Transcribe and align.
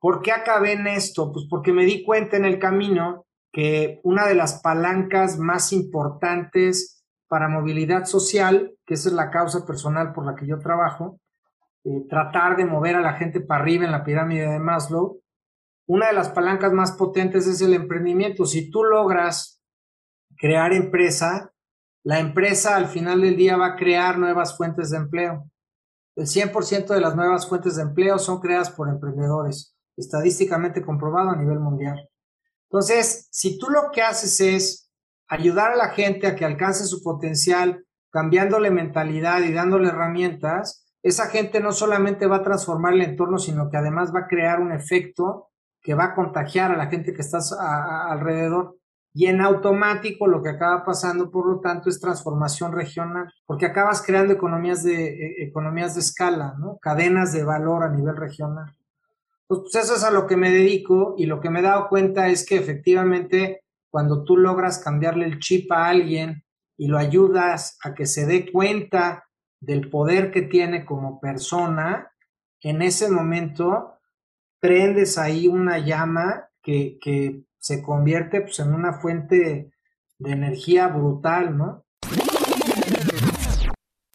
¿Por 0.00 0.22
qué 0.22 0.32
acabé 0.32 0.72
en 0.72 0.86
esto? 0.86 1.32
Pues 1.32 1.46
porque 1.48 1.72
me 1.72 1.84
di 1.84 2.04
cuenta 2.04 2.36
en 2.36 2.44
el 2.44 2.58
camino 2.58 3.26
que 3.52 4.00
una 4.04 4.26
de 4.26 4.34
las 4.34 4.60
palancas 4.60 5.38
más 5.38 5.72
importantes 5.72 7.04
para 7.28 7.48
movilidad 7.48 8.04
social, 8.04 8.74
que 8.86 8.94
esa 8.94 9.08
es 9.08 9.14
la 9.14 9.30
causa 9.30 9.66
personal 9.66 10.12
por 10.12 10.24
la 10.24 10.34
que 10.34 10.46
yo 10.46 10.58
trabajo, 10.58 11.20
eh, 11.84 12.04
tratar 12.08 12.56
de 12.56 12.64
mover 12.64 12.96
a 12.96 13.00
la 13.00 13.14
gente 13.14 13.40
para 13.40 13.62
arriba 13.62 13.84
en 13.84 13.92
la 13.92 14.04
pirámide 14.04 14.48
de 14.48 14.58
Maslow, 14.58 15.20
una 15.86 16.08
de 16.08 16.12
las 16.12 16.28
palancas 16.28 16.72
más 16.72 16.92
potentes 16.92 17.46
es 17.46 17.62
el 17.62 17.72
emprendimiento. 17.72 18.44
Si 18.44 18.70
tú 18.70 18.84
logras 18.84 19.62
crear 20.36 20.72
empresa, 20.74 21.52
la 22.04 22.20
empresa 22.20 22.76
al 22.76 22.88
final 22.88 23.22
del 23.22 23.36
día 23.36 23.56
va 23.56 23.68
a 23.68 23.76
crear 23.76 24.18
nuevas 24.18 24.56
fuentes 24.56 24.90
de 24.90 24.98
empleo. 24.98 25.50
El 26.14 26.26
100% 26.26 26.88
de 26.88 27.00
las 27.00 27.16
nuevas 27.16 27.48
fuentes 27.48 27.76
de 27.76 27.82
empleo 27.82 28.18
son 28.18 28.40
creadas 28.40 28.70
por 28.70 28.88
emprendedores, 28.88 29.77
estadísticamente 29.98 30.84
comprobado 30.84 31.30
a 31.30 31.36
nivel 31.36 31.58
mundial. 31.58 32.08
Entonces, 32.70 33.28
si 33.30 33.58
tú 33.58 33.68
lo 33.70 33.90
que 33.92 34.02
haces 34.02 34.40
es 34.40 34.90
ayudar 35.28 35.72
a 35.72 35.76
la 35.76 35.88
gente 35.90 36.26
a 36.26 36.36
que 36.36 36.44
alcance 36.44 36.84
su 36.84 37.02
potencial, 37.02 37.84
cambiándole 38.10 38.70
mentalidad 38.70 39.42
y 39.42 39.52
dándole 39.52 39.88
herramientas, 39.88 40.86
esa 41.02 41.28
gente 41.28 41.60
no 41.60 41.72
solamente 41.72 42.26
va 42.26 42.36
a 42.36 42.42
transformar 42.42 42.94
el 42.94 43.02
entorno, 43.02 43.38
sino 43.38 43.70
que 43.70 43.76
además 43.76 44.14
va 44.14 44.20
a 44.20 44.26
crear 44.26 44.60
un 44.60 44.72
efecto 44.72 45.50
que 45.80 45.94
va 45.94 46.06
a 46.06 46.14
contagiar 46.14 46.72
a 46.72 46.76
la 46.76 46.86
gente 46.86 47.14
que 47.14 47.22
está 47.22 47.38
alrededor. 48.10 48.76
Y 49.14 49.26
en 49.26 49.40
automático 49.40 50.26
lo 50.26 50.42
que 50.42 50.50
acaba 50.50 50.84
pasando, 50.84 51.30
por 51.30 51.46
lo 51.46 51.60
tanto, 51.60 51.88
es 51.88 52.00
transformación 52.00 52.72
regional, 52.72 53.32
porque 53.46 53.66
acabas 53.66 54.02
creando 54.02 54.32
economías 54.32 54.82
de, 54.82 55.08
e, 55.08 55.44
economías 55.44 55.94
de 55.94 56.00
escala, 56.00 56.54
¿no? 56.58 56.78
cadenas 56.78 57.32
de 57.32 57.44
valor 57.44 57.84
a 57.84 57.88
nivel 57.88 58.16
regional. 58.16 58.76
Pues, 59.48 59.62
pues 59.62 59.84
eso 59.86 59.96
es 59.96 60.04
a 60.04 60.10
lo 60.10 60.26
que 60.26 60.36
me 60.36 60.50
dedico 60.50 61.14
y 61.16 61.24
lo 61.24 61.40
que 61.40 61.48
me 61.48 61.60
he 61.60 61.62
dado 61.62 61.88
cuenta 61.88 62.28
es 62.28 62.44
que 62.44 62.56
efectivamente 62.56 63.62
cuando 63.90 64.22
tú 64.22 64.36
logras 64.36 64.78
cambiarle 64.78 65.24
el 65.24 65.38
chip 65.38 65.72
a 65.72 65.88
alguien 65.88 66.44
y 66.76 66.88
lo 66.88 66.98
ayudas 66.98 67.78
a 67.82 67.94
que 67.94 68.04
se 68.04 68.26
dé 68.26 68.52
cuenta 68.52 69.24
del 69.58 69.88
poder 69.88 70.30
que 70.30 70.42
tiene 70.42 70.84
como 70.84 71.18
persona, 71.18 72.12
en 72.60 72.82
ese 72.82 73.10
momento 73.10 73.94
prendes 74.60 75.16
ahí 75.16 75.48
una 75.48 75.78
llama 75.78 76.50
que, 76.62 76.98
que 77.00 77.44
se 77.58 77.82
convierte 77.82 78.42
pues, 78.42 78.58
en 78.58 78.74
una 78.74 79.00
fuente 79.00 79.72
de 80.18 80.30
energía 80.30 80.88
brutal, 80.88 81.56
¿no? 81.56 81.86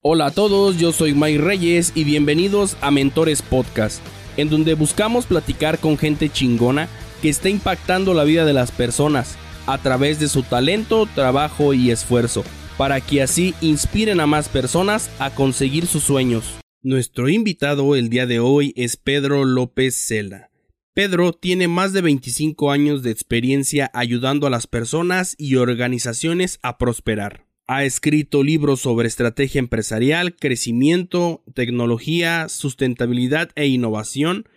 Hola 0.03 0.27
a 0.27 0.31
todos, 0.31 0.77
yo 0.77 0.91
soy 0.91 1.15
Mike 1.15 1.41
Reyes 1.41 1.91
y 1.95 2.03
bienvenidos 2.03 2.77
a 2.81 2.91
Mentores 2.91 3.41
Podcast, 3.41 4.03
en 4.37 4.49
donde 4.49 4.73
buscamos 4.73 5.25
platicar 5.25 5.79
con 5.79 5.97
gente 5.97 6.29
chingona 6.29 6.87
que 7.21 7.29
está 7.29 7.49
impactando 7.49 8.13
la 8.13 8.23
vida 8.23 8.45
de 8.45 8.53
las 8.53 8.71
personas 8.71 9.35
a 9.65 9.77
través 9.77 10.19
de 10.19 10.27
su 10.27 10.43
talento, 10.43 11.07
trabajo 11.13 11.73
y 11.73 11.91
esfuerzo 11.91 12.43
para 12.77 13.01
que 13.01 13.21
así 13.21 13.53
inspiren 13.61 14.19
a 14.19 14.27
más 14.27 14.49
personas 14.49 15.09
a 15.19 15.33
conseguir 15.33 15.87
sus 15.87 16.03
sueños. 16.03 16.59
Nuestro 16.81 17.29
invitado 17.29 17.95
el 17.95 18.09
día 18.09 18.25
de 18.25 18.39
hoy 18.39 18.73
es 18.75 18.97
Pedro 18.97 19.45
López 19.45 19.95
Cela. 19.95 20.49
Pedro 20.93 21.33
tiene 21.33 21.67
más 21.67 21.93
de 21.93 22.01
25 22.01 22.71
años 22.71 23.01
de 23.01 23.11
experiencia 23.11 23.89
ayudando 23.93 24.47
a 24.47 24.49
las 24.49 24.67
personas 24.67 25.33
y 25.37 25.55
organizaciones 25.55 26.59
a 26.61 26.77
prosperar. 26.77 27.45
Ha 27.65 27.85
escrito 27.85 28.43
libros 28.43 28.81
sobre 28.81 29.07
estrategia 29.07 29.59
empresarial, 29.59 30.35
crecimiento, 30.35 31.43
tecnología, 31.53 32.49
sustentabilidad 32.49 33.51
e 33.55 33.67
innovación. 33.67 34.49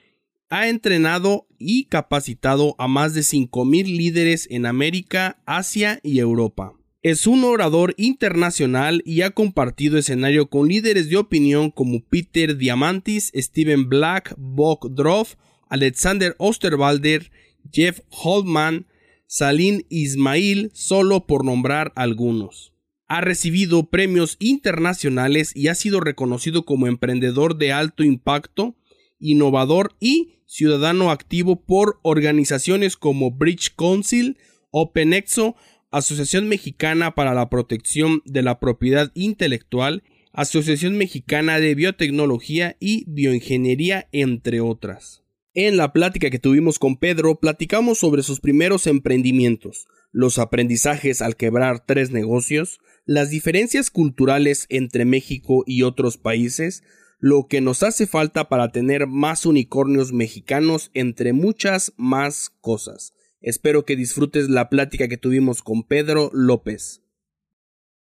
Ha 0.50 0.68
entrenado 0.68 1.46
y 1.56 1.84
capacitado 1.84 2.74
a 2.78 2.88
más 2.88 3.14
de 3.14 3.20
5.000 3.20 3.96
líderes 3.96 4.48
en 4.50 4.66
América, 4.66 5.40
Asia 5.46 6.00
y 6.02 6.18
Europa. 6.18 6.72
Es 7.02 7.28
un 7.28 7.44
orador 7.44 7.94
internacional 7.96 9.02
y 9.04 9.20
ha 9.20 9.30
compartido 9.30 9.98
escenario 9.98 10.50
con 10.50 10.66
líderes 10.66 11.08
de 11.08 11.16
opinión 11.16 11.70
como 11.70 12.00
Peter 12.00 12.56
Diamantis, 12.56 13.30
Steven 13.36 13.88
Black, 13.88 14.34
Bob 14.36 14.92
Droff, 14.92 15.34
Alexander 15.68 16.34
Osterwalder, 16.38 17.30
Jeff 17.72 18.00
Holtman, 18.10 18.86
Salim 19.28 19.82
Ismail, 19.88 20.72
solo 20.74 21.28
por 21.28 21.44
nombrar 21.44 21.92
algunos. 21.94 22.75
Ha 23.08 23.20
recibido 23.20 23.88
premios 23.88 24.36
internacionales 24.40 25.52
y 25.54 25.68
ha 25.68 25.74
sido 25.74 26.00
reconocido 26.00 26.64
como 26.64 26.86
emprendedor 26.86 27.56
de 27.56 27.72
alto 27.72 28.02
impacto, 28.02 28.74
innovador 29.18 29.94
y 30.00 30.40
ciudadano 30.46 31.10
activo 31.10 31.64
por 31.64 31.98
organizaciones 32.02 32.96
como 32.96 33.30
Bridge 33.30 33.74
Council, 33.76 34.38
OpenExo, 34.70 35.56
Asociación 35.90 36.48
Mexicana 36.48 37.14
para 37.14 37.32
la 37.32 37.48
Protección 37.48 38.22
de 38.24 38.42
la 38.42 38.58
Propiedad 38.58 39.12
Intelectual, 39.14 40.02
Asociación 40.32 40.96
Mexicana 40.98 41.60
de 41.60 41.74
Biotecnología 41.74 42.76
y 42.80 43.04
Bioingeniería, 43.08 44.08
entre 44.12 44.60
otras. 44.60 45.22
En 45.54 45.78
la 45.78 45.94
plática 45.94 46.28
que 46.28 46.38
tuvimos 46.38 46.78
con 46.78 46.98
Pedro, 46.98 47.40
platicamos 47.40 47.98
sobre 47.98 48.22
sus 48.22 48.40
primeros 48.40 48.86
emprendimientos, 48.86 49.86
los 50.12 50.38
aprendizajes 50.38 51.22
al 51.22 51.36
quebrar 51.36 51.86
tres 51.86 52.10
negocios, 52.10 52.78
las 53.06 53.30
diferencias 53.30 53.90
culturales 53.90 54.66
entre 54.68 55.04
México 55.04 55.62
y 55.64 55.82
otros 55.82 56.18
países, 56.18 56.82
lo 57.18 57.46
que 57.46 57.60
nos 57.60 57.84
hace 57.84 58.06
falta 58.06 58.48
para 58.48 58.72
tener 58.72 59.06
más 59.06 59.46
unicornios 59.46 60.12
mexicanos, 60.12 60.90
entre 60.92 61.32
muchas 61.32 61.94
más 61.96 62.50
cosas. 62.60 63.14
Espero 63.40 63.84
que 63.84 63.94
disfrutes 63.94 64.48
la 64.50 64.68
plática 64.68 65.06
que 65.06 65.16
tuvimos 65.16 65.62
con 65.62 65.84
Pedro 65.84 66.30
López. 66.32 67.02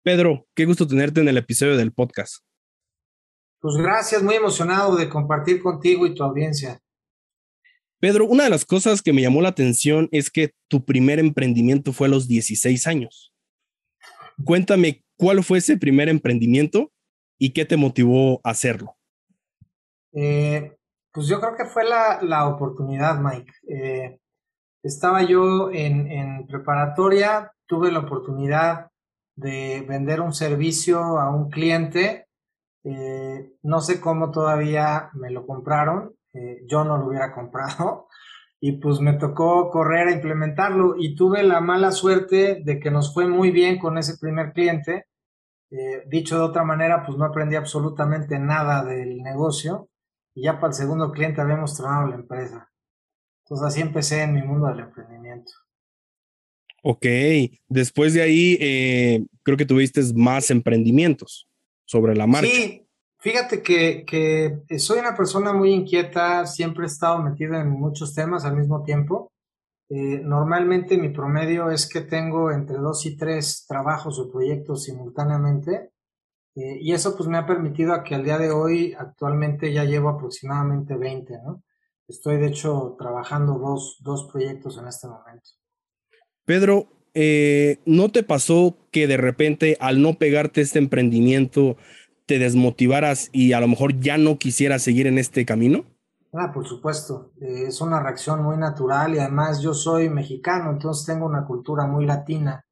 Pedro, 0.03 0.49
qué 0.55 0.65
gusto 0.65 0.87
tenerte 0.87 1.21
en 1.21 1.29
el 1.29 1.37
episodio 1.37 1.77
del 1.77 1.93
podcast. 1.93 2.43
Pues 3.61 3.77
gracias, 3.77 4.23
muy 4.23 4.35
emocionado 4.35 4.97
de 4.97 5.09
compartir 5.09 5.63
contigo 5.63 6.07
y 6.07 6.15
tu 6.15 6.25
audiencia. 6.25 6.81
Pedro, 8.01 8.27
una 8.27 8.45
de 8.45 8.51
las 8.51 8.65
cosas 8.65 9.01
que 9.03 9.13
me 9.13 9.23
llamó 9.23 9.43
la 9.43 9.49
atención 9.51 10.09
es 10.11 10.31
que 10.31 10.55
tu 10.69 10.85
primer 10.85 11.21
emprendimiento 11.21 11.93
fue 11.93 12.09
a 12.09 12.11
los 12.11 12.27
16 12.27 12.87
años. 12.87 13.33
Cuéntame 14.45 15.05
cuál 15.17 15.43
fue 15.43 15.59
ese 15.59 15.77
primer 15.77 16.09
emprendimiento 16.09 16.93
y 17.39 17.53
qué 17.53 17.65
te 17.65 17.77
motivó 17.77 18.41
a 18.45 18.51
hacerlo. 18.51 18.97
Eh, 20.13 20.77
pues 21.13 21.27
yo 21.27 21.41
creo 21.41 21.57
que 21.57 21.67
fue 21.67 21.85
la, 21.85 22.21
la 22.23 22.49
oportunidad, 22.49 23.19
Mike. 23.21 23.53
Eh, 23.69 24.21
estaba 24.83 25.23
yo 25.23 25.71
en, 25.73 26.47
preparatoria, 26.47 27.53
tuve 27.67 27.93
la 27.93 28.01
oportunidad 28.01 28.91
de 29.37 29.85
vender 29.89 30.21
un 30.21 30.33
servicio 30.33 31.19
a 31.19 31.31
un 31.31 31.51
cliente. 31.51 32.27
Eh, 32.85 33.53
no 33.63 33.81
sé 33.81 34.01
cómo 34.01 34.31
todavía 34.31 35.11
me 35.15 35.31
lo 35.31 35.47
compraron, 35.47 36.15
yo 36.67 36.85
no 36.85 36.97
lo 36.99 37.07
hubiera 37.07 37.35
comprado 37.35 38.07
y 38.61 38.73
pues 38.73 39.01
me 39.01 39.15
tocó 39.15 39.71
correr 39.71 40.09
a 40.09 40.13
implementarlo 40.13 40.97
y 40.99 41.15
tuve 41.15 41.43
la 41.43 41.61
mala 41.61 41.93
suerte 41.93 42.61
de 42.65 42.81
que 42.81 42.91
nos 42.91 43.15
fue 43.15 43.27
muy 43.27 43.51
bien 43.51 43.79
con 43.79 43.99
ese 43.99 44.19
primer 44.19 44.53
cliente. 44.53 45.07
Eh, 45.71 46.03
dicho 46.07 46.37
de 46.37 46.45
otra 46.45 46.65
manera, 46.65 47.05
pues 47.05 47.17
no 47.19 47.25
aprendí 47.25 47.55
absolutamente 47.55 48.39
nada 48.39 48.85
del 48.85 49.23
negocio 49.23 49.89
y 50.35 50.43
ya 50.43 50.55
para 50.55 50.69
el 50.69 50.75
segundo 50.75 51.13
cliente 51.13 51.41
habíamos 51.41 51.77
tronado 51.77 52.09
la 52.09 52.17
empresa. 52.17 52.71
Entonces 53.45 53.67
así 53.67 53.81
empecé 53.81 54.23
en 54.23 54.35
mi 54.35 54.43
mundo 54.43 54.67
del 54.69 54.81
emprendimiento. 54.81 55.53
Ok, 56.83 57.07
después 57.69 58.15
de 58.15 58.23
ahí 58.23 58.57
eh, 58.61 59.25
creo 59.43 59.57
que 59.57 59.67
tuviste 59.67 60.01
más 60.15 60.51
emprendimientos 60.51 61.49
sobre 61.85 62.15
la 62.15 62.27
marcha. 62.27 62.51
Sí, 62.51 62.88
fíjate 63.19 63.63
que, 63.63 64.05
que, 64.07 64.79
soy 64.79 65.01
una 65.01 65.17
persona 65.17 65.53
muy 65.53 65.73
inquieta, 65.73 66.47
siempre 66.47 66.85
he 66.85 66.87
estado 66.87 67.19
metido 67.23 67.55
en 67.55 67.71
muchos 67.71 68.15
temas 68.15 68.45
al 68.45 68.57
mismo 68.57 68.83
tiempo. 68.83 69.33
Eh, 69.91 70.21
normalmente 70.23 70.99
mi 70.99 71.09
promedio 71.09 71.71
es 71.71 71.89
que 71.89 72.03
tengo 72.03 72.51
entre 72.51 72.77
dos 72.77 73.07
y 73.07 73.17
tres 73.17 73.65
trabajos 73.67 74.19
o 74.19 74.31
proyectos 74.31 74.85
simultáneamente 74.85 75.93
eh, 76.59 76.79
y 76.81 76.93
eso 76.93 77.17
pues 77.17 77.29
me 77.29 77.39
ha 77.39 77.47
permitido 77.47 77.93
a 77.95 78.03
que 78.03 78.17
al 78.17 78.25
día 78.25 78.37
de 78.37 78.51
hoy 78.51 78.93
actualmente 78.99 79.73
ya 79.73 79.85
llevo 79.85 80.09
aproximadamente 80.09 80.97
20, 80.97 81.35
¿no? 81.45 81.63
Estoy 82.09 82.39
de 82.39 82.49
hecho 82.49 82.97
trabajando 82.99 83.59
dos, 83.59 83.99
dos 84.01 84.29
proyectos 84.33 84.77
en 84.77 84.89
este 84.89 85.07
momento. 85.07 85.51
Pedro, 86.45 86.89
eh, 87.15 87.79
¿no 87.85 88.11
te 88.11 88.25
pasó 88.25 88.77
que 88.91 89.07
de 89.07 89.19
repente 89.19 89.77
al 89.79 90.03
no 90.03 90.15
pegarte 90.15 90.63
este 90.63 90.81
emprendimiento 90.81 91.77
te 92.29 92.39
desmotivaras 92.39 93.31
y 93.33 93.55
a 93.55 93.61
lo 93.61 93.67
mejor 93.69 93.99
ya 93.99 94.19
no 94.19 94.39
quisieras 94.39 94.83
seguir 94.83 95.07
en 95.07 95.19
este 95.19 95.47
camino? 95.47 95.87
Ah, 96.35 96.53
por 96.53 96.67
supuesto, 96.67 97.33
eh, 97.41 97.65
es 97.69 97.81
una 97.81 98.03
reacción 98.03 98.43
muy 98.45 98.59
natural 98.59 99.15
y 99.15 99.19
además 99.19 99.63
yo 99.63 99.73
soy 99.73 100.11
mexicano, 100.11 100.71
entonces 100.71 101.07
tengo 101.07 101.25
una 101.25 101.47
cultura 101.47 101.87
muy 101.87 102.05
latina 102.05 102.67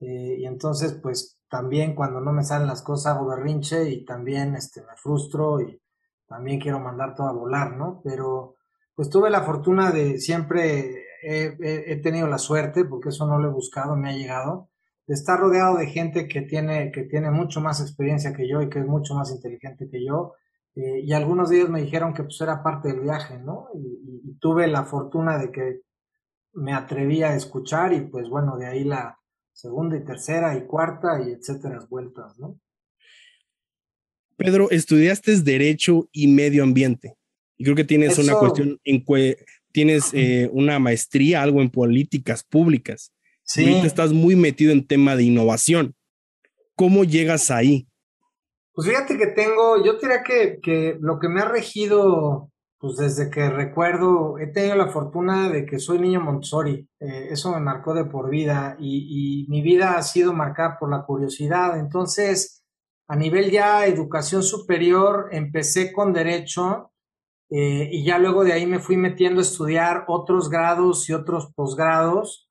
eh, 0.00 0.38
y 0.40 0.46
entonces 0.46 0.94
pues 1.00 1.38
también 1.48 1.94
cuando 1.94 2.20
no 2.20 2.32
me 2.32 2.42
salen 2.42 2.66
las 2.66 2.82
cosas 2.82 3.14
hago 3.14 3.28
berrinche 3.28 3.88
y 3.88 4.04
también 4.04 4.56
este, 4.56 4.80
me 4.82 4.96
frustro 4.96 5.60
y 5.60 5.80
también 6.26 6.60
quiero 6.60 6.80
mandar 6.80 7.14
todo 7.14 7.28
a 7.28 7.32
volar, 7.32 7.76
¿no? 7.76 8.00
Pero 8.02 8.56
pues 8.96 9.08
tuve 9.10 9.30
la 9.30 9.42
fortuna 9.42 9.92
de 9.92 10.18
siempre, 10.18 11.04
he, 11.22 12.00
tenido 12.02 12.26
la 12.26 12.38
suerte, 12.38 12.84
porque 12.84 13.10
eso 13.10 13.28
no 13.28 13.38
lo 13.38 13.48
he 13.48 13.52
buscado, 13.52 13.94
me 13.94 14.10
ha 14.10 14.16
llegado, 14.16 14.70
estar 15.14 15.38
rodeado 15.40 15.78
de 15.78 15.86
gente 15.86 16.28
que 16.28 16.42
tiene, 16.42 16.92
que 16.92 17.02
tiene 17.04 17.30
mucho 17.30 17.60
más 17.60 17.80
experiencia 17.80 18.32
que 18.32 18.48
yo 18.48 18.62
y 18.62 18.68
que 18.68 18.80
es 18.80 18.86
mucho 18.86 19.14
más 19.14 19.30
inteligente 19.30 19.88
que 19.90 20.04
yo. 20.04 20.34
Eh, 20.76 21.00
y 21.04 21.12
algunos 21.12 21.50
de 21.50 21.56
ellos 21.56 21.70
me 21.70 21.82
dijeron 21.82 22.14
que 22.14 22.22
pues 22.22 22.40
era 22.40 22.62
parte 22.62 22.88
del 22.88 23.00
viaje, 23.00 23.38
¿no? 23.38 23.68
Y, 23.74 23.98
tuve 24.40 24.68
la 24.68 24.84
fortuna 24.84 25.36
de 25.36 25.50
que 25.50 25.80
me 26.52 26.72
atreví 26.72 27.24
a 27.24 27.34
escuchar 27.34 27.92
y 27.92 28.02
pues 28.02 28.28
bueno, 28.28 28.56
de 28.56 28.66
ahí 28.66 28.84
la 28.84 29.18
segunda 29.52 29.96
y 29.96 30.04
tercera 30.04 30.56
y 30.56 30.64
cuarta 30.64 31.20
y 31.20 31.32
etcétera 31.32 31.84
vueltas, 31.90 32.38
¿no? 32.38 32.60
Pedro, 34.36 34.70
estudiaste 34.70 35.40
Derecho 35.40 36.08
y 36.12 36.28
Medio 36.28 36.62
Ambiente. 36.62 37.16
Y 37.56 37.64
creo 37.64 37.74
que 37.74 37.82
tienes 37.82 38.16
una 38.18 38.34
cuestión 38.34 38.78
en 38.84 39.04
tienes 39.72 40.10
eh, 40.12 40.48
una 40.52 40.78
maestría, 40.78 41.42
algo 41.42 41.60
en 41.60 41.70
políticas 41.70 42.44
públicas. 42.44 43.12
Sí. 43.48 43.66
ahorita 43.66 43.86
estás 43.86 44.12
muy 44.12 44.36
metido 44.36 44.72
en 44.72 44.86
tema 44.86 45.16
de 45.16 45.24
innovación. 45.24 45.94
¿Cómo 46.76 47.04
llegas 47.04 47.50
ahí? 47.50 47.88
Pues 48.74 48.86
fíjate 48.86 49.16
que 49.16 49.28
tengo, 49.28 49.82
yo 49.82 49.94
diría 49.94 50.22
que, 50.22 50.60
que 50.62 50.98
lo 51.00 51.18
que 51.18 51.28
me 51.28 51.40
ha 51.40 51.46
regido, 51.46 52.50
pues 52.78 52.96
desde 52.96 53.30
que 53.30 53.48
recuerdo, 53.48 54.38
he 54.38 54.48
tenido 54.48 54.76
la 54.76 54.88
fortuna 54.88 55.48
de 55.48 55.64
que 55.64 55.78
soy 55.78 55.98
niño 55.98 56.20
Montessori. 56.20 56.88
Eh, 57.00 57.28
eso 57.30 57.50
me 57.52 57.60
marcó 57.60 57.94
de 57.94 58.04
por 58.04 58.30
vida 58.30 58.76
y, 58.78 59.46
y 59.46 59.50
mi 59.50 59.62
vida 59.62 59.96
ha 59.96 60.02
sido 60.02 60.32
marcada 60.34 60.78
por 60.78 60.90
la 60.90 61.04
curiosidad. 61.04 61.78
Entonces, 61.80 62.62
a 63.08 63.16
nivel 63.16 63.50
ya 63.50 63.86
educación 63.86 64.42
superior, 64.42 65.30
empecé 65.32 65.90
con 65.92 66.12
derecho 66.12 66.92
eh, 67.50 67.88
y 67.90 68.04
ya 68.04 68.18
luego 68.18 68.44
de 68.44 68.52
ahí 68.52 68.66
me 68.66 68.78
fui 68.78 68.98
metiendo 68.98 69.40
a 69.40 69.42
estudiar 69.42 70.04
otros 70.08 70.50
grados 70.50 71.08
y 71.08 71.14
otros 71.14 71.50
posgrados. 71.54 72.47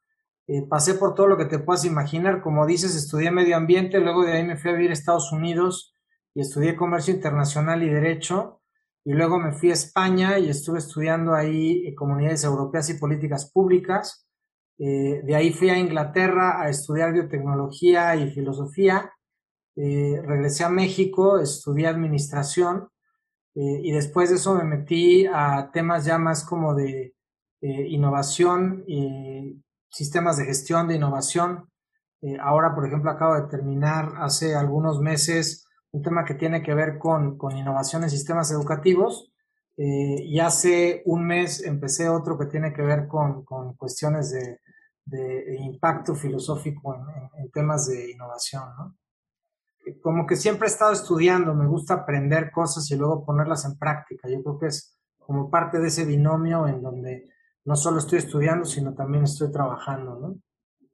Eh, 0.48 0.66
pasé 0.68 0.96
por 0.96 1.14
todo 1.14 1.28
lo 1.28 1.38
que 1.38 1.46
te 1.46 1.60
puedas 1.60 1.86
imaginar. 1.86 2.42
Como 2.42 2.66
dices, 2.66 2.96
estudié 2.96 3.32
medio 3.32 3.58
ambiente, 3.58 4.00
luego 4.00 4.24
de 4.24 4.34
ahí 4.34 4.44
me 4.46 4.58
fui 4.58 4.72
a 4.72 4.74
vivir 4.74 4.92
a 4.92 4.94
Estados 4.94 5.32
Unidos 5.32 5.94
y 6.34 6.42
estudié 6.42 6.76
comercio 6.76 7.14
internacional 7.14 7.84
y 7.84 7.90
derecho. 7.90 8.62
Y 9.04 9.14
luego 9.14 9.40
me 9.40 9.54
fui 9.54 9.70
a 9.70 9.74
España 9.74 10.40
y 10.40 10.50
estuve 10.50 10.80
estudiando 10.80 11.34
ahí 11.34 11.86
eh, 11.88 11.96
comunidades 11.96 12.44
europeas 12.44 12.90
y 12.90 12.96
políticas 12.96 13.52
públicas. 13.52 14.26
de 14.78 15.36
ahí 15.36 15.52
fui 15.52 15.70
a 15.72 15.80
Inglaterra 15.80 16.62
a 16.62 16.70
estudiar 16.70 17.12
biotecnología 17.14 18.16
y 18.16 18.30
filosofía. 18.32 19.12
regresé 19.76 20.64
a 20.66 20.70
México, 20.70 21.40
estudié 21.40 21.88
administración 21.88 22.90
eh, 23.60 23.82
y 23.84 23.92
después 23.92 24.30
de 24.30 24.36
eso 24.36 24.54
me 24.54 24.64
metí 24.64 25.26
a 25.26 25.72
temas 25.74 26.06
ya 26.06 26.20
más 26.20 26.46
como 26.46 26.76
de 26.76 27.16
eh, 27.62 27.88
innovación 27.90 28.84
y 28.86 29.64
sistemas 29.90 30.38
de 30.38 30.46
gestión 30.46 30.88
de 30.88 30.96
innovación. 30.96 31.70
Eh, 32.22 32.38
ahora, 32.42 32.74
por 32.76 32.86
ejemplo, 32.86 33.12
acabo 33.12 33.36
de 33.36 33.48
terminar 33.48 34.14
hace 34.18 34.56
algunos 34.56 35.00
meses 35.00 35.66
un 35.92 36.02
tema 36.02 36.26
que 36.26 36.34
tiene 36.34 36.62
que 36.62 36.74
ver 36.74 36.98
con, 36.98 37.38
con 37.38 37.58
innovación 37.58 38.04
en 38.04 38.10
sistemas 38.10 38.52
educativos. 38.52 39.32
y 39.78 40.40
hace 40.40 41.04
un 41.06 41.28
mes 41.28 41.64
empecé 41.64 42.10
otro 42.10 42.38
que 42.38 42.48
tiene 42.48 42.74
que 42.74 42.82
ver 42.82 43.08
con, 43.08 43.46
con 43.46 43.76
cuestiones 43.76 44.32
de, 44.32 44.60
de, 45.06 45.56
impacto 45.60 46.16
filosófico 46.16 46.96
en, 46.96 47.44
en 47.44 47.52
temas 47.52 47.88
de 47.88 48.12
innovación. 48.12 48.64
¿no? 48.78 48.98
como 50.02 50.26
que 50.26 50.36
siempre 50.36 50.68
he 50.68 50.72
estado 50.72 50.94
estudiando, 50.94 51.54
me 51.54 51.68
gusta 51.68 51.94
aprender 51.96 52.52
cosas 52.52 52.90
y 52.92 52.96
luego 52.96 53.26
ponerlas 53.26 53.66
en 53.66 53.78
práctica. 53.78 54.28
Yo 54.30 54.44
creo 54.44 54.60
que 54.60 54.68
es 54.68 54.98
como 55.20 55.50
parte 55.50 55.80
de 55.80 55.88
ese 55.88 56.06
binomio 56.06 56.68
en 56.68 56.82
donde 56.82 57.30
no 57.68 57.76
solo 57.76 58.00
estoy 58.00 58.20
estudiando, 58.20 58.66
sino 58.66 58.96
también 58.96 59.26
estoy 59.26 59.52
trabajando, 59.52 60.18
¿no? 60.18 60.40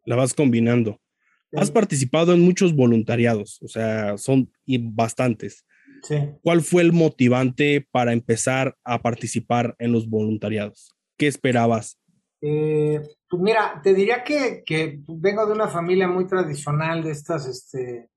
La 0.05 0.15
vas 0.15 0.33
combinando. 0.33 0.99
Has 1.55 1.69
participado 1.69 2.33
en 2.33 2.41
muchos 2.41 2.75
voluntariados, 2.75 3.61
o 3.61 3.67
sea, 3.67 4.17
son 4.17 4.51
bastantes. 4.65 5.67
Sí. 6.01 6.15
¿Cuál 6.41 6.61
fue 6.61 6.81
el 6.81 6.91
motivante 6.91 7.87
para 7.91 8.11
empezar 8.11 8.75
a 8.83 9.03
participar 9.03 9.75
en 9.77 9.91
los 9.91 10.09
voluntariados? 10.09 10.95
¿Qué 11.15 11.27
esperabas? 11.27 11.99
Eh, 12.41 12.99
pues 13.29 13.41
mira, 13.41 13.79
te 13.83 13.93
diría 13.93 14.23
que, 14.23 14.63
que, 14.65 14.99
vengo 15.07 15.45
de 15.45 15.53
una 15.53 15.67
familia 15.67 16.07
muy 16.07 16.25
tradicional 16.25 17.03
de 17.03 17.11
estas, 17.11 17.45
este, 17.45 18.09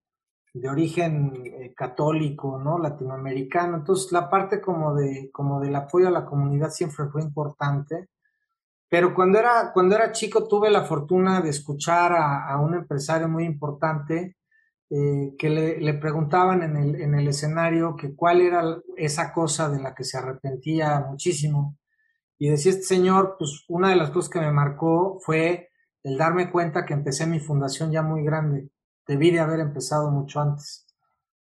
de 0.55 0.69
origen 0.71 1.35
eh, 1.45 1.75
católico, 1.77 2.59
¿no? 2.59 2.79
Latinoamericano. 2.79 3.77
Entonces, 3.77 4.11
la 4.13 4.31
parte 4.31 4.63
como 4.63 4.95
de, 4.95 5.29
como 5.31 5.61
del 5.61 5.77
apoyo 5.77 6.09
a 6.09 6.11
la 6.11 6.25
comunidad 6.25 6.71
siempre 6.71 7.05
fue 7.13 7.21
importante. 7.21 8.09
Pero 8.89 9.15
cuando 9.15 9.39
era, 9.39 9.73
cuando 9.73 9.97
era 9.97 10.13
chico 10.13 10.47
tuve 10.47 10.71
la 10.71 10.85
fortuna 10.85 11.41
de 11.41 11.51
escuchar 11.51 12.13
a, 12.17 12.59
un 12.61 12.75
empresario 12.75 13.29
muy 13.29 13.45
importante 13.45 14.37
eh, 14.91 15.35
que 15.39 15.51
le, 15.51 15.81
le, 15.81 15.95
preguntaban 15.95 16.63
en 16.63 16.77
el, 16.77 17.01
en 17.01 17.15
el 17.17 17.29
escenario 17.29 17.97
que 17.97 18.15
cuál 18.15 18.41
era 18.41 18.63
esa 18.97 19.33
cosa 19.33 19.69
de 19.69 19.81
la 19.81 19.95
que 19.95 20.05
se 20.05 20.19
arrepentía 20.19 21.05
muchísimo. 21.11 21.77
Y 22.39 22.51
decía 22.51 22.73
este 22.73 22.85
señor, 22.85 23.37
pues 23.39 23.65
una 23.69 23.91
de 23.91 23.97
las 23.97 24.11
cosas 24.11 24.31
que 24.31 24.41
me 24.41 24.53
marcó 24.53 25.19
fue 25.21 25.71
el 26.05 26.17
darme 26.17 26.51
cuenta 26.53 26.85
que 26.87 26.95
empecé 26.95 27.27
mi 27.27 27.41
fundación 27.41 27.91
ya 27.91 28.03
muy 28.03 28.23
grande 28.23 28.71
debí 29.07 29.31
de 29.31 29.41
haber 29.41 29.61
empezado 29.61 30.11
mucho 30.11 30.41
antes. 30.41 30.86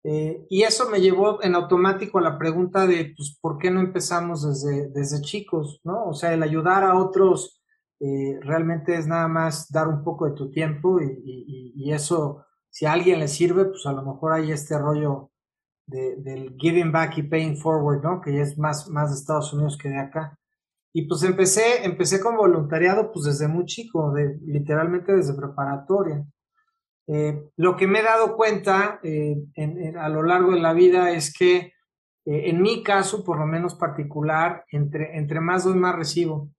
Eh, 0.07 0.47
y 0.51 0.63
eso 0.65 0.91
me 0.91 1.01
llevó 1.01 1.43
en 1.43 1.55
automático 1.55 2.19
a 2.19 2.23
la 2.23 2.39
pregunta 2.39 2.87
de, 2.87 3.15
pues, 3.17 3.39
¿por 3.41 3.57
qué 3.57 3.71
no 3.71 3.81
empezamos 3.81 4.47
desde, 4.47 4.91
desde 4.91 5.23
chicos? 5.23 5.81
¿no? 5.83 6.05
O 6.05 6.13
sea, 6.13 6.35
el 6.35 6.43
ayudar 6.43 6.85
a 6.85 6.99
otros 6.99 7.63
eh, 8.01 8.39
realmente 8.43 8.97
es 8.97 9.07
nada 9.07 9.29
más 9.29 9.71
dar 9.73 9.89
un 9.89 10.05
poco 10.05 10.27
de 10.27 10.33
tu 10.33 10.51
tiempo 10.51 11.01
y, 11.01 11.91
eso, 11.91 12.45
si 12.69 12.87
a 12.87 12.93
alguien 12.93 13.21
le 13.21 13.29
sirve, 13.29 13.65
pues 13.67 13.87
a 13.87 13.93
lo 13.93 14.03
mejor 14.03 14.33
hay 14.33 14.53
este 14.53 14.77
rollo 14.79 15.31
de, 15.87 16.17
del 16.17 16.55
giving 16.59 16.93
back 16.93 17.17
y 17.19 17.23
paying 17.23 17.57
forward, 17.57 18.03
¿no? 18.03 18.21
Que 18.21 18.35
ya 18.35 18.43
es 18.43 18.59
más, 18.59 18.89
más 18.91 19.11
de 19.11 19.17
Estados 19.17 19.53
Unidos 19.55 19.79
que 19.79 19.89
de 19.89 19.99
acá. 19.99 20.39
Y 20.93 21.07
pues 21.09 21.23
empecé, 21.23 21.85
empecé 21.85 22.21
con 22.21 22.37
voluntariado 22.37 23.11
pues 23.13 23.25
desde 23.27 23.49
muy 23.49 23.65
chico, 23.65 24.13
de, 24.13 24.39
literalmente 24.45 25.15
desde 25.15 25.35
preparatoria. 25.35 26.27
Eh, 27.07 27.51
lo 27.57 27.77
que 27.77 27.87
me 27.87 28.01
he 28.01 28.03
dado 28.03 28.37
cuenta 28.37 28.99
eh, 29.03 29.37
a 29.99 30.09
lo 30.09 30.23
largo 30.23 30.53
de 30.53 30.61
la 30.61 30.73
vida 30.73 31.11
es 31.11 31.33
que 31.33 31.73
eh, 32.25 32.49
en 32.49 32.63
mi 32.63 32.83
caso, 32.83 33.25
por 33.25 33.39
lo 33.39 33.47
menos 33.47 33.75
particular, 33.75 34.65
entre, 34.71 35.17
entre 35.19 35.41
más 35.41 35.65
doy, 35.65 35.75
más 35.75 35.95
recibo. 35.95 36.51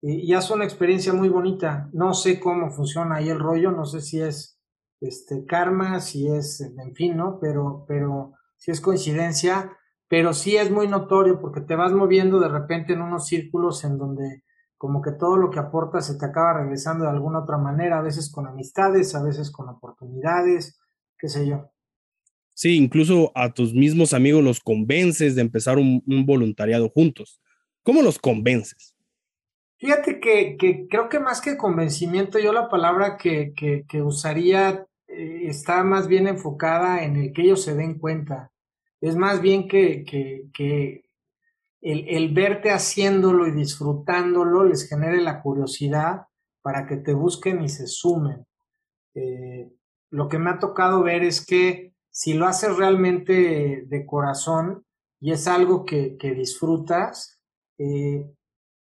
y 0.00 0.34
es 0.34 0.50
una 0.50 0.64
experiencia 0.64 1.12
muy 1.12 1.28
bonita. 1.28 1.88
No 1.92 2.14
sé 2.14 2.40
cómo 2.40 2.70
funciona 2.70 3.16
ahí 3.16 3.28
el 3.28 3.38
rollo, 3.38 3.70
no 3.70 3.84
sé 3.84 4.00
si 4.00 4.20
es 4.20 4.58
este, 5.00 5.44
karma, 5.46 6.00
si 6.00 6.28
es, 6.28 6.60
en 6.60 6.94
fin, 6.94 7.16
¿no? 7.16 7.38
Pero, 7.40 7.84
pero 7.86 8.32
si 8.56 8.70
es 8.70 8.80
coincidencia, 8.80 9.76
pero 10.08 10.32
sí 10.32 10.56
es 10.56 10.70
muy 10.70 10.88
notorio 10.88 11.40
porque 11.40 11.60
te 11.60 11.76
vas 11.76 11.92
moviendo 11.92 12.40
de 12.40 12.48
repente 12.48 12.92
en 12.92 13.02
unos 13.02 13.26
círculos 13.26 13.84
en 13.84 13.98
donde 13.98 14.44
como 14.82 15.00
que 15.00 15.12
todo 15.12 15.36
lo 15.36 15.48
que 15.48 15.60
aportas 15.60 16.08
se 16.08 16.18
te 16.18 16.26
acaba 16.26 16.54
regresando 16.54 17.04
de 17.04 17.10
alguna 17.12 17.38
otra 17.38 17.56
manera, 17.56 18.00
a 18.00 18.02
veces 18.02 18.28
con 18.32 18.48
amistades, 18.48 19.14
a 19.14 19.22
veces 19.22 19.52
con 19.52 19.68
oportunidades, 19.68 20.76
qué 21.16 21.28
sé 21.28 21.46
yo. 21.46 21.70
Sí, 22.52 22.78
incluso 22.78 23.30
a 23.36 23.54
tus 23.54 23.74
mismos 23.74 24.12
amigos 24.12 24.42
los 24.42 24.58
convences 24.58 25.36
de 25.36 25.42
empezar 25.42 25.78
un, 25.78 26.02
voluntariado 26.26 26.88
juntos. 26.88 27.40
¿Cómo 27.84 28.02
los 28.02 28.18
convences? 28.18 28.96
Fíjate 29.76 30.18
que, 30.18 30.56
creo 30.90 31.08
que 31.08 31.20
más 31.20 31.40
que 31.40 31.56
convencimiento, 31.56 32.40
yo 32.40 32.52
la 32.52 32.68
palabra 32.68 33.16
que, 33.16 33.84
usaría 34.02 34.84
eh, 35.06 35.42
está 35.44 35.84
más 35.84 36.08
bien 36.08 36.26
enfocada 36.26 37.04
en 37.04 37.14
el 37.14 37.32
que 37.32 37.42
ellos 37.42 37.62
se 37.62 37.76
den 37.76 38.00
cuenta. 38.00 38.50
Es 39.00 39.14
más 39.14 39.40
bien 39.40 39.68
que, 39.68 40.02
que 40.52 41.01
el, 41.82 42.32
verte 42.32 42.70
haciéndolo 42.70 43.46
y 43.46 43.50
disfrutándolo 43.50 44.64
les 44.64 44.88
genere 44.88 45.20
la 45.20 45.42
curiosidad 45.42 46.26
para 46.62 46.86
que 46.86 46.96
te 46.96 47.12
busquen 47.12 47.62
y 47.62 47.68
se 47.68 47.88
sumen. 47.88 48.46
Eh, 49.14 49.68
lo 50.10 50.28
que 50.28 50.38
me 50.38 50.50
ha 50.50 50.58
tocado 50.58 51.02
ver 51.02 51.24
es 51.24 51.44
que 51.44 51.92
si 52.10 52.34
lo 52.34 52.46
haces 52.46 52.76
realmente 52.76 53.84
de 53.86 54.06
corazón 54.06 54.86
y 55.18 55.32
es 55.32 55.48
algo 55.48 55.84
que, 55.84 56.16
disfrutas, 56.36 57.40
eh, 57.78 58.30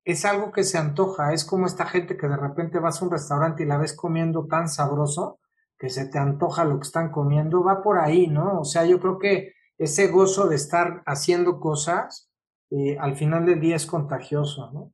es 0.05 0.25
algo 0.25 0.51
que 0.51 0.65
se 0.65 0.79
antoja. 0.79 1.33
Es 1.33 1.45
como 1.45 1.67
esta 1.67 1.87
gente 1.87 2.17
que 2.17 2.29
de 2.29 2.37
repente 2.37 2.79
vas 2.81 3.01
a 3.01 3.05
un 3.05 3.11
restaurante 3.11 3.63
y 3.63 3.67
la 3.67 3.79
ves 3.79 3.93
comiendo 3.93 4.47
tan 4.47 4.69
sabroso 4.69 5.39
que 5.79 5.91
se 5.91 6.07
te 6.07 6.19
antoja 6.19 6.65
lo 6.65 6.81
que 6.81 6.87
están 6.87 7.11
comiendo. 7.13 7.63
Va 7.63 7.83
por 7.83 7.99
ahí, 7.99 8.27
¿no? 8.27 8.61
O 8.61 8.65
sea, 8.65 8.85
yo 8.87 8.99
creo 8.99 9.19
que 9.19 9.53
ese 9.77 10.09
gozo 10.09 10.49
de 10.49 10.57
estar 10.57 11.03
haciendo 11.07 11.61
cosas 11.61 12.28
eh, 12.71 12.97
al 12.99 13.17
final 13.17 13.47
del 13.47 13.61
día 13.61 13.77
es 13.77 13.87
contagioso, 13.87 14.71
¿no? 14.73 14.93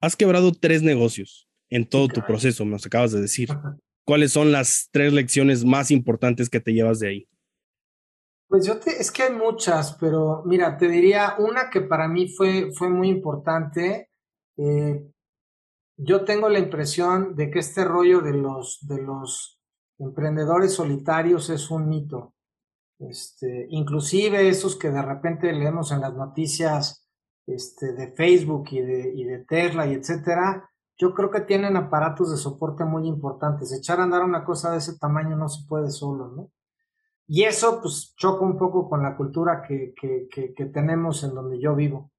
Has 0.00 0.16
quebrado 0.16 0.52
tres 0.52 0.82
negocios 0.82 1.48
en 1.70 1.88
todo 1.88 2.08
tu 2.08 2.22
proceso, 2.22 2.64
nos 2.64 2.86
acabas 2.86 3.12
de 3.12 3.20
decir. 3.20 3.48
¿Cuáles 4.04 4.32
son 4.32 4.52
las 4.52 4.88
tres 4.90 5.12
lecciones 5.12 5.64
más 5.64 5.90
importantes 5.90 6.48
que 6.48 6.60
te 6.60 6.72
llevas 6.72 7.00
de 7.00 7.08
ahí? 7.08 7.28
Pues 8.48 8.64
yo 8.64 8.78
te, 8.78 8.90
es 8.90 9.10
que 9.10 9.24
hay 9.24 9.34
muchas, 9.34 9.94
pero 10.00 10.42
mira, 10.46 10.78
te 10.78 10.88
diría 10.88 11.34
una 11.38 11.68
que 11.68 11.82
para 11.82 12.08
mí 12.08 12.28
fue, 12.28 12.72
fue 12.72 12.88
muy 12.88 13.08
importante. 13.08 14.08
Eh, 14.56 15.04
yo 15.98 16.24
tengo 16.24 16.48
la 16.48 16.58
impresión 16.58 17.34
de 17.34 17.50
que 17.50 17.58
este 17.58 17.84
rollo 17.84 18.20
de 18.22 18.32
los, 18.32 18.78
de 18.82 19.02
los 19.02 19.60
emprendedores 19.98 20.72
solitarios 20.72 21.50
es 21.50 21.70
un 21.70 21.88
mito. 21.88 22.34
Este, 22.98 23.66
inclusive 23.70 24.48
esos 24.48 24.76
que 24.76 24.90
de 24.90 25.02
repente 25.02 25.52
leemos 25.52 25.92
en 25.92 26.00
las 26.00 26.14
noticias 26.14 27.06
este, 27.46 27.92
de 27.92 28.12
Facebook 28.12 28.68
y 28.72 28.80
de, 28.80 29.12
y 29.14 29.24
de 29.24 29.38
Tesla 29.44 29.86
y 29.86 29.94
etcétera, 29.94 30.68
yo 30.98 31.14
creo 31.14 31.30
que 31.30 31.40
tienen 31.42 31.76
aparatos 31.76 32.30
de 32.30 32.36
soporte 32.36 32.84
muy 32.84 33.06
importantes. 33.06 33.72
Echar 33.72 34.00
a 34.00 34.02
andar 34.02 34.24
una 34.24 34.44
cosa 34.44 34.72
de 34.72 34.78
ese 34.78 34.98
tamaño 34.98 35.36
no 35.36 35.48
se 35.48 35.66
puede 35.68 35.90
solo, 35.90 36.28
¿no? 36.28 36.50
Y 37.28 37.44
eso 37.44 37.80
pues 37.80 38.14
choca 38.16 38.44
un 38.44 38.58
poco 38.58 38.88
con 38.88 39.02
la 39.02 39.16
cultura 39.16 39.62
que, 39.62 39.94
que, 39.94 40.28
que, 40.28 40.64
tenemos 40.66 41.22
en 41.24 41.34
donde 41.34 41.60
yo 41.60 41.74
vivo. 41.74 42.10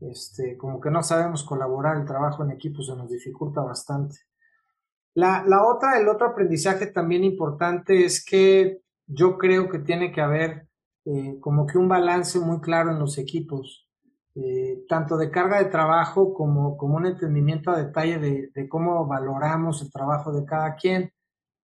Este, 0.00 0.56
como 0.56 0.80
que 0.80 0.90
no 0.90 1.02
sabemos 1.02 1.44
colaborar, 1.44 1.98
el 1.98 2.06
trabajo 2.06 2.42
en 2.42 2.50
equipo 2.50 2.82
se 2.82 2.96
nos 2.96 3.10
dificulta 3.10 3.60
bastante. 3.60 4.16
La, 5.12 5.44
la 5.46 5.62
otra, 5.62 5.98
el 5.98 6.08
otro 6.08 6.28
aprendizaje 6.28 6.86
también 6.86 7.24
importante 7.24 8.04
es 8.04 8.24
que 8.24 8.80
yo 9.06 9.38
creo 9.38 9.68
que 9.68 9.78
tiene 9.78 10.12
que 10.12 10.20
haber 10.20 10.68
eh, 11.06 11.38
como 11.40 11.66
que 11.66 11.76
un 11.76 11.88
balance 11.88 12.38
muy 12.38 12.60
claro 12.60 12.90
en 12.90 12.98
los 12.98 13.18
equipos, 13.18 13.88
eh, 14.34 14.84
tanto 14.88 15.16
de 15.16 15.30
carga 15.30 15.58
de 15.58 15.66
trabajo 15.66 16.32
como, 16.32 16.76
como 16.76 16.96
un 16.96 17.06
entendimiento 17.06 17.70
a 17.70 17.76
detalle 17.76 18.18
de, 18.18 18.68
cómo 18.68 19.06
valoramos 19.06 19.82
el 19.82 19.92
trabajo 19.92 20.32
de 20.32 20.46
cada 20.46 20.74
quien. 20.76 21.12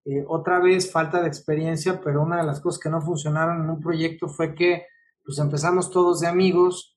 Eh, 0.05 0.25
otra 0.29 0.61
vez 0.61 0.93
falta 0.93 1.23
de 1.23 1.29
experiencia, 1.29 2.01
pero 2.03 2.23
una 2.23 2.39
de 2.39 2.47
las 2.47 2.61
cosas 2.61 2.81
que 2.81 2.91
no 2.91 3.01
funcionaron 3.01 3.65
en 3.65 3.71
un 3.71 3.81
proyecto 3.81 4.29
fue 4.29 4.55
que 4.55 4.87
pues 5.25 5.39
empezamos 5.39 5.91
todos 5.91 6.21
de 6.21 6.27
amigos 6.27 6.97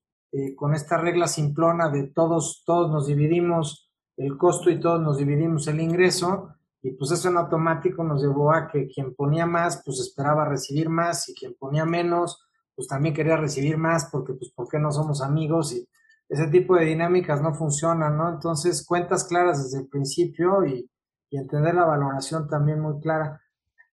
con 0.56 0.74
esta 0.74 0.98
regla 0.98 1.28
simplona 1.28 1.90
de 1.90 2.08
todos, 2.08 2.64
todos 2.66 2.90
nos 2.90 3.06
dividimos 3.06 3.92
el 4.18 4.36
costo 4.36 4.72
y 4.72 4.80
todos 4.80 5.00
nos 5.00 5.20
dividimos 5.20 5.68
el 5.68 5.80
ingreso 5.80 6.56
y 6.84 6.92
pues 6.92 7.12
eso 7.12 7.30
en 7.30 7.38
automático 7.38 8.04
nos 8.04 8.22
llevó 8.22 8.54
a 8.54 8.68
que 8.68 8.88
quien 8.88 9.16
ponía 9.16 9.46
más, 9.46 9.82
pues 9.86 10.02
esperaba 10.02 10.44
recibir 10.44 10.90
más 10.90 11.30
y 11.30 11.34
quien 11.34 11.56
ponía 11.58 11.86
menos, 11.86 12.46
pues 12.76 12.90
también 12.90 13.16
quería 13.16 13.38
recibir 13.38 13.78
más 13.78 14.10
porque 14.12 14.34
pues 14.34 14.52
¿por 14.52 14.68
qué 14.68 14.80
no 14.80 14.92
somos 14.92 15.22
amigos? 15.22 15.72
Y 15.72 15.88
ese 16.28 16.48
tipo 16.48 16.76
de 16.76 16.86
dinámicas 16.86 17.42
no 17.42 17.54
funcionan, 17.54 18.18
¿no? 18.18 18.30
Entonces 18.30 18.86
cuentas 18.86 19.24
claras 19.24 19.64
desde 19.64 19.84
el 19.84 19.88
principio 19.88 20.66
y, 20.66 20.90
entender 21.36 21.74
la 21.74 21.86
valoración 21.86 22.48
también 22.48 22.80
muy 22.80 23.00
clara. 23.00 23.42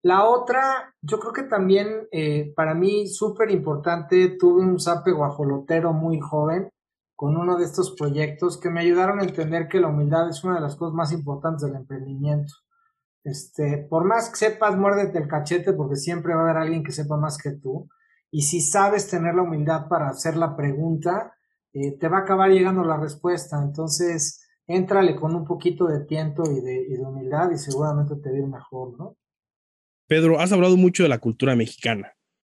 La 0.02 0.26
otra, 0.26 0.94
yo 1.02 1.22
creo 1.22 1.32
que 1.32 1.44
también 1.44 2.06
eh, 2.12 2.52
para 2.54 2.74
mí 2.74 3.08
súper 3.08 3.50
importante, 3.50 4.36
tuve 4.38 4.62
un 4.62 4.78
sape 4.78 5.14
guajolotero 5.14 5.94
muy 5.94 6.20
joven 6.20 6.70
con 7.16 7.38
uno 7.38 7.58
de 7.58 7.64
estos 7.64 7.92
proyectos 7.92 8.58
que 8.58 8.70
me 8.70 8.82
ayudaron 8.82 9.22
a 9.22 9.24
entender 9.24 9.70
que 9.70 9.80
la 9.80 9.88
humildad 9.88 10.28
es 10.28 10.44
una 10.44 10.56
de 10.56 10.62
las 10.62 10.76
cosas 10.76 10.94
más 10.94 11.14
importantes 11.14 11.62
del 11.66 11.78
emprendimiento. 11.78 12.54
Este, 13.24 13.86
por 13.90 14.06
más 14.06 14.30
que 14.30 14.38
sepas, 14.38 14.78
muérdete 14.78 15.18
el 15.20 15.28
cachete 15.28 15.74
porque 15.74 15.96
siempre 15.96 16.34
va 16.34 16.42
a 16.42 16.44
haber 16.46 16.58
alguien 16.58 16.84
que 16.84 16.92
sepa 16.92 17.18
más 17.18 17.38
que 17.38 17.52
tú. 17.52 17.90
Y 18.32 18.44
si 18.44 18.62
sabes 18.62 19.10
tener 19.10 19.36
la 19.36 19.42
humildad 19.42 19.88
para 19.88 20.10
hacer 20.10 20.38
la 20.38 20.56
pregunta, 20.56 21.34
eh, 21.74 21.98
te 21.98 22.08
va 22.08 22.20
a 22.20 22.22
acabar 22.22 22.52
llegando 22.52 22.84
la 22.84 22.98
respuesta. 22.98 23.62
Entonces, 23.62 24.48
éntrale 24.68 25.16
con 25.16 25.36
un 25.36 25.46
poquito 25.46 25.88
de 25.88 26.06
tiento 26.06 26.44
y 26.52 26.62
de, 26.62 27.00
humildad 27.00 27.52
y 27.52 27.58
seguramente 27.58 28.16
te 28.16 28.42
va 28.42 28.48
mejor, 28.48 28.98
¿no? 28.98 29.18
Pedro, 30.08 30.40
has 30.40 30.52
hablado 30.52 30.78
mucho 30.78 31.04
de 31.04 31.10
la 31.10 31.20
cultura 31.20 31.56
mexicana, 31.56 32.14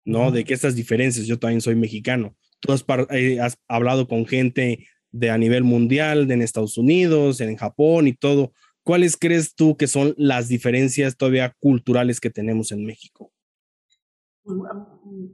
¿no? 0.05 0.31
De 0.31 0.45
que 0.45 0.55
estas 0.55 0.77
diferencias, 0.77 1.27
yo 1.27 1.39
también 1.39 1.61
soy 1.61 1.75
mexicano. 1.75 2.37
Tú 2.61 2.73
has, 2.73 2.85
eh, 3.11 3.41
has 3.41 3.57
hablado 3.67 4.07
con 4.07 4.27
gente 4.27 4.87
de 5.11 5.31
a 5.31 5.39
nivel 5.39 5.65
mundial, 5.65 6.29
de 6.29 6.35
en 6.35 6.43
Estados 6.43 6.79
Unidos, 6.79 7.41
en 7.41 7.57
Japón 7.57 8.07
y 8.07 8.13
todo. 8.13 8.53
¿Cuáles 8.85 9.17
crees 9.17 9.55
tú 9.55 9.77
que 9.77 9.87
son 9.87 10.15
las 10.17 10.49
diferencias 10.49 11.17
todavía 11.17 11.55
culturales 11.61 12.21
que 12.21 12.31
tenemos 12.31 12.73
en 12.73 12.85
México? 12.87 13.31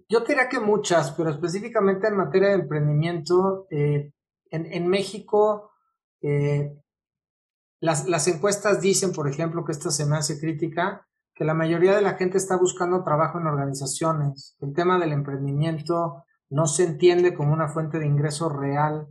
Yo 0.09 0.21
diría 0.21 0.49
que 0.49 0.61
muchas, 0.61 1.13
pero 1.13 1.31
específicamente 1.31 2.09
en 2.09 2.17
materia 2.17 2.49
de 2.49 2.55
emprendimiento, 2.55 3.67
eh, 3.71 4.13
en, 4.51 4.89
México 4.89 5.71
eh, 6.23 6.77
las, 7.81 8.09
las, 8.09 8.27
encuestas 8.29 8.81
dicen, 8.81 9.13
por 9.13 9.29
ejemplo, 9.29 9.65
que 9.65 9.73
esta 9.73 9.91
se 9.91 10.07
me 10.07 10.17
hace 10.17 10.41
crítica, 10.41 11.07
que 11.35 11.45
la 11.45 11.55
mayoría 11.55 11.95
de 11.95 12.03
la 12.03 12.15
gente 12.15 12.39
está 12.39 12.57
buscando 12.57 13.05
trabajo 13.05 13.39
en 13.39 13.47
organizaciones. 13.47 14.57
El 14.61 14.73
tema 14.75 14.99
del 14.99 15.13
emprendimiento 15.13 16.25
no 16.49 16.67
se 16.67 16.85
entiende 16.85 17.35
como 17.35 17.53
una 17.53 17.69
fuente 17.69 17.99
de 17.99 18.07
ingreso 18.07 18.49
real 18.49 19.09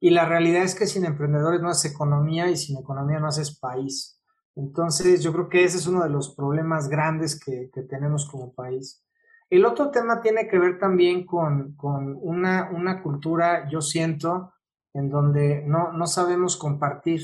y 0.00 0.10
la 0.10 0.24
realidad 0.26 0.62
es 0.62 0.74
que 0.74 0.86
sin 0.86 1.04
emprendedores 1.04 1.60
no 1.60 1.68
haces 1.68 1.92
economía 1.92 2.50
y 2.50 2.56
sin 2.56 2.78
economía 2.78 3.18
no 3.18 3.28
haces 3.28 3.58
país. 3.58 4.20
Entonces 4.54 5.22
yo 5.22 5.32
creo 5.32 5.48
que 5.48 5.64
ese 5.64 5.78
es 5.78 5.86
uno 5.86 6.02
de 6.02 6.10
los 6.10 6.34
problemas 6.34 6.88
grandes 6.88 7.38
que, 7.38 7.70
tenemos 7.88 8.28
como 8.28 8.54
país. 8.54 9.04
El 9.50 9.64
otro 9.64 9.90
tema 9.90 10.20
tiene 10.20 10.46
que 10.46 10.58
ver 10.58 10.78
también 10.78 11.24
con, 11.24 11.76
una, 12.20 12.70
una, 12.70 13.02
cultura, 13.02 13.68
yo 13.70 13.80
siento, 13.80 14.52
en 14.94 15.10
donde 15.10 15.62
no, 15.64 15.92
no 15.92 16.06
sabemos 16.06 16.56
compartir. 16.56 17.22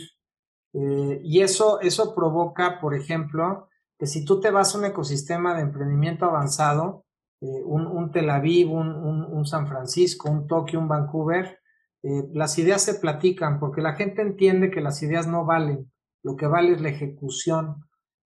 Eh, 0.73 1.21
y 1.23 1.41
eso, 1.41 1.81
eso 1.81 2.15
provoca, 2.15 2.81
por 2.81 2.95
ejemplo, 2.95 3.69
que 3.99 4.07
si 4.07 4.25
tú 4.25 4.41
te 4.41 4.51
vas 4.51 4.75
a 4.75 4.79
un 4.79 4.87
ecosistema 4.87 5.55
de 5.55 5.63
emprendimiento 5.63 6.25
avanzado, 6.25 7.05
eh, 7.41 7.63
un, 7.65 8.11
Tel 8.11 8.31
Aviv, 8.31 8.73
un, 8.73 8.89
un 8.89 9.47
San 9.47 9.67
Francisco, 9.69 10.31
un 10.31 10.47
Tokio, 10.47 10.79
un 10.79 10.89
Vancouver, 10.89 11.59
eh, 12.05 12.29
las 12.35 12.59
ideas 12.59 12.83
se 12.83 12.95
platican 12.95 13.59
porque 13.59 13.81
la 13.81 13.95
gente 13.95 14.21
entiende 14.21 14.71
que 14.71 14.83
las 14.83 15.03
ideas 15.03 15.27
no 15.27 15.47
valen, 15.47 15.91
lo 16.23 16.37
que 16.37 16.47
vale 16.47 16.75
es 16.75 16.83
la 16.83 16.91
ejecución. 16.91 17.77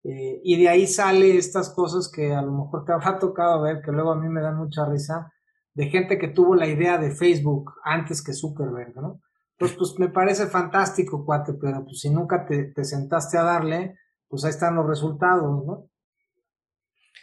Eh, 0.05 0.41
y 0.45 0.61
de 0.61 0.69
ahí 0.69 0.87
sale 0.87 1.38
estas 1.38 1.71
cosas 1.71 2.11
que 2.14 2.35
a 2.35 2.43
lo 2.43 2.52
mejor 2.52 2.85
te 2.85 2.93
habrá 2.93 3.19
tocado 3.19 3.62
ver, 3.62 3.81
que 3.81 3.91
luego 3.91 4.12
a 4.12 4.21
mí 4.21 4.29
me 4.29 4.43
dan 4.43 4.59
mucha 4.59 4.85
risa, 4.85 5.33
de 5.73 5.87
gente 5.87 6.19
que 6.19 6.29
tuvo 6.29 6.55
la 6.55 6.67
idea 6.67 6.99
de 6.99 7.12
Facebook 7.12 7.73
antes 7.83 8.23
que 8.23 8.35
Zuckerberg, 8.35 8.95
¿no? 8.97 9.23
Pues, 9.57 9.73
pues 9.73 9.99
me 9.99 10.09
parece 10.09 10.47
fantástico, 10.49 11.25
cuate, 11.25 11.55
pero 11.55 11.83
pues 11.85 12.00
si 12.00 12.11
nunca 12.11 12.45
te, 12.45 12.64
te 12.64 12.85
sentaste 12.85 13.38
a 13.38 13.45
darle, 13.45 13.97
pues 14.29 14.45
ahí 14.45 14.50
están 14.50 14.75
los 14.75 14.87
resultados, 14.87 15.64
¿no? 15.64 15.88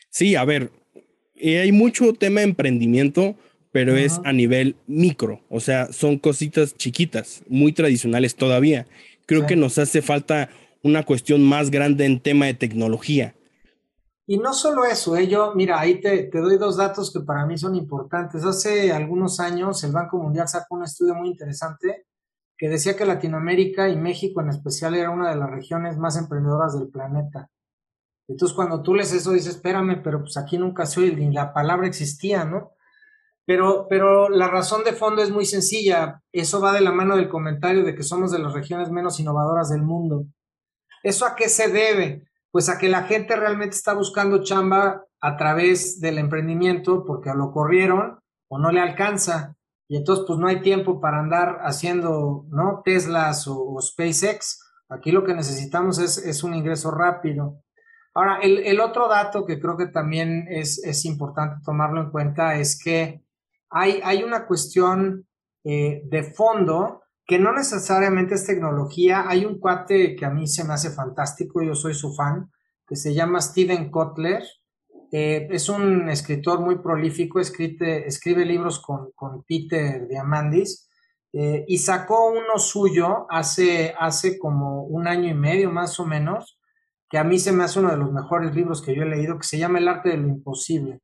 Sí, 0.09 0.35
a 0.35 0.45
ver, 0.45 0.71
eh, 1.35 1.59
hay 1.59 1.71
mucho 1.71 2.13
tema 2.13 2.39
de 2.39 2.47
emprendimiento, 2.47 3.35
pero 3.71 3.95
es 3.95 4.19
a 4.23 4.33
nivel 4.33 4.75
micro, 4.87 5.41
o 5.49 5.59
sea, 5.59 5.91
son 5.93 6.17
cositas 6.17 6.75
chiquitas, 6.75 7.43
muy 7.47 7.71
tradicionales 7.71 8.35
todavía. 8.35 8.87
Creo 9.25 9.45
que 9.45 9.55
nos 9.55 9.77
hace 9.77 10.01
falta 10.01 10.49
una 10.83 11.03
cuestión 11.03 11.43
más 11.43 11.69
grande 11.69 12.05
en 12.05 12.19
tema 12.19 12.47
de 12.47 12.55
tecnología. 12.55 13.35
Y 14.25 14.37
no 14.37 14.53
solo 14.53 14.85
eso, 14.85 15.17
¿eh? 15.17 15.27
yo, 15.27 15.53
mira, 15.55 15.79
ahí 15.79 16.01
te, 16.01 16.23
te, 16.23 16.39
doy 16.39 16.57
dos 16.57 16.77
datos 16.77 17.11
que 17.11 17.19
para 17.21 17.45
mí 17.45 17.57
son 17.57 17.75
importantes. 17.75 18.43
Hace 18.43 18.91
algunos 18.91 19.39
años 19.39 19.83
el 19.83 19.91
Banco 19.91 20.17
Mundial 20.17 20.47
sacó 20.47 20.75
un 20.75 20.83
estudio 20.83 21.15
muy 21.15 21.29
interesante 21.29 22.05
que 22.55 22.69
decía 22.69 22.95
que 22.95 23.05
Latinoamérica 23.05 23.89
y 23.89 23.95
México 23.95 24.41
en 24.41 24.49
especial 24.49 24.93
era 24.93 25.09
una 25.09 25.29
de 25.29 25.35
las 25.35 25.49
regiones 25.49 25.97
más 25.97 26.17
emprendedoras 26.17 26.77
del 26.77 26.89
planeta. 26.89 27.49
Entonces 28.27 28.55
cuando 28.55 28.83
tú 28.83 28.93
lees 28.93 29.13
eso 29.13 29.31
dices, 29.31 29.55
espérame, 29.55 30.01
pero 30.03 30.19
pues 30.19 30.37
aquí 30.37 30.57
nunca 30.57 30.85
soy, 30.85 31.15
ni 31.15 31.33
la 31.33 31.53
palabra 31.53 31.87
existía, 31.87 32.45
¿no? 32.45 32.73
Pero, 33.49 33.87
pero 33.89 34.29
la 34.29 34.47
razón 34.47 34.83
de 34.83 34.93
fondo 34.93 35.23
es 35.23 35.31
muy 35.31 35.43
sencilla. 35.43 36.21
Eso 36.31 36.61
va 36.61 36.71
de 36.71 36.81
la 36.81 36.91
mano 36.91 37.15
del 37.15 37.29
comentario 37.29 37.83
de 37.83 37.95
que 37.95 38.03
somos 38.03 38.31
de 38.31 38.37
las 38.37 38.53
regiones 38.53 38.91
menos 38.91 39.19
innovadoras 39.19 39.71
del 39.71 39.81
mundo. 39.81 40.25
¿Eso 41.01 41.25
a 41.25 41.35
qué 41.35 41.49
se 41.49 41.67
debe? 41.67 42.27
Pues 42.51 42.69
a 42.69 42.77
que 42.77 42.89
la 42.89 43.05
gente 43.05 43.35
realmente 43.35 43.75
está 43.75 43.95
buscando 43.95 44.43
chamba 44.43 45.03
a 45.19 45.35
través 45.35 45.99
del 45.99 46.19
emprendimiento 46.19 47.03
porque 47.03 47.31
lo 47.33 47.51
corrieron 47.51 48.19
o 48.49 48.59
no 48.59 48.71
le 48.71 48.81
alcanza. 48.81 49.55
Y 49.87 49.97
entonces 49.97 50.25
pues 50.27 50.37
no 50.37 50.45
hay 50.45 50.61
tiempo 50.61 51.01
para 51.01 51.17
andar 51.17 51.57
haciendo, 51.63 52.45
¿no? 52.49 52.83
Teslas 52.85 53.47
o, 53.47 53.81
SpaceX. 53.81 54.59
Aquí 54.89 55.11
lo 55.11 55.23
que 55.23 55.33
necesitamos 55.33 55.97
es, 55.97 56.19
es 56.19 56.43
un 56.43 56.53
ingreso 56.53 56.91
rápido. 56.91 57.63
Ahora, 58.13 58.41
el, 58.43 58.59
el, 58.59 58.79
otro 58.79 59.07
dato 59.07 59.43
que 59.47 59.59
creo 59.59 59.75
que 59.75 59.87
también 59.87 60.45
es, 60.51 60.83
es 60.83 61.03
importante 61.05 61.63
tomarlo 61.65 61.99
en 62.01 62.11
cuenta 62.11 62.53
es 62.53 62.79
que 62.79 63.23
hay, 63.69 64.23
una 64.23 64.45
cuestión 64.45 65.27
eh, 65.63 66.01
de 66.05 66.23
fondo 66.23 67.01
que 67.25 67.37
no 67.37 67.53
necesariamente 67.53 68.35
es 68.35 68.45
tecnología. 68.45 69.25
Hay 69.27 69.45
un 69.45 69.59
cuate 69.59 70.15
que 70.15 70.25
a 70.25 70.31
mí 70.31 70.47
se 70.47 70.63
me 70.63 70.73
hace 70.73 70.89
fantástico, 70.89 71.61
yo 71.61 71.75
soy 71.75 71.93
su 71.93 72.13
fan, 72.15 72.49
que 72.87 72.95
se 72.95 73.13
llama 73.13 73.39
Steven 73.41 73.91
Kotler. 73.91 74.43
Eh, 75.11 75.47
es 75.51 75.69
un 75.69 76.09
escritor 76.09 76.59
muy 76.61 76.79
prolífico, 76.79 77.39
escribe, 77.39 78.45
libros 78.45 78.79
con, 78.81 79.43
Peter 79.47 80.07
Diamandis 80.07 80.87
eh, 81.33 81.65
y 81.67 81.79
sacó 81.79 82.29
uno 82.29 82.57
suyo 82.57 83.25
hace, 83.29 83.93
hace 83.99 84.37
como 84.37 84.83
un 84.83 85.07
año 85.07 85.29
y 85.29 85.33
medio 85.33 85.71
más 85.71 85.99
o 85.99 86.05
menos, 86.05 86.59
que 87.09 87.17
a 87.17 87.23
mí 87.23 87.39
se 87.39 87.51
me 87.51 87.63
hace 87.63 87.79
uno 87.79 87.91
de 87.91 87.97
los 87.97 88.11
mejores 88.11 88.53
libros 88.55 88.81
que 88.83 88.95
yo 88.95 89.03
he 89.03 89.09
leído, 89.09 89.37
que 89.37 89.47
se 89.47 89.57
llama 89.57 89.79
El 89.79 89.87
arte 89.87 90.09
de 90.09 90.17
lo 90.17 90.27
imposible. 90.27 91.01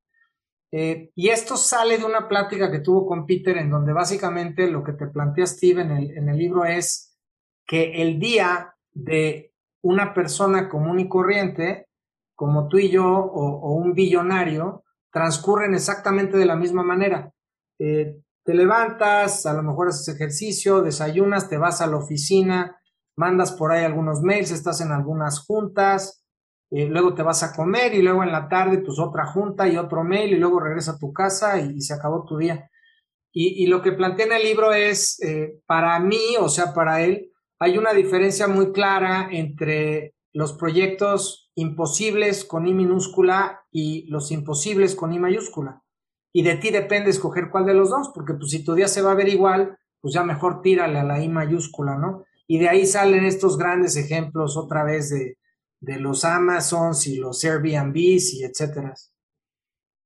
Eh, 0.72 1.12
y 1.16 1.30
esto 1.30 1.58
sale 1.58 1.98
de 1.98 2.06
una 2.06 2.28
plática 2.28 2.72
que 2.72 2.80
tuvo 2.80 3.06
con 3.06 3.26
Peter 3.26 3.58
en 3.58 3.70
donde 3.70 3.94
básicamente 3.94 4.70
lo 4.70 4.84
que 4.84 4.94
te 4.94 5.08
plantea 5.08 5.46
Steve 5.46 5.82
en 5.82 6.30
el, 6.30 6.38
libro 6.38 6.66
es 6.66 7.18
que 7.66 8.02
el 8.02 8.20
día 8.20 8.76
de 8.92 9.54
una 9.82 10.14
persona 10.14 10.68
común 10.68 11.00
y 11.00 11.08
corriente, 11.08 11.88
como 12.36 12.68
tú 12.68 12.78
y 12.80 12.90
yo, 12.90 13.06
o, 13.06 13.74
un 13.76 13.94
billonario, 13.94 14.84
transcurren 15.12 15.74
exactamente 15.74 16.38
de 16.38 16.46
la 16.46 16.56
misma 16.56 16.84
manera. 16.84 17.32
Eh, 17.80 18.18
te 18.44 18.54
levantas, 18.54 19.46
a 19.46 19.54
lo 19.54 19.64
mejor 19.64 19.90
haces 19.90 20.14
ejercicio, 20.14 20.82
desayunas, 20.82 21.50
te 21.50 21.58
vas 21.58 21.82
a 21.82 21.88
la 21.88 21.98
oficina, 21.98 22.80
mandas 23.16 23.54
por 23.54 23.72
ahí 23.72 23.86
algunos 23.86 24.22
mails, 24.22 24.52
estás 24.52 24.82
en 24.82 24.92
algunas 24.92 25.40
juntas, 25.40 26.25
luego 26.72 27.14
te 27.14 27.24
vas 27.24 27.44
a 27.44 27.56
comer 27.56 27.94
y 27.94 28.02
luego 28.02 28.24
en 28.24 28.32
la 28.32 28.50
tarde 28.50 28.80
pues 28.80 29.00
otra 29.00 29.26
junta 29.26 29.68
y 29.68 29.78
otro 29.78 30.04
mail 30.04 30.34
y 30.34 30.38
luego 30.38 30.60
regresas 30.60 30.96
a 30.96 31.00
tu 31.00 31.14
casa 31.14 31.60
y, 31.60 31.82
se 31.82 31.94
acabó 31.94 32.26
tu 32.26 32.38
día. 32.38 32.70
Y, 33.32 33.68
lo 33.68 33.82
que 33.82 33.92
plantea 33.92 34.28
en 34.28 34.32
el 34.32 34.44
libro 34.44 34.74
es, 34.74 35.22
eh, 35.22 35.60
para 35.66 36.00
mí, 36.00 36.38
o 36.40 36.48
sea, 36.48 36.74
para 36.74 37.02
él, 37.04 37.32
hay 37.60 37.78
una 37.78 37.94
diferencia 37.94 38.48
muy 38.48 38.72
clara 38.72 39.28
entre 39.30 40.16
los 40.34 40.54
proyectos 40.54 41.52
imposibles 41.56 42.46
con 42.46 42.68
I 42.68 42.74
minúscula 42.74 43.66
y 43.72 44.06
los 44.08 44.32
imposibles 44.32 44.96
con 44.96 45.14
I 45.14 45.20
mayúscula. 45.20 45.82
Y 46.34 46.44
de 46.44 46.56
ti 46.56 46.70
depende 46.70 47.10
escoger 47.10 47.50
cuál 47.50 47.66
de 47.66 47.74
los 47.74 47.90
dos, 47.90 48.12
porque 48.14 48.34
pues 48.34 48.52
si 48.52 48.64
tu 48.64 48.74
día 48.74 48.88
se 48.88 49.02
va 49.02 49.12
a 49.12 49.16
ver 49.16 49.30
igual, 49.30 49.78
pues 50.02 50.14
ya 50.14 50.24
mejor 50.24 50.62
tírale 50.62 51.00
a 51.00 51.04
la 51.04 51.22
I 51.22 51.30
mayúscula, 51.30 51.98
¿no? 51.98 52.26
Y 52.48 52.60
de 52.60 52.70
ahí 52.70 52.86
salen 52.86 53.26
estos 53.26 53.58
grandes 53.58 53.96
ejemplos 53.96 54.56
otra 54.58 54.84
vez 54.84 55.10
de, 55.10 55.38
de 55.86 56.00
los 56.00 56.26
Amazons 56.26 57.06
y 57.06 57.18
los 57.18 57.44
Airbnbs 57.44 58.34
y 58.34 58.44
etcétera. 58.44 58.94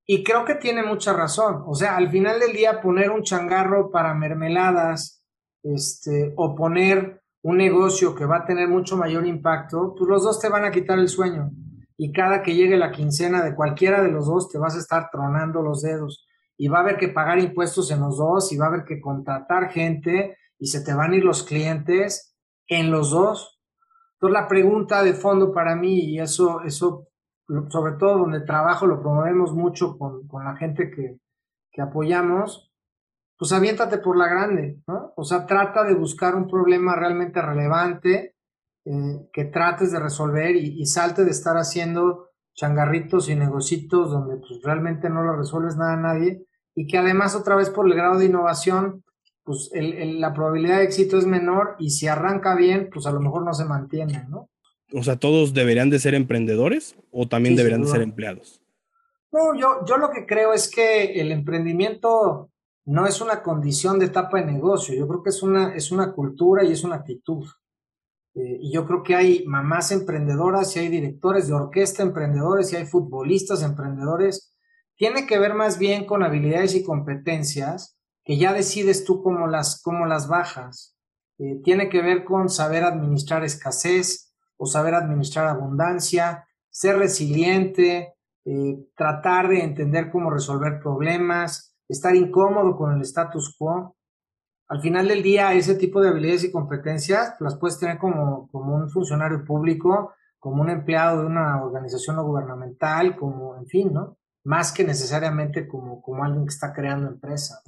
Y 0.05 0.24
creo 0.24 0.43
que 0.43 0.55
tiene 0.55 0.83
mucha 0.83 1.13
razón. 1.13 1.63
O 1.67 1.74
sea, 1.74 1.95
al 1.95 2.09
final 2.09 2.39
del 2.39 2.51
día 2.51 2.81
poner 2.81 3.12
un 3.12 3.24
changarro 3.24 3.89
para 3.89 4.13
mermeladas, 4.13 5.24
este, 5.63 6.33
o 6.36 6.55
poner 6.55 7.21
un 7.43 7.57
negocio 7.57 8.13
que 8.13 8.25
va 8.25 8.38
a 8.38 8.45
tener 8.45 8.67
mucho 8.67 8.98
mayor 8.98 9.25
impacto, 9.25 9.95
pues 9.98 10.09
los 10.09 10.24
dos 10.24 10.39
te 10.39 10.50
van 10.50 10.65
a 10.65 10.71
quitar 10.71 11.00
el 11.00 11.07
sueño. 11.07 11.51
Y 11.95 12.12
cada 12.12 12.41
que 12.41 12.55
llegue 12.55 12.75
la 12.75 12.91
quincena 12.91 13.41
de 13.43 13.55
cualquiera 13.55 14.01
de 14.01 14.12
los 14.12 14.25
dos, 14.25 14.50
te 14.50 14.57
vas 14.57 14.75
a 14.75 14.79
estar 14.79 15.09
tronando 15.12 15.62
los 15.62 15.81
dedos. 15.81 16.25
Y 16.57 16.67
va 16.67 16.79
a 16.79 16.81
haber 16.81 16.98
que 16.98 17.09
pagar 17.09 17.39
impuestos 17.39 17.89
en 17.91 18.01
los 18.01 18.17
dos, 18.17 18.51
y 18.51 18.57
va 18.57 18.65
a 18.65 18.69
haber 18.69 18.83
que 18.83 19.00
contratar 19.00 19.69
gente, 19.69 20.38
y 20.57 20.67
se 20.67 20.81
te 20.81 20.93
van 20.93 21.13
a 21.13 21.15
ir 21.15 21.24
los 21.24 21.43
clientes 21.43 22.36
en 22.67 22.91
los 22.91 23.12
dos. 23.12 23.59
Entonces 24.19 24.41
la 24.41 24.49
pregunta 24.49 25.01
de 25.01 25.13
fondo 25.13 25.53
para 25.53 25.77
mí, 25.77 26.01
y 26.01 26.19
eso, 26.19 26.61
eso 26.63 27.07
sobre 27.69 27.93
todo 27.93 28.17
donde 28.17 28.41
trabajo 28.41 28.85
lo 28.85 28.99
promovemos 28.99 29.53
mucho 29.53 29.97
con, 29.97 30.27
la 30.43 30.57
gente 30.57 30.91
que, 30.91 31.17
apoyamos, 31.81 32.69
pues 33.38 33.53
aviéntate 33.53 33.99
por 33.99 34.17
la 34.17 34.27
grande, 34.27 34.81
¿no? 34.85 35.13
O 35.15 35.23
sea, 35.23 35.45
trata 35.45 35.85
de 35.85 35.93
buscar 35.93 36.35
un 36.35 36.49
problema 36.49 36.97
realmente 36.97 37.41
relevante 37.41 38.35
eh, 38.83 39.29
que 39.31 39.45
trates 39.45 39.93
de 39.93 39.99
resolver 40.01 40.57
y, 40.57 40.85
salte 40.85 41.23
de 41.23 41.31
estar 41.31 41.55
haciendo 41.55 42.31
changarritos 42.53 43.29
y 43.29 43.35
negocitos 43.35 44.11
donde 44.11 44.35
pues 44.35 44.61
realmente 44.61 45.09
no 45.09 45.23
lo 45.23 45.38
resuelves 45.38 45.77
nada 45.77 45.93
a 45.93 46.01
nadie 46.01 46.45
y 46.75 46.85
que 46.85 46.97
además 46.97 47.33
otra 47.33 47.55
vez 47.55 47.69
por 47.69 47.88
el 47.88 47.95
grado 47.95 48.19
de 48.19 48.25
innovación 48.25 49.05
pues 49.43 49.72
la 49.74 50.34
probabilidad 50.34 50.77
de 50.77 50.86
éxito 50.86 51.17
es 51.17 51.25
menor 51.25 51.75
y 51.79 51.89
si 51.91 52.08
arranca 52.08 52.55
bien, 52.55 52.89
pues 52.91 53.05
a 53.05 53.12
lo 53.12 53.19
mejor 53.19 53.43
no 53.43 53.53
se 53.53 53.65
mantiene, 53.65 54.25
¿no? 54.29 54.50
O 54.93 55.03
sea, 55.03 55.17
¿todos 55.17 55.53
deberían 55.53 55.89
de 55.89 56.00
ser 56.00 56.15
emprendedores 56.15 56.96
o 57.12 57.27
también 57.27 57.55
deberían 57.55 57.81
de 57.81 57.88
ser 57.88 58.01
empleados? 58.01 58.62
No, 59.31 59.55
yo, 59.55 59.86
yo 59.86 59.98
lo 59.98 60.10
que 60.10 60.25
creo 60.25 60.53
es 60.53 60.69
que 60.69 61.22
el 61.22 61.31
emprendimiento 61.31 62.50
no 62.86 63.05
es 63.05 63.22
una 63.22 63.43
condición 63.43 64.00
de 64.00 64.08
etapa 64.08 64.39
de 64.39 64.51
negocio, 64.51 64.96
yo 64.96 65.08
creo 65.08 65.22
que 65.22 65.29
es 65.29 65.43
una, 65.43 65.75
es 65.75 65.91
una 65.91 66.12
cultura 66.12 66.63
y 66.63 66.72
es 66.72 66.84
una 66.84 66.96
actitud. 66.96 67.46
Eh, 68.34 68.58
y 68.62 68.72
yo 68.72 68.88
creo 68.88 69.03
que 69.03 69.15
hay 69.15 69.43
mamás 69.46 69.91
emprendedoras 69.91 70.75
y 70.75 70.79
hay 70.79 70.88
directores 70.88 71.47
de 71.47 71.54
orquesta 71.54 72.02
emprendedores 72.02 72.73
y 72.73 72.78
hay 72.78 72.86
futbolistas 72.86 73.62
emprendedores. 73.62 74.56
Tiene 74.95 75.28
que 75.28 75.38
ver 75.38 75.54
más 75.54 75.78
bien 75.78 76.06
con 76.06 76.23
habilidades 76.23 76.75
y 76.75 76.84
competencias 76.84 77.98
que 78.23 78.38
ya 78.38 78.53
decides 78.53 79.05
tú 79.05 79.23
cómo 79.23 79.47
las, 79.47 79.82
cómo 79.82 80.05
las 80.05 80.27
bajas. 80.27 80.95
Eh, 81.38 81.62
tiene 81.63 81.89
que 81.89 82.01
ver 82.01 82.25
con 82.25 82.49
saber 82.49 82.84
administrar 82.84 83.43
escasez 83.43 84.34
o 84.58 84.65
saber 84.65 84.93
administrar 84.93 85.47
abundancia, 85.47 86.45
ser 86.69 86.97
resiliente, 86.97 88.15
eh, 88.45 88.77
tratar 88.95 89.47
de 89.47 89.63
entender 89.63 90.12
cómo 90.12 90.29
resolver 90.29 90.79
problemas, 90.79 91.75
estar 91.88 92.15
incómodo 92.15 92.75
con 92.77 92.93
el 92.93 93.01
status 93.01 93.55
quo. 93.58 93.95
Al 94.67 94.82
final 94.82 95.08
del 95.08 95.23
día, 95.23 95.53
ese 95.53 95.75
tipo 95.75 96.01
de 96.01 96.10
habilidades 96.10 96.43
y 96.43 96.51
competencias 96.51 97.36
las 97.39 97.58
puedes 97.58 97.79
tener 97.79 97.97
como, 97.97 98.49
como 98.51 98.75
un 98.75 98.89
funcionario 98.89 99.43
público, 99.43 100.13
como 100.39 100.62
un 100.62 100.69
empleado 100.69 101.21
de 101.21 101.27
una 101.27 101.63
organización 101.63 102.15
no 102.15 102.23
gubernamental, 102.23 103.15
como, 103.15 103.58
en 103.58 103.65
fin, 103.67 103.93
¿no? 103.93 104.17
Más 104.43 104.71
que 104.71 104.84
necesariamente 104.84 105.67
como, 105.67 106.01
como 106.01 106.23
alguien 106.23 106.45
que 106.45 106.53
está 106.53 106.73
creando 106.73 107.08
empresa. 107.08 107.62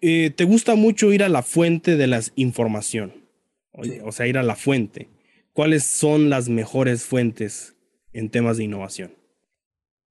Eh, 0.00 0.30
te 0.30 0.44
gusta 0.44 0.74
mucho 0.74 1.12
ir 1.12 1.22
a 1.22 1.28
la 1.28 1.42
fuente 1.42 1.96
de 1.96 2.06
la 2.06 2.20
información, 2.36 3.24
o, 3.72 4.12
sea, 4.12 4.26
ir 4.26 4.38
a 4.38 4.42
la 4.42 4.54
fuente. 4.54 5.08
¿Cuáles 5.52 5.84
son 5.84 6.30
las 6.30 6.48
mejores 6.48 7.04
fuentes 7.04 7.76
en 8.12 8.30
temas 8.30 8.58
de 8.58 8.64
innovación? 8.64 9.12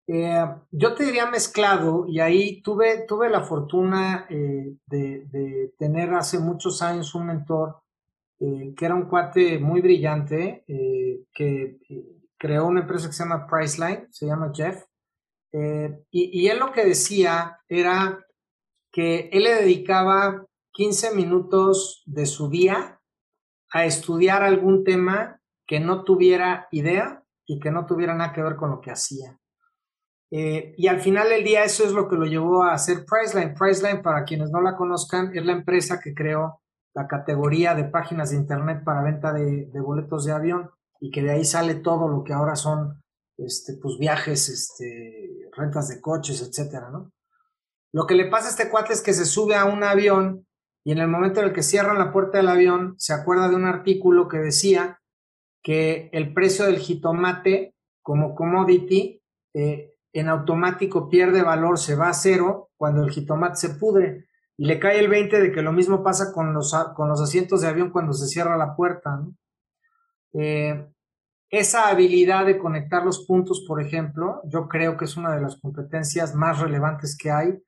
Eh, 0.08 0.46
yo 0.72 0.94
te 0.94 1.06
diría 1.06 1.30
mezclado 1.30 2.06
y 2.08 2.20
ahí 2.20 2.62
tuve, 2.62 3.06
tuve 3.08 3.30
la 3.30 3.44
fortuna 3.44 4.26
eh, 4.30 4.74
de, 4.86 5.74
tener 5.78 6.14
hace 6.14 6.40
muchos 6.40 6.82
años 6.82 7.14
un 7.14 7.28
mentor 7.28 7.82
que 8.40 8.86
era 8.86 8.94
un 8.94 9.10
cuate 9.10 9.58
muy 9.58 9.82
brillante 9.82 10.64
que 11.34 11.80
creó 12.38 12.68
una 12.68 12.82
empresa 12.82 13.08
que 13.08 13.14
se 13.14 13.24
llama 13.24 13.48
Priceline, 13.48 14.08
se 14.12 14.28
llama 14.28 14.52
Jeff, 14.54 14.84
y, 15.52 16.40
y 16.40 16.48
él 16.48 16.60
lo 16.60 16.72
que 16.72 16.86
decía 16.86 17.58
era 17.68 18.27
que 18.98 19.30
él 19.32 19.44
le 19.44 19.54
dedicaba 19.54 20.44
15 20.72 21.14
minutos 21.14 22.02
de 22.08 22.26
su 22.26 22.50
día 22.50 23.00
a 23.72 23.86
estudiar 23.86 24.42
algún 24.42 24.84
tema 24.84 25.40
que 25.68 25.80
no 25.80 26.04
tuviera 26.04 26.68
idea 26.72 27.24
y 27.46 27.60
que 27.60 27.70
no 27.70 27.86
tuviera 27.86 28.16
nada 28.16 28.34
que 28.34 28.42
ver 28.42 28.56
con 28.56 28.72
lo 28.72 28.82
que 28.82 28.90
hacía. 28.90 29.38
Eh, 30.32 30.74
y 30.78 30.88
al 30.88 31.00
final 31.00 31.30
del 31.30 31.44
día 31.44 31.64
eso 31.64 31.84
es 31.84 31.92
lo 31.92 32.10
que 32.10 32.16
lo 32.16 32.26
llevó 32.26 32.64
a 32.64 32.74
hacer 32.74 33.06
Priceline. 33.06 33.54
Priceline, 33.54 34.02
para 34.02 34.24
quienes 34.24 34.50
no 34.50 34.62
la 34.62 34.76
conozcan, 34.76 35.30
es 35.38 35.46
la 35.46 35.52
empresa 35.52 36.00
que 36.00 36.16
creó 36.16 36.64
la 36.96 37.08
categoría 37.08 37.76
de 37.76 37.84
páginas 37.84 38.32
de 38.32 38.38
Internet 38.38 38.84
para 38.84 39.04
venta 39.04 39.32
de, 39.32 39.70
boletos 39.80 40.26
de 40.26 40.32
avión 40.32 40.72
y 41.00 41.12
que 41.12 41.22
de 41.22 41.34
ahí 41.34 41.46
sale 41.46 41.76
todo 41.76 42.08
lo 42.08 42.24
que 42.24 42.34
ahora 42.34 42.56
son 42.56 43.00
este, 43.38 43.74
pues, 43.80 44.00
viajes, 44.00 44.50
este, 44.50 45.52
rentas 45.56 45.88
de 45.90 46.02
coches, 46.02 46.42
etcétera, 46.42 46.90
¿no? 46.90 47.12
Lo 47.94 48.06
que 48.06 48.16
le 48.16 48.26
pasa 48.26 48.48
a 48.48 48.50
este 48.52 48.70
cuate 48.70 48.94
es 48.94 49.02
que 49.02 49.14
se 49.14 49.26
sube 49.26 49.56
a 49.56 49.66
un 49.66 49.84
avión 49.84 50.46
y 50.84 50.92
en 50.92 51.00
el 51.00 51.08
momento 51.08 51.42
en 51.42 51.48
el 51.48 51.54
que 51.54 51.64
cierran 51.64 51.98
la 51.98 52.14
puerta 52.14 52.38
del 52.38 52.48
avión 52.48 52.96
se 52.98 53.14
acuerda 53.14 53.50
de 53.50 53.56
un 53.56 53.66
artículo 53.66 54.28
que 54.28 54.38
decía 54.38 55.02
que 55.62 56.10
el 56.14 56.34
precio 56.34 56.66
del 56.66 56.78
jitomate 56.78 57.76
como 58.02 58.36
commodity 58.36 59.22
eh, 59.54 59.94
en 60.14 60.30
automático 60.30 61.10
pierde 61.10 61.44
valor, 61.44 61.78
se 61.78 61.96
va 61.96 62.08
a 62.10 62.14
cero 62.14 62.70
cuando 62.78 63.04
el 63.04 63.12
jitomate 63.12 63.58
se 63.58 63.70
pudre. 63.72 64.28
Y 64.56 64.66
le 64.66 64.80
cae 64.80 65.00
el 65.00 65.10
20 65.10 65.42
de 65.42 65.52
que 65.52 65.62
lo 65.62 65.74
mismo 65.74 66.04
pasa 66.04 66.32
con 66.32 66.54
los, 66.54 66.74
con 66.96 67.10
los 67.10 67.22
asientos 67.22 67.62
de 67.62 67.68
avión 67.68 67.92
cuando 67.92 68.14
se 68.14 68.28
cierra 68.28 68.56
la 68.56 68.76
puerta. 68.76 69.22
Eh, 70.34 70.88
esa 71.50 71.90
habilidad 71.90 72.46
de 72.46 72.58
conectar 72.58 73.04
los 73.04 73.26
puntos, 73.26 73.66
por 73.68 73.82
ejemplo, 73.82 74.42
yo 74.46 74.68
creo 74.68 74.96
que 74.96 75.06
es 75.06 75.18
una 75.18 75.36
de 75.36 75.42
las 75.42 75.60
competencias 75.60 76.34
más 76.34 76.60
relevantes 76.60 77.18
que 77.18 77.30
hay 77.30 77.62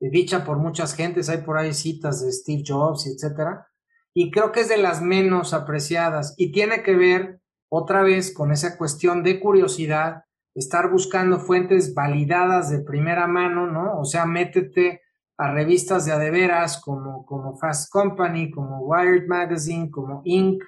dicha 0.00 0.44
por 0.44 0.58
muchas 0.58 0.94
gentes, 0.94 1.28
hay 1.28 1.38
por 1.38 1.58
ahí 1.58 1.72
citas 1.72 2.24
de 2.24 2.32
Steve 2.32 2.62
Jobs, 2.66 3.06
etcétera, 3.06 3.66
y 4.14 4.30
creo 4.30 4.52
que 4.52 4.60
es 4.60 4.68
de 4.68 4.78
las 4.78 5.02
menos 5.02 5.52
apreciadas 5.52 6.34
y 6.36 6.52
tiene 6.52 6.82
que 6.82 6.96
ver 6.96 7.40
otra 7.68 8.02
vez 8.02 8.32
con 8.32 8.52
esa 8.52 8.78
cuestión 8.78 9.22
de 9.22 9.40
curiosidad, 9.40 10.24
estar 10.54 10.90
buscando 10.90 11.38
fuentes 11.38 11.94
validadas 11.94 12.70
de 12.70 12.80
primera 12.80 13.26
mano, 13.26 13.66
¿no? 13.66 14.00
O 14.00 14.04
sea, 14.04 14.24
métete 14.24 15.02
a 15.36 15.52
revistas 15.52 16.06
de 16.06 16.12
adeveras 16.12 16.80
como, 16.80 17.26
como 17.26 17.58
Fast 17.58 17.90
Company, 17.90 18.50
como 18.50 18.80
Wired 18.80 19.26
Magazine, 19.26 19.90
como 19.90 20.22
Inc., 20.24 20.62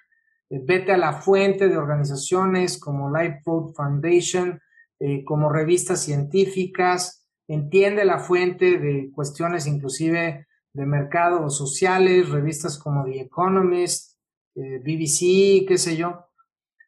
eh, 0.51 0.61
vete 0.63 0.93
a 0.93 0.99
la 0.99 1.15
fuente 1.15 1.69
de 1.69 1.79
organizaciones 1.79 2.79
como 2.79 3.11
Lifeboat 3.11 3.75
Foundation, 3.75 4.61
eh, 5.01 5.25
como 5.25 5.49
revistas 5.49 6.01
científicas, 6.01 7.28
entiende 7.49 8.05
la 8.05 8.19
fuente 8.19 8.79
de 8.79 9.11
cuestiones 9.13 9.67
inclusive 9.67 10.47
de 10.73 10.87
mercados 10.87 11.57
sociales, 11.57 12.29
revistas 12.29 12.79
como 12.79 13.05
The 13.05 13.23
Economist, 13.23 14.19
eh, 14.55 14.79
BBC, 14.79 15.67
qué 15.67 15.79
sé 15.79 15.97
yo, 15.97 16.27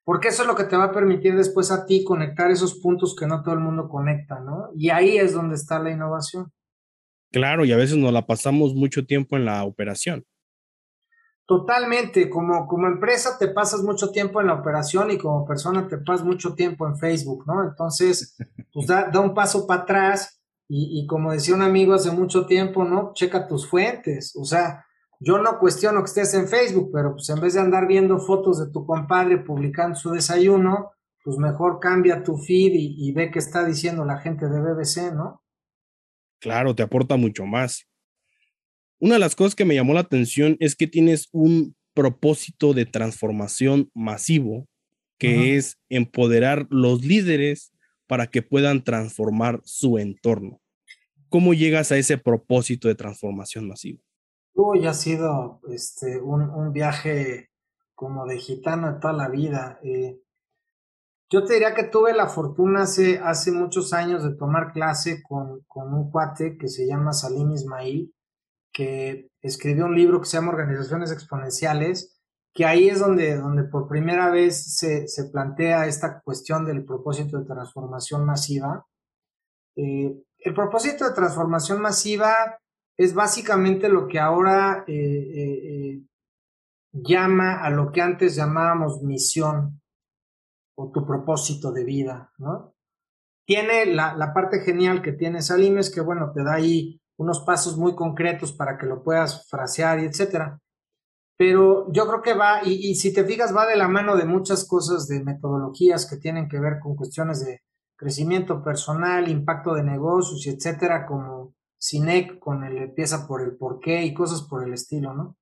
Porque 0.05 0.29
eso 0.29 0.43
es 0.43 0.49
lo 0.49 0.57
que 0.57 0.65
te 0.65 0.77
va 0.77 0.85
a 0.85 0.93
permitir 0.93 1.37
después 1.37 1.71
a 1.71 1.87
ti 1.87 2.05
conectar 2.05 2.51
esos 2.51 2.81
puntos 2.81 3.15
que 3.15 3.27
no 3.27 3.43
todo 3.43 3.55
el 3.55 3.61
mundo 3.61 3.89
conecta, 3.89 4.41
¿no? 4.41 4.71
Y 4.75 4.91
ahí 4.91 5.19
es 5.19 5.35
donde 5.35 5.55
está 5.55 5.79
la 5.79 5.91
innovación. 5.91 6.53
Claro, 7.31 7.65
y 7.65 7.73
a 7.73 7.77
veces 7.77 7.97
nos 7.97 8.13
la 8.13 8.27
pasamos 8.27 8.75
mucho 8.75 9.07
tiempo 9.07 9.37
en 9.37 9.45
la 9.45 9.63
operación. 9.65 10.25
Totalmente, 11.47 12.31
como, 12.31 12.67
como 12.67 12.87
empresa 12.87 13.37
te 13.39 13.49
pasas 13.49 13.83
mucho 13.83 14.11
tiempo 14.11 14.41
en 14.41 14.49
la 14.49 14.55
operación 14.55 15.11
y 15.11 15.19
como 15.19 15.45
persona 15.45 15.87
te 15.87 15.99
pasas 15.99 16.25
mucho 16.25 16.55
tiempo 16.55 16.87
en 16.87 16.97
Facebook, 16.97 17.45
¿no? 17.47 17.63
Entonces, 17.65 18.37
pues 18.73 18.87
da, 18.87 19.11
un 19.21 19.35
paso 19.35 19.67
para 19.67 19.83
atrás 19.83 20.40
y, 20.71 21.01
y, 21.01 21.07
como 21.07 21.33
decía 21.33 21.55
un 21.55 21.63
amigo 21.63 21.95
hace 21.95 22.13
mucho 22.13 22.47
tiempo, 22.47 22.85
¿no? 22.85 23.13
Checa 23.15 23.49
tus 23.49 23.69
fuentes, 23.69 24.35
o 24.37 24.45
sea, 24.45 24.85
yo 25.23 25.39
no 25.39 25.59
cuestiono 25.59 26.01
que 26.01 26.07
estés 26.07 26.33
en 26.33 26.49
Facebook, 26.49 26.91
pero 26.93 27.13
pues 27.13 27.29
en 27.29 27.41
vez 27.41 27.53
de 27.53 27.61
andar 27.61 27.87
viendo 27.87 28.19
fotos 28.19 28.59
de 28.59 28.73
tu 28.73 28.87
compadre 28.87 29.37
publicando 29.37 29.95
su 29.95 30.11
desayuno, 30.11 30.93
pues 31.23 31.37
mejor 31.37 31.79
cambia 31.79 32.23
tu 32.23 32.39
feed 32.39 32.73
y, 32.73 33.13
ve 33.13 33.31
qué 33.31 33.39
está 33.39 33.65
diciendo 33.67 34.07
la 34.07 34.19
gente 34.19 34.49
de 34.49 34.61
BBC, 34.61 35.15
¿no? 35.15 35.43
Claro, 36.41 36.75
te 36.75 36.83
aporta 36.83 37.17
mucho 37.17 37.45
más. 37.45 37.87
Una 38.99 39.15
de 39.15 39.21
las 39.21 39.37
cosas 39.37 39.55
que 39.55 39.67
me 39.67 39.75
llamó 39.75 39.93
la 39.93 40.01
atención 40.01 40.57
es 40.59 40.75
que 40.75 40.87
tienes 40.87 41.29
un 41.33 41.77
propósito 41.93 42.73
de 42.73 42.87
transformación 42.87 43.91
masivo, 43.95 44.67
que 45.19 45.57
es 45.57 45.79
empoderar 45.91 46.67
los 46.71 47.05
líderes 47.05 47.73
para 48.11 48.27
que 48.27 48.43
puedan 48.43 48.83
transformar 48.83 49.61
su 49.63 49.97
entorno. 49.97 50.61
¿Cómo 51.29 51.55
llegas 51.55 51.93
a 51.93 51.97
ese 51.97 52.19
propósito 52.19 52.89
de 52.89 52.97
transformación 52.97 53.69
masivo? 53.69 54.03
Uy, 54.53 54.85
ha 54.89 54.95
sido 54.95 55.61
este, 55.69 56.21
un, 56.21 56.73
viaje 56.73 57.51
como 57.95 58.27
de 58.27 58.39
gitano 58.39 58.93
de 58.93 58.99
toda 58.99 59.13
la 59.13 59.29
vida. 59.29 59.79
Eh, 59.85 60.19
yo 61.31 61.45
te 61.45 61.55
diría 61.55 61.73
que 61.73 61.85
tuve 61.85 62.13
la 62.13 62.27
fortuna 62.27 62.83
hace, 62.83 63.21
hace 63.21 63.53
muchos 63.53 63.93
años 63.93 64.25
de 64.25 64.35
tomar 64.35 64.73
clase 64.73 65.23
con, 65.23 65.65
un 65.73 66.11
cuate 66.11 66.59
que 66.59 66.67
se 66.67 66.89
llama 66.89 67.13
Salim 67.13 67.53
Ismail, 67.53 68.13
que 68.73 69.31
escribió 69.41 69.85
un 69.85 69.95
libro 69.95 70.21
que 70.21 70.27
se 70.27 70.37
llama 70.37 70.51
Organizaciones 70.51 71.13
Exponenciales, 71.13 72.20
que 72.53 72.65
ahí 72.65 72.89
es 72.89 72.99
donde, 72.99 73.37
donde 73.37 73.65
por 73.65 73.89
primera 73.89 74.31
vez 74.31 74.77
se, 74.77 75.07
plantea 75.31 75.87
esta 75.87 76.21
cuestión 76.21 76.65
del 76.65 76.85
propósito 76.85 77.39
de 77.39 77.47
transformación 77.47 78.25
masiva. 78.25 78.87
Eh, 79.77 80.13
el 80.39 80.55
propósito 80.55 81.05
de 81.05 81.15
transformación 81.15 81.81
masiva 81.81 82.59
es 82.97 83.15
básicamente 83.15 83.89
lo 83.89 84.09
que 84.09 84.19
ahora 84.19 84.85
eh, 84.87 84.95
eh, 84.95 86.03
llama 86.93 87.63
a 87.63 87.71
lo 87.71 87.93
que 87.93 88.03
antes 88.03 88.35
llamábamos 88.35 89.03
misión 89.03 89.81
o 90.77 90.91
tu 90.91 91.07
propósito 91.07 91.73
de 91.73 91.85
vida, 91.85 92.33
¿no? 92.39 92.75
Tiene 93.47 93.87
la, 93.87 94.15
la 94.15 94.33
parte 94.33 94.61
genial 94.61 95.03
que 95.03 95.13
tiene 95.13 95.43
Salim 95.43 95.79
es 95.79 95.91
que, 95.91 96.01
bueno, 96.01 96.33
te 96.33 96.45
da 96.45 96.55
ahí 96.55 97.01
unos 97.17 97.41
pasos 97.41 97.77
muy 97.77 97.95
concretos 97.95 98.53
para 98.53 98.79
que 98.79 98.87
lo 98.87 99.03
puedas 99.03 99.49
frasear 99.49 100.01
y 100.01 100.07
etcétera. 100.07 100.61
Pero 101.41 101.91
yo 101.91 102.07
creo 102.07 102.21
que 102.21 102.35
va, 102.35 102.61
y, 102.63 102.91
y 102.91 102.97
si 102.97 103.15
te 103.15 103.25
fijas, 103.25 103.57
va 103.57 103.67
de 103.67 103.75
la 103.75 103.89
mano 103.89 104.15
de 104.15 104.27
muchas 104.27 104.67
cosas, 104.67 105.09
de 105.09 105.25
metodologías 105.25 106.05
que 106.05 106.19
tienen 106.19 106.51
que 106.51 106.61
ver 106.61 106.81
con 106.81 106.95
cuestiones 106.95 107.43
de 107.43 107.63
crecimiento 107.97 108.63
personal, 108.63 109.27
impacto 109.27 109.73
de 109.73 109.83
negocios 109.83 110.47
etcétera, 110.47 111.07
como 111.07 111.55
Cinec 111.81 112.39
con 112.39 112.63
el 112.63 112.77
empieza 112.77 113.27
por 113.27 113.41
el 113.41 113.57
porqué 113.57 114.05
y 114.05 114.13
cosas 114.13 114.43
por 114.43 114.63
el 114.65 114.75
estilo, 114.75 115.15
¿no? 115.15 115.39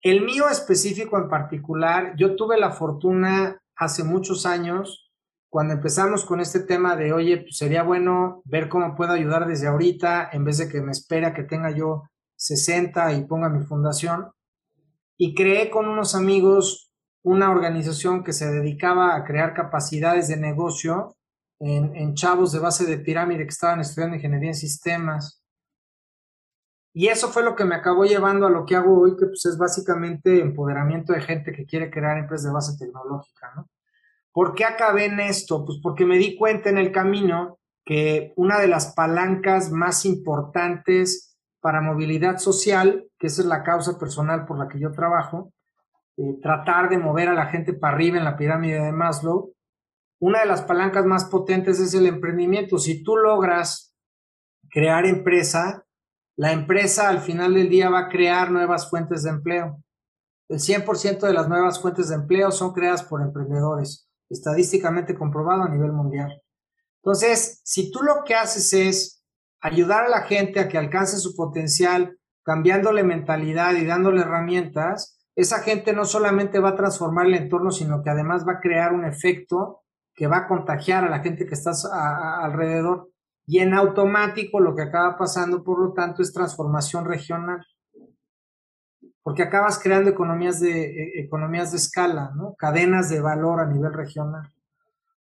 El 0.00 0.24
mío 0.24 0.48
específico 0.48 1.18
en 1.18 1.28
particular, 1.28 2.14
yo 2.16 2.34
tuve 2.34 2.58
la 2.58 2.70
fortuna 2.70 3.58
hace 3.76 4.04
muchos 4.04 4.46
años, 4.46 5.12
cuando 5.50 5.74
empezamos 5.74 6.24
con 6.24 6.40
este 6.40 6.60
tema 6.60 6.96
de, 6.96 7.12
oye, 7.12 7.36
pues 7.36 7.58
sería 7.58 7.82
bueno 7.82 8.40
ver 8.46 8.70
cómo 8.70 8.96
puedo 8.96 9.12
ayudar 9.12 9.46
desde 9.46 9.66
ahorita, 9.66 10.30
en 10.32 10.44
vez 10.44 10.56
de 10.56 10.70
que 10.70 10.80
me 10.80 10.92
espera 10.92 11.34
que 11.34 11.42
tenga 11.42 11.70
yo 11.70 12.04
60 12.36 13.12
y 13.12 13.26
ponga 13.26 13.50
mi 13.50 13.62
fundación. 13.62 14.30
Y 15.18 15.34
creé 15.34 15.68
con 15.68 15.88
unos 15.88 16.14
amigos 16.14 16.90
una 17.22 17.50
organización 17.50 18.24
que 18.24 18.32
se 18.32 18.50
dedicaba 18.50 19.14
a 19.14 19.24
crear 19.24 19.52
capacidades 19.52 20.28
de 20.28 20.36
negocio 20.36 21.16
en, 21.58 21.94
en 21.94 22.14
chavos 22.14 22.52
de 22.52 22.60
base 22.60 22.86
de 22.86 22.98
pirámide 22.98 23.42
que 23.42 23.50
estaban 23.50 23.80
estudiando 23.80 24.16
ingeniería 24.16 24.50
en 24.50 24.54
sistemas 24.54 25.38
y 26.98 27.06
eso 27.06 27.28
fue 27.28 27.44
lo 27.44 27.54
que 27.54 27.64
me 27.64 27.76
acabó 27.76 28.04
llevando 28.04 28.44
a 28.44 28.50
lo 28.50 28.66
que 28.66 28.74
hago 28.74 29.00
hoy, 29.00 29.16
que 29.16 29.26
pues 29.26 29.46
es 29.46 29.56
básicamente 29.56 30.40
empoderamiento 30.40 31.12
de 31.12 31.20
gente 31.20 31.52
que 31.52 31.64
quiere 31.64 31.92
crear 31.92 32.18
empresas 32.18 32.46
de 32.46 32.52
base 32.52 32.76
tecnológica, 32.76 33.52
¿no? 33.54 33.68
¿Por 34.32 34.52
qué 34.54 34.64
acabé 34.64 35.04
en 35.04 35.20
esto? 35.20 35.64
Pues 35.64 35.78
porque 35.80 36.04
me 36.04 36.18
di 36.18 36.36
cuenta 36.36 36.70
en 36.70 36.76
el 36.76 36.90
camino 36.90 37.60
que 37.84 38.32
una 38.34 38.58
de 38.58 38.66
las 38.66 38.94
palancas 38.94 39.70
más 39.70 40.04
importantes 40.04 41.27
para 41.60 41.80
movilidad 41.80 42.38
social, 42.38 43.06
que 43.18 43.26
esa 43.26 43.42
es 43.42 43.48
la 43.48 43.62
causa 43.62 43.98
personal 43.98 44.46
por 44.46 44.58
la 44.58 44.68
que 44.68 44.78
yo 44.78 44.92
trabajo, 44.92 45.52
eh, 46.16 46.38
tratar 46.42 46.88
de 46.88 46.98
mover 46.98 47.28
a 47.28 47.34
la 47.34 47.46
gente 47.46 47.72
para 47.72 47.94
arriba 47.94 48.18
en 48.18 48.24
la 48.24 48.36
pirámide 48.36 48.80
de 48.80 48.92
Maslow, 48.92 49.52
una 50.20 50.40
de 50.40 50.46
las 50.46 50.62
palancas 50.62 51.04
más 51.04 51.26
potentes 51.26 51.78
es 51.78 51.94
el 51.94 52.06
emprendimiento. 52.06 52.78
Si 52.78 53.02
tú 53.04 53.16
logras 53.16 53.94
crear 54.68 55.06
empresa, 55.06 55.84
la 56.36 56.52
empresa 56.52 57.08
al 57.08 57.20
final 57.20 57.54
del 57.54 57.68
día 57.68 57.88
va 57.88 58.00
a 58.00 58.08
crear 58.08 58.50
nuevas 58.50 58.90
fuentes 58.90 59.22
de 59.22 59.30
empleo. 59.30 59.82
El 60.48 60.58
100% 60.58 61.20
de 61.20 61.32
las 61.32 61.48
nuevas 61.48 61.80
fuentes 61.80 62.08
de 62.08 62.16
empleo 62.16 62.50
son 62.50 62.72
creadas 62.72 63.04
por 63.04 63.22
emprendedores, 63.22 64.08
estadísticamente 64.28 65.14
comprobado 65.14 65.62
a 65.62 65.68
nivel 65.68 65.92
mundial. 65.92 66.42
Entonces, 67.02 67.60
si 67.64 67.90
tú 67.90 68.02
lo 68.02 68.24
que 68.24 68.34
haces 68.34 68.72
es 68.72 69.17
ayudar 69.60 70.04
a 70.04 70.08
la 70.08 70.22
gente 70.22 70.60
a 70.60 70.68
que 70.68 70.78
alcance 70.78 71.18
su 71.18 71.34
potencial, 71.34 72.18
cambiándole 72.42 73.02
mentalidad 73.02 73.74
y 73.74 73.84
dándole 73.84 74.22
herramientas, 74.22 75.18
esa 75.34 75.60
gente 75.60 75.92
no 75.92 76.04
solamente 76.04 76.58
va 76.58 76.70
a 76.70 76.76
transformar 76.76 77.26
el 77.26 77.34
entorno, 77.34 77.70
sino 77.70 78.02
que 78.02 78.10
además 78.10 78.46
va 78.46 78.54
a 78.54 78.60
crear 78.60 78.92
un 78.92 79.04
efecto 79.04 79.82
que 80.12 80.26
va 80.26 80.38
a 80.38 80.48
contagiar 80.48 81.04
a 81.04 81.08
la 81.08 81.20
gente 81.20 81.46
que 81.46 81.54
está 81.54 81.70
alrededor. 82.42 83.10
Y 83.46 83.60
en 83.60 83.72
automático 83.72 84.58
lo 84.58 84.74
que 84.74 84.82
acaba 84.82 85.16
pasando, 85.16 85.62
por 85.62 85.78
lo 85.80 85.92
tanto, 85.92 86.22
es 86.22 86.32
transformación 86.32 87.04
regional. 87.04 87.64
Porque 89.22 89.44
acabas 89.44 89.78
creando 89.78 90.10
economías 90.10 90.58
de, 90.58 90.86
e, 90.86 91.20
economías 91.20 91.70
de 91.70 91.76
escala, 91.76 92.32
¿no? 92.34 92.56
cadenas 92.58 93.08
de 93.08 93.20
valor 93.20 93.60
a 93.60 93.66
nivel 93.66 93.92
regional. 93.92 94.52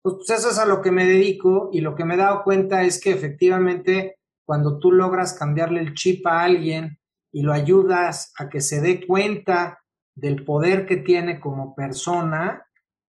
Pues, 0.00 0.16
pues 0.16 0.30
eso 0.30 0.48
es 0.48 0.58
a 0.58 0.64
lo 0.64 0.80
que 0.80 0.92
me 0.92 1.04
dedico 1.04 1.68
y 1.72 1.82
lo 1.82 1.94
que 1.94 2.06
me 2.06 2.14
he 2.14 2.18
dado 2.18 2.42
cuenta 2.42 2.84
es 2.84 3.00
que 3.00 3.10
efectivamente 3.10 4.15
cuando 4.46 4.78
tú 4.78 4.92
logras 4.92 5.34
cambiarle 5.34 5.80
el 5.80 5.94
chip 5.94 6.26
a 6.26 6.44
alguien 6.44 6.98
y 7.32 7.42
lo 7.42 7.52
ayudas 7.52 8.32
a 8.38 8.48
que 8.48 8.60
se 8.60 8.80
dé 8.80 9.04
cuenta 9.06 9.82
del 10.14 10.44
poder 10.44 10.86
que 10.86 10.96
tiene 10.96 11.40
como 11.40 11.74
persona, 11.74 12.66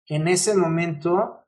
en 0.07 0.27
ese 0.27 0.55
momento 0.57 1.45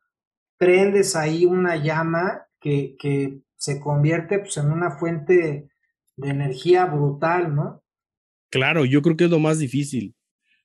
prendes 0.58 1.16
ahí 1.16 1.46
una 1.46 1.76
llama 1.76 2.46
que, 2.62 2.96
que 3.00 3.42
se 3.58 3.80
convierte 3.80 4.40
pues, 4.40 4.58
en 4.58 4.72
una 4.72 4.92
fuente 4.92 5.70
de 6.16 6.30
energía 6.30 6.86
brutal, 6.86 7.56
¿no? 7.56 7.84
Claro, 8.52 8.86
yo 8.86 9.02
creo 9.02 9.18
que 9.18 9.26
es 9.26 9.30
lo 9.30 9.40
más 9.40 9.60
difícil, 9.60 10.16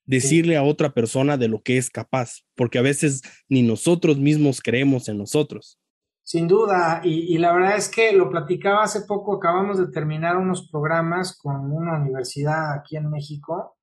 decirle 0.05 0.57
a 0.57 0.63
otra 0.63 0.93
persona 0.93 1.37
de 1.37 1.49
lo 1.49 1.63
que 1.63 1.79
es 1.79 1.91
capaz, 1.91 2.43
porque 2.55 2.79
a 2.79 2.83
veces 2.83 3.23
ni 3.49 3.63
nosotros 3.63 4.19
mismos 4.19 4.61
creemos 4.61 5.09
en 5.09 5.19
nosotros. 5.19 5.79
Sin 6.25 6.49
duda, 6.49 7.03
y, 7.05 7.37
la 7.37 7.53
verdad 7.53 7.77
es 7.77 7.91
que 7.91 8.13
lo 8.13 8.31
platicaba 8.31 8.83
hace 8.83 9.03
poco, 9.03 9.37
acabamos 9.37 9.77
de 9.79 9.89
terminar 9.89 10.39
unos 10.39 10.71
programas 10.71 11.37
con 11.37 11.71
una 11.71 11.99
universidad 12.01 12.73
aquí 12.73 12.97
en 12.97 13.11
México, 13.11 13.77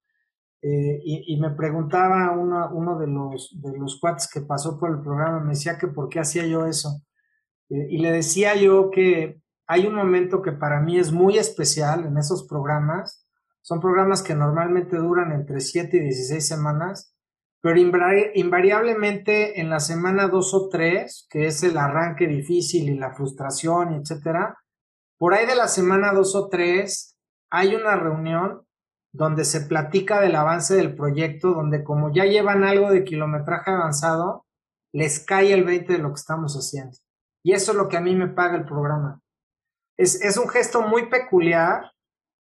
eh, 0.63 0.99
y, 1.03 1.39
me 1.39 1.51
preguntaba 1.51 2.31
uno, 2.31 2.69
uno 2.73 2.97
de, 2.97 3.07
los, 3.07 3.61
de 3.61 3.77
los 3.77 3.99
cuates 3.99 4.27
que 4.27 4.41
pasó 4.41 4.79
por 4.79 4.89
el 4.89 5.01
programa, 5.01 5.39
me 5.39 5.51
decía 5.51 5.77
que 5.77 5.87
por 5.87 6.09
qué 6.09 6.19
hacía 6.19 6.47
yo 6.47 6.65
eso. 6.65 7.03
Eh, 7.69 7.87
y 7.91 7.99
le 7.99 8.11
decía 8.11 8.55
yo 8.55 8.89
que 8.89 9.39
hay 9.67 9.85
un 9.85 9.93
momento 9.93 10.41
que 10.41 10.51
para 10.51 10.81
mí 10.81 10.97
es 10.97 11.11
muy 11.11 11.37
especial 11.37 12.05
en 12.05 12.17
esos 12.17 12.47
programas. 12.47 13.25
Son 13.61 13.79
programas 13.79 14.23
que 14.23 14.35
normalmente 14.35 14.97
duran 14.97 15.31
entre 15.31 15.61
7 15.61 15.95
y 15.95 15.99
16 16.01 16.45
semanas, 16.45 17.10
pero 17.61 17.79
invariablemente 17.79 19.61
en 19.61 19.69
la 19.69 19.79
semana 19.79 20.27
2 20.27 20.53
o 20.53 20.69
3, 20.69 21.27
que 21.29 21.45
es 21.45 21.63
el 21.63 21.77
arranque 21.77 22.27
difícil 22.27 22.89
y 22.89 22.97
la 22.97 23.13
frustración, 23.13 23.93
etcétera, 23.93 24.57
por 25.19 25.35
ahí 25.35 25.45
de 25.45 25.55
la 25.55 25.67
semana 25.67 26.11
2 26.13 26.35
o 26.35 26.49
3 26.49 27.17
hay 27.51 27.75
una 27.75 27.95
reunión 27.95 28.65
donde 29.13 29.45
se 29.45 29.61
platica 29.61 30.21
del 30.21 30.35
avance 30.35 30.75
del 30.75 30.95
proyecto, 30.95 31.53
donde 31.53 31.83
como 31.83 32.11
ya 32.11 32.25
llevan 32.25 32.63
algo 32.63 32.89
de 32.89 33.03
kilometraje 33.03 33.71
avanzado, 33.71 34.45
les 34.93 35.23
cae 35.23 35.53
el 35.53 35.63
20 35.63 35.93
de 35.93 35.99
lo 35.99 36.09
que 36.09 36.19
estamos 36.19 36.55
haciendo. 36.55 36.97
Y 37.43 37.53
eso 37.53 37.71
es 37.71 37.77
lo 37.77 37.87
que 37.87 37.97
a 37.97 38.01
mí 38.01 38.15
me 38.15 38.29
paga 38.29 38.55
el 38.55 38.65
programa. 38.65 39.21
Es, 39.97 40.21
es 40.21 40.37
un 40.37 40.47
gesto 40.49 40.81
muy 40.81 41.09
peculiar 41.09 41.91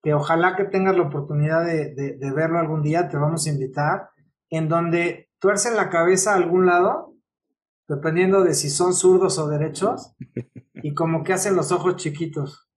que 0.02 0.14
ojalá 0.14 0.56
que 0.56 0.64
tengas 0.64 0.96
la 0.96 1.02
oportunidad 1.02 1.64
de, 1.64 1.92
de, 1.94 2.32
verlo 2.32 2.58
algún 2.58 2.82
día, 2.82 3.08
te 3.08 3.16
vamos 3.16 3.46
a 3.46 3.50
invitar, 3.50 4.10
en 4.50 4.68
donde 4.68 5.28
tuercen 5.38 5.76
la 5.76 5.90
cabeza 5.90 6.32
a 6.32 6.36
algún 6.36 6.66
lado 6.66 7.08
dependiendo 7.88 8.44
de 8.44 8.54
si 8.54 8.68
son 8.68 8.94
zurdos 8.94 9.38
o 9.38 9.48
derechos, 9.48 10.12
y 10.74 10.94
como 10.94 11.24
que 11.24 11.32
hacen 11.32 11.56
los 11.56 11.72
ojos 11.72 11.96
chiquitos. 11.96 12.68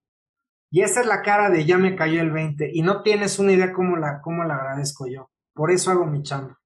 Y 0.71 0.81
esa 0.81 1.01
es 1.01 1.05
la 1.07 1.21
cara 1.21 1.49
de 1.49 1.65
ya 1.65 1.77
me 1.77 1.97
cayó 1.97 2.21
el 2.21 2.31
20 2.31 2.71
y 2.73 2.81
no 2.81 3.03
tienes 3.03 3.37
una 3.37 3.51
idea 3.51 3.73
cómo 3.73 3.97
la, 3.97 4.21
cómo 4.21 4.45
la 4.45 4.55
agradezco 4.55 5.05
yo. 5.07 5.29
Por 5.53 5.69
eso 5.69 5.91
hago 5.91 6.05
mi 6.05 6.23
chamba. 6.23 6.57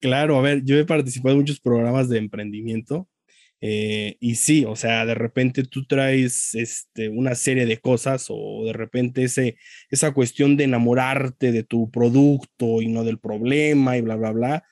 Claro, 0.00 0.36
a 0.36 0.42
ver, 0.42 0.64
yo 0.64 0.76
he 0.76 0.84
participado 0.84 1.34
en 1.34 1.40
muchos 1.40 1.60
programas 1.60 2.08
de 2.08 2.18
emprendimiento 2.18 3.08
eh, 3.68 4.16
y 4.20 4.36
sí, 4.36 4.64
o 4.64 4.76
sea, 4.76 5.04
de 5.06 5.16
repente 5.16 5.64
tú 5.64 5.86
traes 5.86 6.54
este, 6.54 7.08
una 7.08 7.34
serie 7.34 7.66
de 7.66 7.78
cosas 7.78 8.26
o 8.28 8.62
de 8.64 8.72
repente 8.72 9.24
ese, 9.24 9.56
esa 9.90 10.12
cuestión 10.12 10.56
de 10.56 10.64
enamorarte 10.64 11.50
de 11.50 11.64
tu 11.64 11.90
producto 11.90 12.80
y 12.80 12.86
no 12.86 13.02
del 13.02 13.18
problema 13.18 13.96
y 13.96 14.02
bla, 14.02 14.14
bla, 14.14 14.30
bla. 14.30 14.64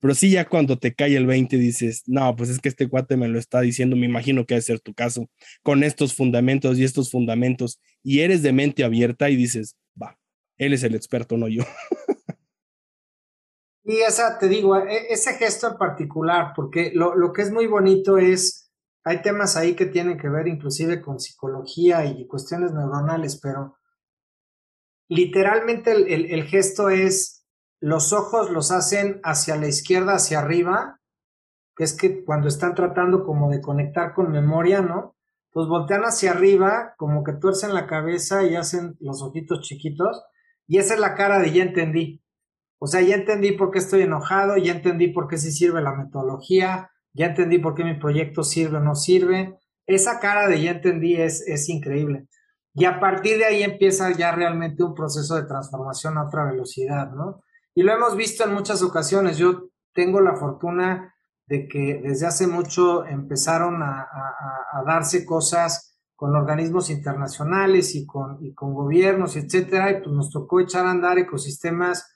Pero 0.00 0.14
sí, 0.14 0.30
ya 0.30 0.46
cuando 0.46 0.78
te 0.78 0.94
cae 0.94 1.16
el 1.16 1.24
20 1.24 1.56
dices, 1.56 2.02
no, 2.06 2.36
pues 2.36 2.50
es 2.50 2.58
que 2.58 2.68
este 2.68 2.88
cuate 2.88 3.16
me 3.16 3.28
lo 3.28 3.38
está 3.38 3.62
diciendo, 3.62 3.96
me 3.96 4.04
imagino 4.04 4.44
que 4.44 4.54
debe 4.54 4.62
ser 4.62 4.80
tu 4.80 4.92
caso, 4.92 5.30
con 5.62 5.82
estos 5.82 6.14
fundamentos 6.14 6.78
y 6.78 6.84
estos 6.84 7.10
fundamentos, 7.10 7.80
y 8.02 8.20
eres 8.20 8.42
de 8.42 8.52
mente 8.52 8.84
abierta 8.84 9.30
y 9.30 9.36
dices, 9.36 9.78
va, 10.00 10.18
él 10.58 10.74
es 10.74 10.82
el 10.82 10.94
experto, 10.94 11.38
no 11.38 11.48
yo. 11.48 11.62
Y 13.84 13.98
esa, 14.00 14.38
te 14.38 14.48
digo, 14.48 14.76
e, 14.76 15.12
ese 15.12 15.34
gesto 15.34 15.68
en 15.68 15.76
particular, 15.76 16.52
porque 16.54 16.92
lo, 16.94 17.16
lo, 17.16 17.32
que 17.32 17.42
es 17.42 17.50
muy 17.50 17.66
bonito 17.66 18.18
es, 18.18 18.70
hay 19.04 19.22
temas 19.22 19.56
ahí 19.56 19.74
que 19.74 19.86
tienen 19.86 20.18
que 20.18 20.28
ver 20.28 20.46
inclusive 20.46 21.00
con 21.00 21.18
psicología 21.18 22.04
y 22.04 22.26
cuestiones 22.26 22.72
neuronales, 22.72 23.40
pero 23.40 23.76
literalmente 25.08 25.92
el, 25.92 26.08
el, 26.08 26.26
el 26.32 26.44
gesto 26.44 26.88
es, 26.90 27.44
los 27.80 28.12
ojos 28.12 28.50
los 28.50 28.70
hacen 28.70 29.20
hacia 29.24 29.56
la 29.56 29.66
izquierda, 29.66 30.14
hacia 30.14 30.38
arriba, 30.38 31.00
que 31.74 31.84
es 31.84 31.96
que 31.96 32.24
cuando 32.24 32.46
están 32.46 32.76
tratando 32.76 33.24
como 33.24 33.50
de 33.50 33.60
conectar 33.60 34.14
con 34.14 34.30
memoria, 34.30 34.82
¿no? 34.82 35.16
Pues 35.50 35.66
voltean 35.66 36.02
hacia 36.02 36.30
arriba, 36.30 36.94
como 36.96 37.24
que 37.24 37.32
tuercen 37.32 37.74
la 37.74 37.86
cabeza 37.86 38.44
y 38.44 38.54
hacen 38.54 38.96
los 39.00 39.22
ojitos 39.22 39.62
chiquitos, 39.62 40.22
y 40.68 40.78
esa 40.78 40.94
es 40.94 41.00
la 41.00 41.14
cara 41.14 41.40
de 41.40 41.52
ya 41.52 41.64
entendí. 41.64 42.21
O 42.84 42.88
sea, 42.88 43.00
ya 43.00 43.14
entendí 43.14 43.52
por 43.52 43.70
qué 43.70 43.78
estoy 43.78 44.02
enojado, 44.02 44.56
ya 44.56 44.72
entendí 44.72 45.06
por 45.06 45.28
qué 45.28 45.38
sí 45.38 45.52
sirve 45.52 45.80
la 45.80 45.94
metodología, 45.94 46.90
ya 47.12 47.26
entendí 47.26 47.58
por 47.58 47.76
qué 47.76 47.84
mi 47.84 47.94
proyecto 47.94 48.42
sirve 48.42 48.78
o 48.78 48.80
no 48.80 48.96
sirve. 48.96 49.56
Esa 49.86 50.18
cara 50.18 50.48
de 50.48 50.60
ya 50.60 50.72
entendí 50.72 51.14
es, 51.14 51.46
es 51.46 51.68
increíble. 51.68 52.26
Y 52.74 52.86
a 52.86 52.98
partir 52.98 53.38
de 53.38 53.44
ahí 53.44 53.62
empieza 53.62 54.10
ya 54.10 54.32
realmente 54.32 54.82
un 54.82 54.94
proceso 54.94 55.36
de 55.36 55.44
transformación 55.44 56.18
a 56.18 56.24
otra 56.24 56.44
velocidad, 56.50 57.12
¿no? 57.12 57.44
Y 57.72 57.84
lo 57.84 57.92
hemos 57.92 58.16
visto 58.16 58.42
en 58.42 58.52
muchas 58.52 58.82
ocasiones. 58.82 59.38
Yo 59.38 59.68
tengo 59.94 60.20
la 60.20 60.34
fortuna 60.34 61.14
de 61.46 61.68
que 61.68 62.00
desde 62.02 62.26
hace 62.26 62.48
mucho 62.48 63.06
empezaron 63.06 63.80
a, 63.84 64.08
a, 64.72 64.82
darse 64.84 65.24
cosas 65.24 66.00
con 66.16 66.34
organismos 66.34 66.90
internacionales 66.90 67.94
y 67.94 68.06
con, 68.06 68.44
y 68.44 68.52
con 68.54 68.74
gobiernos, 68.74 69.36
etcétera, 69.36 69.92
y 69.92 70.00
pues 70.02 70.10
nos 70.10 70.30
tocó 70.30 70.58
echar 70.58 70.84
a 70.86 70.90
andar 70.90 71.20
ecosistemas 71.20 72.08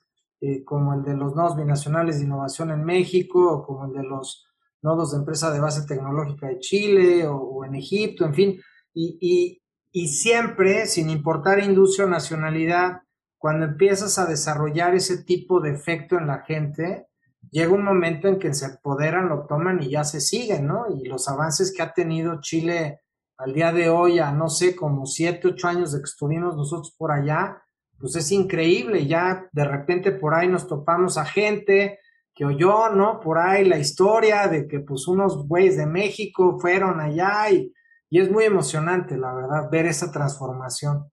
eh, 0.46 0.62
como 0.64 0.94
el 0.94 1.02
de 1.02 1.16
los 1.16 1.34
nodos 1.34 1.56
binacionales 1.56 2.18
de 2.18 2.24
innovación 2.24 2.70
en 2.70 2.84
México, 2.84 3.52
o 3.52 3.66
como 3.66 3.86
el 3.86 3.94
de 3.94 4.04
los 4.04 4.46
nodos 4.80 5.10
de 5.10 5.18
empresa 5.18 5.50
de 5.50 5.58
base 5.58 5.88
tecnológica 5.88 6.46
de 6.46 6.60
Chile 6.60 7.26
o, 7.26 7.64
en 7.64 7.74
Egipto, 7.74 8.24
en 8.24 8.32
fin, 8.32 8.60
y, 8.94 9.60
siempre, 10.06 10.86
sin 10.86 11.10
importar 11.10 11.58
industria 11.58 12.06
o 12.06 12.08
nacionalidad, 12.08 13.02
cuando 13.38 13.64
empiezas 13.64 14.18
a 14.20 14.26
desarrollar 14.26 14.94
ese 14.94 15.24
tipo 15.24 15.60
de 15.60 15.70
efecto 15.70 16.16
en 16.16 16.28
la 16.28 16.42
gente, 16.42 17.08
llega 17.50 17.74
un 17.74 17.82
momento 17.82 18.28
en 18.28 18.38
que 18.38 18.54
se 18.54 18.66
empoderan, 18.66 19.28
lo 19.28 19.46
toman 19.46 19.82
y 19.82 19.90
ya 19.90 20.04
se 20.04 20.20
siguen, 20.20 20.68
¿no? 20.68 20.86
Y 20.94 21.08
los 21.08 21.28
avances 21.28 21.72
que 21.74 21.82
ha 21.82 21.92
tenido 21.92 22.40
Chile 22.40 23.00
al 23.36 23.52
día 23.52 23.72
de 23.72 23.88
hoy, 23.88 24.20
a 24.20 24.30
no 24.30 24.48
sé, 24.48 24.76
como 24.76 25.06
siete, 25.06 25.48
ocho 25.48 25.66
años 25.66 25.90
de 25.90 25.98
que 25.98 26.04
estuvimos 26.04 26.56
nosotros 26.56 26.94
por 26.96 27.10
allá, 27.10 27.65
pues 27.98 28.16
es 28.16 28.30
increíble, 28.32 29.06
ya 29.06 29.48
de 29.52 29.64
repente 29.64 30.12
por 30.12 30.34
ahí 30.34 30.48
nos 30.48 30.66
topamos 30.66 31.18
a 31.18 31.24
gente 31.24 31.98
que 32.34 32.44
oyó, 32.44 32.90
¿no? 32.90 33.20
Por 33.20 33.38
ahí 33.38 33.64
la 33.64 33.78
historia 33.78 34.46
de 34.46 34.68
que 34.68 34.80
pues 34.80 35.08
unos 35.08 35.48
güeyes 35.48 35.78
de 35.78 35.86
México 35.86 36.58
fueron 36.60 37.00
allá 37.00 37.50
y, 37.50 37.72
y 38.10 38.20
es 38.20 38.30
muy 38.30 38.44
emocionante, 38.44 39.16
la 39.16 39.34
verdad, 39.34 39.70
ver 39.70 39.86
esa 39.86 40.12
transformación. 40.12 41.10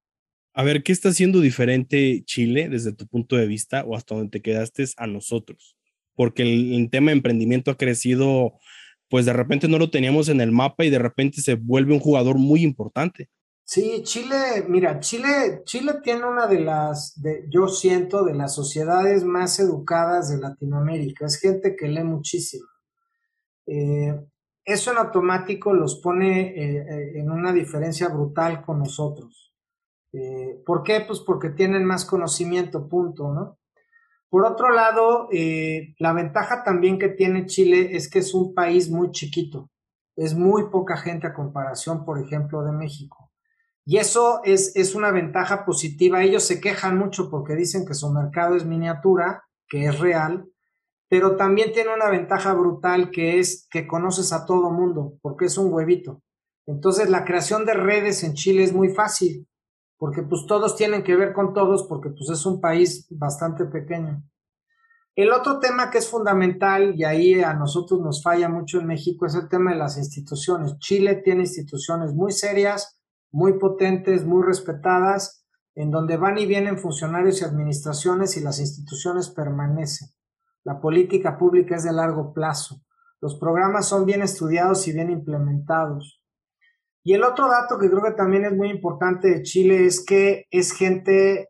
A 0.53 0.63
ver, 0.63 0.83
¿qué 0.83 0.91
está 0.91 1.09
haciendo 1.09 1.39
diferente 1.39 2.23
Chile 2.25 2.67
desde 2.69 2.93
tu 2.93 3.07
punto 3.07 3.37
de 3.37 3.47
vista 3.47 3.83
o 3.85 3.95
hasta 3.95 4.15
donde 4.15 4.29
te 4.29 4.41
quedaste 4.41 4.83
a 4.97 5.07
nosotros? 5.07 5.77
Porque 6.13 6.43
el, 6.43 6.73
el 6.73 6.89
tema 6.89 7.07
de 7.07 7.17
emprendimiento 7.17 7.71
ha 7.71 7.77
crecido, 7.77 8.59
pues 9.09 9.25
de 9.25 9.33
repente 9.33 9.69
no 9.69 9.79
lo 9.79 9.89
teníamos 9.89 10.27
en 10.27 10.41
el 10.41 10.51
mapa 10.51 10.83
y 10.83 10.89
de 10.89 10.99
repente 10.99 11.41
se 11.41 11.55
vuelve 11.55 11.93
un 11.93 11.99
jugador 12.01 12.37
muy 12.37 12.61
importante. 12.61 13.29
Sí, 13.65 14.03
Chile, 14.03 14.65
mira, 14.67 14.99
Chile, 14.99 15.63
Chile 15.65 15.95
tiene 16.03 16.25
una 16.25 16.47
de 16.47 16.59
las, 16.59 17.19
de, 17.21 17.45
yo 17.49 17.67
siento, 17.67 18.23
de 18.23 18.35
las 18.35 18.53
sociedades 18.53 19.23
más 19.23 19.59
educadas 19.59 20.29
de 20.29 20.37
Latinoamérica. 20.39 21.25
Es 21.25 21.39
gente 21.39 21.75
que 21.75 21.87
lee 21.87 22.03
muchísimo. 22.03 22.67
Eh, 23.65 24.13
eso 24.65 24.91
en 24.91 24.97
automático 24.97 25.73
los 25.73 25.99
pone 26.01 26.41
eh, 26.49 26.85
eh, 26.89 27.19
en 27.19 27.31
una 27.31 27.53
diferencia 27.53 28.09
brutal 28.09 28.63
con 28.65 28.79
nosotros. 28.79 29.53
¿Por 30.63 30.83
qué? 30.83 31.01
Pues 31.07 31.21
porque 31.21 31.49
tienen 31.49 31.85
más 31.85 32.05
conocimiento, 32.05 32.87
punto, 32.87 33.33
¿no? 33.33 33.57
Por 34.29 34.45
otro 34.45 34.69
lado, 34.69 35.27
la 35.97 36.13
ventaja 36.13 36.63
también 36.63 36.99
que 36.99 37.09
tiene 37.09 37.47
Chile 37.47 37.95
es 37.95 38.09
que 38.11 38.19
es 38.19 38.35
un 38.35 38.53
país 38.53 38.91
muy 38.91 39.09
chiquito. 39.09 39.71
Es 40.15 40.35
muy 40.35 40.69
poca 40.69 40.97
gente 40.97 41.25
a 41.25 41.33
comparación, 41.33 42.05
por 42.05 42.19
ejemplo, 42.19 42.63
de 42.63 42.73
México. 42.73 43.22
Y 43.85 43.97
eso 43.97 44.41
es, 44.43 44.75
es 44.75 44.95
una 44.95 45.11
ventaja 45.11 45.65
positiva. 45.65 46.23
Ellos 46.23 46.43
se 46.43 46.61
quejan 46.61 46.97
mucho 46.97 47.29
porque 47.29 47.55
dicen 47.55 47.85
que 47.85 47.93
su 47.93 48.09
mercado 48.11 48.55
es 48.55 48.65
miniatura, 48.65 49.43
que 49.67 49.85
es 49.85 49.99
real, 49.99 50.47
pero 51.09 51.35
también 51.35 51.73
tiene 51.73 51.93
una 51.93 52.09
ventaja 52.09 52.53
brutal 52.53 53.11
que 53.11 53.39
es 53.39 53.67
que 53.69 53.85
conoces 53.85 54.33
a 54.33 54.45
todo 54.45 54.71
mundo, 54.71 55.17
porque 55.21 55.45
es 55.45 55.57
un 55.57 55.71
huevito. 55.71 56.23
Entonces 56.65 57.09
la 57.09 57.25
creación 57.25 57.65
de 57.65 57.73
redes 57.73 58.23
en 58.23 58.33
Chile 58.33 58.63
es 58.63 58.73
muy 58.73 58.89
fácil, 58.89 59.47
porque 59.97 60.23
pues 60.23 60.45
todos 60.47 60.75
tienen 60.75 61.03
que 61.03 61.15
ver 61.15 61.33
con 61.33 61.53
todos, 61.53 61.83
porque 61.87 62.09
pues 62.09 62.29
es 62.29 62.45
un 62.45 62.61
país 62.61 63.05
bastante 63.09 63.65
pequeño. 63.65 64.23
El 65.15 65.31
otro 65.31 65.59
tema 65.59 65.91
que 65.91 65.99
es 65.99 66.09
fundamental, 66.09 66.95
y 66.95 67.03
ahí 67.03 67.41
a 67.41 67.53
nosotros 67.53 67.99
nos 67.99 68.23
falla 68.23 68.49
mucho 68.49 68.79
en 68.79 68.87
México, 68.87 69.27
es 69.27 69.35
el 69.35 69.47
tema 69.47 69.71
de 69.71 69.77
las 69.77 69.97
instituciones. 69.97 70.79
Chile 70.79 71.21
tiene 71.23 71.41
instituciones 71.41 72.13
muy 72.13 72.31
serias, 72.31 72.99
muy 73.33 73.59
potentes, 73.59 74.25
muy 74.25 74.43
respetadas, 74.43 75.45
en 75.75 75.89
donde 75.89 76.17
van 76.17 76.37
y 76.37 76.45
vienen 76.45 76.77
funcionarios 76.77 77.41
y 77.41 77.45
administraciones 77.45 78.37
y 78.37 78.41
las 78.41 78.59
instituciones 78.59 79.29
permanecen. 79.29 80.09
La 80.63 80.79
política 80.79 81.37
pública 81.37 81.75
es 81.75 81.83
de 81.83 81.91
largo 81.91 82.31
plazo. 82.31 82.81
Los 83.19 83.35
programas 83.35 83.87
son 83.87 84.05
bien 84.05 84.21
estudiados 84.21 84.87
y 84.87 84.93
bien 84.93 85.09
implementados. 85.09 86.23
Y 87.03 87.13
el 87.13 87.23
otro 87.23 87.49
dato 87.49 87.79
que 87.79 87.89
creo 87.89 88.03
que 88.03 88.11
también 88.11 88.45
es 88.45 88.53
muy 88.53 88.69
importante 88.69 89.29
de 89.29 89.41
Chile 89.41 89.85
es 89.85 90.05
que 90.05 90.45
es 90.51 90.71
gente 90.71 91.49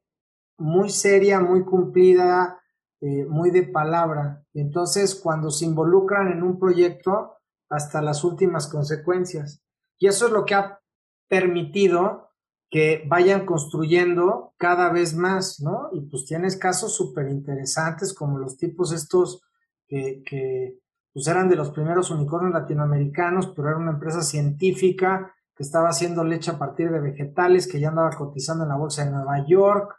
muy 0.57 0.89
seria, 0.89 1.41
muy 1.41 1.65
cumplida, 1.65 2.61
eh, 3.01 3.25
muy 3.25 3.51
de 3.51 3.63
palabra. 3.63 4.43
Entonces, 4.53 5.15
cuando 5.15 5.51
se 5.51 5.65
involucran 5.65 6.31
en 6.31 6.43
un 6.43 6.57
proyecto, 6.57 7.33
hasta 7.69 8.01
las 8.01 8.23
últimas 8.23 8.67
consecuencias. 8.67 9.61
Y 9.97 10.07
eso 10.07 10.27
es 10.27 10.31
lo 10.31 10.45
que 10.45 10.55
ha 10.55 10.79
permitido 11.27 12.29
que 12.69 13.03
vayan 13.07 13.45
construyendo 13.45 14.53
cada 14.57 14.91
vez 14.91 15.15
más, 15.15 15.59
¿no? 15.59 15.89
Y 15.91 16.01
pues 16.01 16.25
tienes 16.25 16.57
casos 16.57 16.95
súper 16.95 17.29
interesantes 17.29 18.13
como 18.13 18.39
los 18.39 18.57
tipos 18.57 18.91
estos 18.91 19.41
que, 19.87 20.23
que 20.25 20.79
pues 21.13 21.27
eran 21.27 21.47
de 21.47 21.55
los 21.55 21.69
primeros 21.69 22.09
unicornios 22.09 22.53
latinoamericanos, 22.53 23.53
pero 23.55 23.69
era 23.69 23.77
una 23.77 23.91
empresa 23.91 24.23
científica 24.23 25.35
que 25.55 25.63
estaba 25.63 25.89
haciendo 25.89 26.23
leche 26.23 26.49
a 26.49 26.57
partir 26.57 26.91
de 26.91 26.99
vegetales, 26.99 27.67
que 27.67 27.79
ya 27.79 27.89
andaba 27.89 28.09
cotizando 28.09 28.63
en 28.63 28.69
la 28.69 28.75
bolsa 28.75 29.05
de 29.05 29.11
Nueva 29.11 29.45
York. 29.45 29.95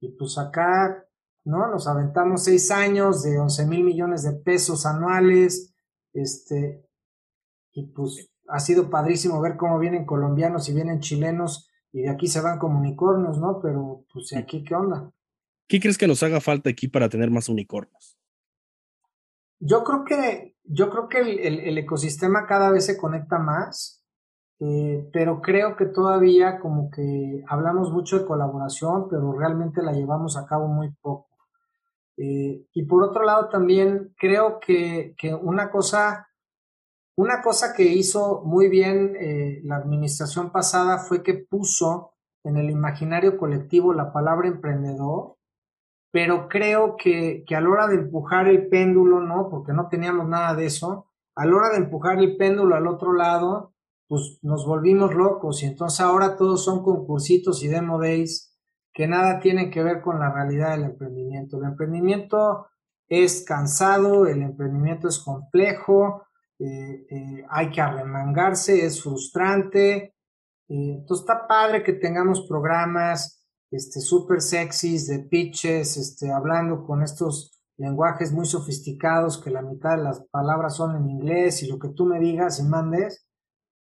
Y 0.00 0.10
pues 0.10 0.38
acá, 0.38 1.04
¿no? 1.44 1.66
Nos 1.68 1.88
aventamos 1.88 2.44
seis 2.44 2.70
años 2.70 3.24
de 3.24 3.38
11 3.38 3.66
mil 3.66 3.82
millones 3.82 4.22
de 4.22 4.32
pesos 4.32 4.86
anuales, 4.86 5.74
este, 6.12 6.88
y 7.72 7.86
pues 7.88 8.31
ha 8.52 8.60
sido 8.60 8.90
padrísimo 8.90 9.40
ver 9.40 9.56
cómo 9.56 9.78
vienen 9.78 10.06
colombianos 10.06 10.68
y 10.68 10.74
vienen 10.74 11.00
chilenos 11.00 11.70
y 11.92 12.02
de 12.02 12.10
aquí 12.10 12.26
se 12.26 12.40
van 12.40 12.58
como 12.58 12.78
unicornios, 12.78 13.38
¿no? 13.38 13.60
Pero 13.60 14.04
pues 14.12 14.34
aquí 14.34 14.62
qué 14.62 14.74
onda. 14.74 15.10
¿Qué 15.68 15.80
crees 15.80 15.98
que 15.98 16.06
nos 16.06 16.22
haga 16.22 16.40
falta 16.40 16.70
aquí 16.70 16.88
para 16.88 17.08
tener 17.08 17.30
más 17.30 17.48
unicornios? 17.48 18.18
Yo 19.58 19.84
creo 19.84 20.04
que, 20.04 20.56
yo 20.64 20.90
creo 20.90 21.08
que 21.08 21.18
el, 21.18 21.38
el, 21.38 21.60
el 21.60 21.78
ecosistema 21.78 22.46
cada 22.46 22.70
vez 22.70 22.86
se 22.86 22.96
conecta 22.96 23.38
más, 23.38 24.02
eh, 24.64 25.08
pero 25.12 25.40
creo 25.40 25.76
que 25.76 25.86
todavía 25.86 26.60
como 26.60 26.88
que 26.88 27.42
hablamos 27.48 27.90
mucho 27.90 28.18
de 28.18 28.26
colaboración, 28.26 29.08
pero 29.08 29.32
realmente 29.32 29.82
la 29.82 29.92
llevamos 29.92 30.36
a 30.36 30.46
cabo 30.46 30.68
muy 30.68 30.90
poco. 31.00 31.28
Eh, 32.16 32.66
y 32.72 32.84
por 32.84 33.02
otro 33.02 33.24
lado 33.24 33.48
también 33.48 34.14
creo 34.16 34.60
que, 34.60 35.16
una 35.40 35.68
cosa, 35.68 36.28
una 37.22 37.40
cosa 37.40 37.72
que 37.72 37.84
hizo 37.84 38.42
muy 38.44 38.68
bien 38.68 39.14
eh, 39.20 39.60
la 39.62 39.76
administración 39.76 40.50
pasada 40.50 40.98
fue 40.98 41.22
que 41.22 41.34
puso 41.34 42.14
en 42.42 42.56
el 42.56 42.68
imaginario 42.68 43.38
colectivo 43.38 43.94
la 43.94 44.12
palabra 44.12 44.48
emprendedor, 44.48 45.36
pero 46.10 46.48
creo 46.48 46.96
que, 46.96 47.44
que 47.46 47.54
a 47.54 47.60
la 47.60 47.70
hora 47.70 47.86
de 47.86 47.94
empujar 47.94 48.48
el 48.48 48.68
péndulo, 48.68 49.20
¿no? 49.20 49.48
Porque 49.48 49.72
no 49.72 49.88
teníamos 49.88 50.26
nada 50.28 50.56
de 50.56 50.66
eso, 50.66 51.06
a 51.36 51.46
la 51.46 51.54
hora 51.54 51.70
de 51.70 51.76
empujar 51.76 52.18
el 52.18 52.36
péndulo 52.36 52.74
al 52.74 52.88
otro 52.88 53.12
lado, 53.12 53.72
pues 54.08 54.40
nos 54.42 54.66
volvimos 54.66 55.14
locos 55.14 55.62
y 55.62 55.66
entonces 55.66 56.00
ahora 56.00 56.36
todos 56.36 56.64
son 56.64 56.82
concursitos 56.82 57.62
y 57.62 57.68
demo 57.68 58.00
days 58.00 58.58
que 58.92 59.06
nada 59.06 59.38
tienen 59.38 59.70
que 59.70 59.82
ver 59.84 60.02
con 60.02 60.18
la 60.18 60.32
realidad 60.32 60.72
del 60.72 60.86
emprendimiento. 60.86 61.58
El 61.58 61.64
emprendimiento 61.64 62.66
es 63.08 63.44
cansado, 63.44 64.26
el 64.26 64.42
emprendimiento 64.42 65.06
es 65.06 65.20
complejo, 65.20 66.24
eh, 66.64 67.06
eh, 67.10 67.44
hay 67.50 67.70
que 67.70 67.80
arremangarse, 67.80 68.86
es 68.86 69.02
frustrante. 69.02 70.14
Eh, 70.68 70.94
entonces 70.98 71.26
está 71.26 71.48
padre 71.48 71.82
que 71.82 71.94
tengamos 71.94 72.46
programas 72.46 73.44
este, 73.70 74.00
súper 74.00 74.40
sexys 74.40 75.08
de 75.08 75.20
pitches, 75.20 75.96
este, 75.96 76.30
hablando 76.30 76.84
con 76.84 77.02
estos 77.02 77.60
lenguajes 77.78 78.32
muy 78.32 78.46
sofisticados 78.46 79.42
que 79.42 79.50
la 79.50 79.62
mitad 79.62 79.96
de 79.96 80.04
las 80.04 80.20
palabras 80.30 80.76
son 80.76 80.94
en 80.94 81.10
inglés 81.10 81.64
y 81.64 81.68
lo 81.68 81.80
que 81.80 81.88
tú 81.88 82.04
me 82.04 82.20
digas 82.20 82.60
y 82.60 82.62
mandes, 82.62 83.26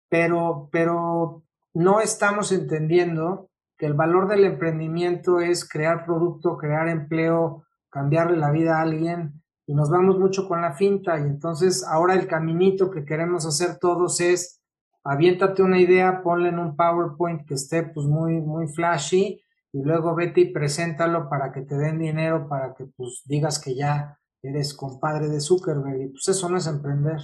pero, 0.08 0.68
pero 0.72 1.44
no 1.74 2.00
estamos 2.00 2.50
entendiendo 2.50 3.50
que 3.78 3.86
el 3.86 3.94
valor 3.94 4.26
del 4.26 4.44
emprendimiento 4.44 5.38
es 5.38 5.68
crear 5.68 6.04
producto, 6.04 6.56
crear 6.56 6.88
empleo, 6.88 7.66
cambiarle 7.88 8.36
la 8.36 8.50
vida 8.50 8.78
a 8.78 8.82
alguien 8.82 9.43
y 9.66 9.74
nos 9.74 9.90
vamos 9.90 10.18
mucho 10.18 10.46
con 10.46 10.60
la 10.60 10.74
finta 10.74 11.18
y 11.18 11.22
entonces 11.22 11.84
ahora 11.84 12.14
el 12.14 12.26
caminito 12.26 12.90
que 12.90 13.04
queremos 13.04 13.46
hacer 13.46 13.78
todos 13.78 14.20
es 14.20 14.60
aviéntate 15.02 15.62
una 15.62 15.78
idea, 15.78 16.22
ponle 16.22 16.48
en 16.48 16.58
un 16.58 16.76
PowerPoint 16.76 17.46
que 17.46 17.54
esté 17.54 17.82
pues 17.82 18.06
muy 18.06 18.40
muy 18.40 18.68
flashy 18.68 19.42
y 19.72 19.82
luego 19.82 20.14
vete 20.14 20.42
y 20.42 20.52
preséntalo 20.52 21.28
para 21.28 21.52
que 21.52 21.62
te 21.62 21.76
den 21.76 21.98
dinero 21.98 22.48
para 22.48 22.74
que 22.74 22.86
pues 22.96 23.22
digas 23.24 23.58
que 23.58 23.74
ya 23.74 24.18
eres 24.42 24.74
compadre 24.74 25.28
de 25.28 25.40
Zuckerberg 25.40 26.02
y 26.02 26.08
pues 26.08 26.28
eso 26.28 26.48
no 26.48 26.58
es 26.58 26.66
emprender. 26.66 27.20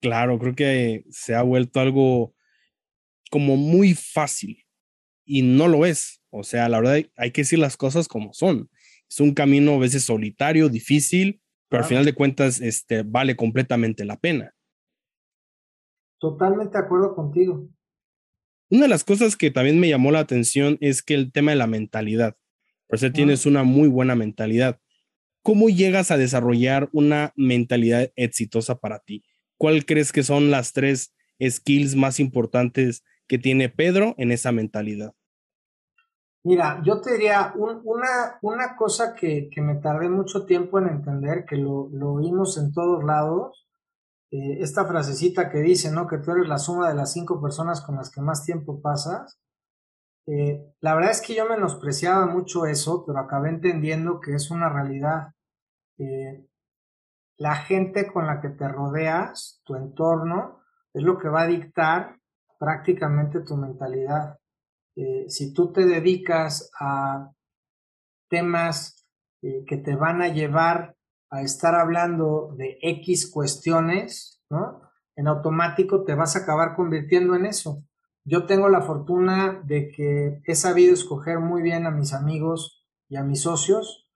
Claro, 0.00 0.38
creo 0.38 0.54
que 0.54 1.04
se 1.10 1.34
ha 1.34 1.42
vuelto 1.42 1.80
algo 1.80 2.34
como 3.30 3.56
muy 3.56 3.94
fácil 3.94 4.64
y 5.24 5.42
no 5.42 5.68
lo 5.68 5.84
es. 5.84 6.22
O 6.30 6.42
sea, 6.44 6.68
la 6.68 6.80
verdad 6.80 7.02
hay 7.16 7.30
que 7.32 7.42
decir 7.42 7.58
las 7.58 7.76
cosas 7.76 8.08
como 8.08 8.32
son. 8.32 8.70
Es 9.08 9.20
un 9.20 9.34
camino 9.34 9.74
a 9.74 9.78
veces 9.78 10.04
solitario, 10.04 10.68
difícil, 10.68 11.40
pero 11.68 11.82
al 11.82 11.88
final 11.88 12.04
de 12.04 12.14
cuentas 12.14 12.60
este, 12.60 13.02
vale 13.02 13.36
completamente 13.36 14.04
la 14.04 14.16
pena. 14.16 14.54
Totalmente 16.18 16.78
de 16.78 16.84
acuerdo 16.84 17.14
contigo. 17.14 17.68
Una 18.70 18.82
de 18.82 18.88
las 18.88 19.04
cosas 19.04 19.36
que 19.36 19.50
también 19.50 19.78
me 19.78 19.88
llamó 19.88 20.10
la 20.10 20.20
atención 20.20 20.78
es 20.80 21.02
que 21.02 21.14
el 21.14 21.30
tema 21.30 21.52
de 21.52 21.56
la 21.56 21.66
mentalidad. 21.66 22.36
Por 22.88 22.96
eso 22.96 23.12
tienes 23.12 23.46
una 23.46 23.64
muy 23.64 23.88
buena 23.88 24.14
mentalidad. 24.14 24.80
¿Cómo 25.42 25.68
llegas 25.68 26.10
a 26.10 26.16
desarrollar 26.16 26.88
una 26.92 27.32
mentalidad 27.36 28.10
exitosa 28.16 28.78
para 28.78 29.00
ti? 29.00 29.24
¿Cuál 29.56 29.86
crees 29.86 30.12
que 30.12 30.22
son 30.22 30.50
las 30.50 30.72
tres 30.72 31.14
skills 31.40 31.94
más 31.94 32.18
importantes 32.20 33.04
que 33.26 33.38
tiene 33.38 33.68
Pedro 33.68 34.14
en 34.18 34.32
esa 34.32 34.52
mentalidad? 34.52 35.14
Mira, 36.46 36.80
yo 36.84 37.00
te 37.00 37.14
diría 37.14 37.52
una, 37.56 38.38
una 38.40 38.76
cosa 38.76 39.14
que, 39.16 39.50
me 39.56 39.74
tardé 39.80 40.08
mucho 40.08 40.46
tiempo 40.46 40.78
en 40.78 40.86
entender, 40.86 41.44
que 41.44 41.56
lo, 41.56 41.88
lo 41.90 42.12
oímos 42.12 42.56
en 42.56 42.72
todos 42.72 43.02
lados, 43.02 43.66
eh, 44.30 44.58
esta 44.60 44.84
frasecita 44.84 45.50
que 45.50 45.58
dice, 45.58 45.90
¿no? 45.90 46.06
Que 46.06 46.18
tú 46.18 46.30
eres 46.30 46.46
la 46.46 46.58
suma 46.58 46.88
de 46.88 46.94
las 46.94 47.12
cinco 47.12 47.42
personas 47.42 47.80
con 47.80 47.96
las 47.96 48.12
que 48.12 48.20
más 48.20 48.44
tiempo 48.44 48.80
pasas. 48.80 49.40
Eh, 50.28 50.72
la 50.80 50.94
verdad 50.94 51.10
es 51.10 51.20
que 51.20 51.34
yo 51.34 51.48
menospreciaba 51.48 52.26
mucho 52.26 52.64
eso, 52.64 53.04
pero 53.04 53.18
acabé 53.18 53.48
entendiendo 53.48 54.20
que 54.20 54.34
es 54.34 54.48
una 54.52 54.68
realidad. 54.68 55.32
Eh, 55.98 56.46
la 57.38 57.56
gente 57.56 58.06
con 58.12 58.24
la 58.24 58.40
que 58.40 58.50
te 58.50 58.68
rodeas, 58.68 59.62
tu 59.64 59.74
entorno, 59.74 60.60
es 60.94 61.02
lo 61.02 61.18
que 61.18 61.28
va 61.28 61.42
a 61.42 61.48
dictar 61.48 62.20
prácticamente 62.56 63.40
tu 63.40 63.56
mentalidad. 63.56 64.38
Eh, 64.96 65.26
si 65.28 65.52
tú 65.52 65.72
te 65.72 65.86
dedicas 65.86 66.70
a 66.78 67.30
temas 68.28 69.06
eh, 69.42 69.64
que 69.66 69.76
te 69.76 69.94
van 69.94 70.22
a 70.22 70.28
llevar 70.28 70.96
a 71.30 71.42
estar 71.42 71.74
hablando 71.74 72.54
de 72.56 72.78
X 72.80 73.30
cuestiones, 73.30 74.42
¿no? 74.50 74.82
En 75.14 75.28
automático 75.28 76.04
te 76.04 76.14
vas 76.14 76.36
a 76.36 76.40
acabar 76.40 76.74
convirtiendo 76.74 77.34
en 77.34 77.46
eso. 77.46 77.84
Yo 78.24 78.46
tengo 78.46 78.68
la 78.68 78.82
fortuna 78.82 79.62
de 79.64 79.88
que 79.90 80.40
he 80.44 80.54
sabido 80.54 80.92
escoger 80.92 81.38
muy 81.38 81.62
bien 81.62 81.86
a 81.86 81.90
mis 81.90 82.12
amigos 82.12 82.84
y 83.08 83.16
a 83.16 83.22
mis 83.22 83.42
socios 83.42 84.06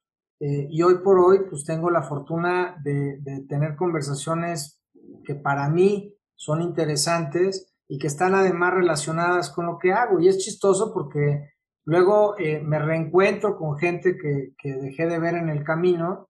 eh, 0.41 0.69
y 0.71 0.83
hoy 0.83 0.97
por 1.05 1.19
hoy, 1.19 1.41
pues 1.49 1.65
tengo 1.65 1.91
la 1.91 2.03
fortuna 2.03 2.81
de, 2.83 3.21
tener 3.47 3.77
conversaciones 3.77 4.81
que 5.25 5.35
para 5.35 5.69
mí 5.69 6.15
son 6.35 6.63
interesantes 6.63 7.70
y 7.91 7.99
que 7.99 8.07
están 8.07 8.37
además 8.37 8.73
relacionadas 8.73 9.51
con 9.51 9.67
lo 9.67 9.77
que 9.77 9.93
hago. 9.93 10.21
Y 10.21 10.29
es 10.29 10.39
chistoso 10.39 10.95
porque 10.95 11.51
luego 11.85 12.39
eh, 12.39 12.61
me 12.61 12.79
reencuentro 12.79 13.59
con 13.59 13.77
gente 13.79 14.17
que, 14.17 14.55
dejé 14.63 15.09
de 15.09 15.19
ver 15.19 15.35
en 15.35 15.49
el 15.49 15.65
camino, 15.65 16.29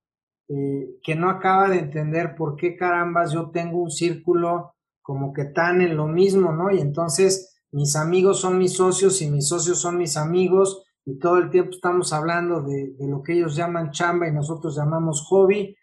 eh, 0.48 0.88
que 1.02 1.14
no 1.14 1.28
acaba 1.28 1.68
de 1.68 1.80
entender 1.80 2.34
por 2.34 2.56
qué 2.56 2.76
carambas 2.76 3.32
yo 3.32 3.50
tengo 3.50 3.82
un 3.82 3.90
círculo 3.90 4.74
como 5.02 5.34
que 5.34 5.44
tan 5.44 5.82
en 5.82 5.98
lo 5.98 6.06
mismo, 6.06 6.50
¿no? 6.50 6.70
Y 6.70 6.80
entonces 6.80 7.60
mis 7.72 7.94
amigos 7.94 8.40
son 8.40 8.56
mis 8.56 8.72
socios 8.72 9.20
y 9.20 9.30
mis 9.30 9.46
socios 9.46 9.78
son 9.80 9.98
mis 9.98 10.16
amigos 10.16 10.82
y 11.04 11.18
todo 11.18 11.36
el 11.36 11.50
tiempo 11.50 11.72
estamos 11.72 12.14
hablando 12.14 12.62
de, 12.62 12.94
lo 13.00 13.22
que 13.22 13.34
ellos 13.34 13.54
llaman 13.54 13.90
chamba 13.90 14.26
y 14.26 14.32
nosotros 14.32 14.76
llamamos 14.76 15.26
hobby, 15.28 15.76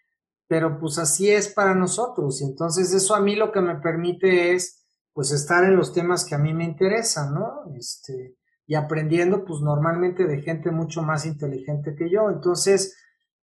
pero 0.48 0.80
pues 0.80 0.98
así 0.98 1.30
es 1.30 1.54
para 1.54 1.76
nosotros 1.76 2.42
y 2.42 2.46
entonces 2.46 2.92
eso 2.92 3.14
a 3.14 3.20
mí 3.20 3.36
lo 3.36 3.52
que 3.52 3.60
me 3.60 3.76
permite 3.76 4.54
es 4.54 4.77
pues 5.18 5.32
estar 5.32 5.64
en 5.64 5.74
los 5.74 5.92
temas 5.92 6.24
que 6.24 6.36
a 6.36 6.38
mí 6.38 6.54
me 6.54 6.62
interesan, 6.62 7.34
¿no? 7.34 7.64
Este, 7.76 8.36
y 8.68 8.76
aprendiendo 8.76 9.44
pues 9.44 9.60
normalmente 9.60 10.28
de 10.28 10.42
gente 10.42 10.70
mucho 10.70 11.02
más 11.02 11.26
inteligente 11.26 11.96
que 11.96 12.08
yo. 12.08 12.30
Entonces, 12.30 12.96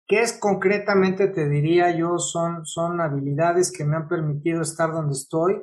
¿qué 0.07 0.23
es 0.23 0.33
concretamente, 0.33 1.29
te 1.29 1.47
diría 1.47 1.95
yo, 1.95 2.19
son, 2.19 2.65
son 2.65 3.03
habilidades 3.03 3.71
que 3.71 3.85
me 3.85 3.97
han 3.97 4.09
permitido 4.09 4.63
estar 4.63 4.93
donde 4.93 5.13
estoy? 5.13 5.63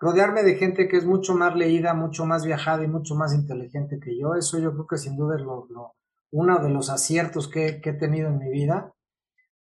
rodearme 0.00 0.44
de 0.44 0.54
gente 0.54 0.88
que 0.88 0.96
es 0.96 1.04
mucho 1.04 1.34
más 1.34 1.54
leída, 1.54 1.92
mucho 1.92 2.24
más 2.24 2.46
viajada 2.46 2.82
y 2.82 2.88
mucho 2.88 3.14
más 3.14 3.34
inteligente 3.34 4.00
que 4.00 4.18
yo. 4.18 4.36
Eso 4.36 4.58
yo 4.58 4.72
creo 4.72 4.86
que 4.86 4.96
sin 4.96 5.14
duda 5.14 5.36
es 5.36 5.42
lo, 5.42 5.68
uno 6.30 6.58
de 6.58 6.70
los 6.70 6.88
aciertos 6.88 7.48
que, 7.48 7.82
he 7.84 7.92
tenido 7.92 8.28
en 8.28 8.38
mi 8.38 8.50
vida. 8.50 8.94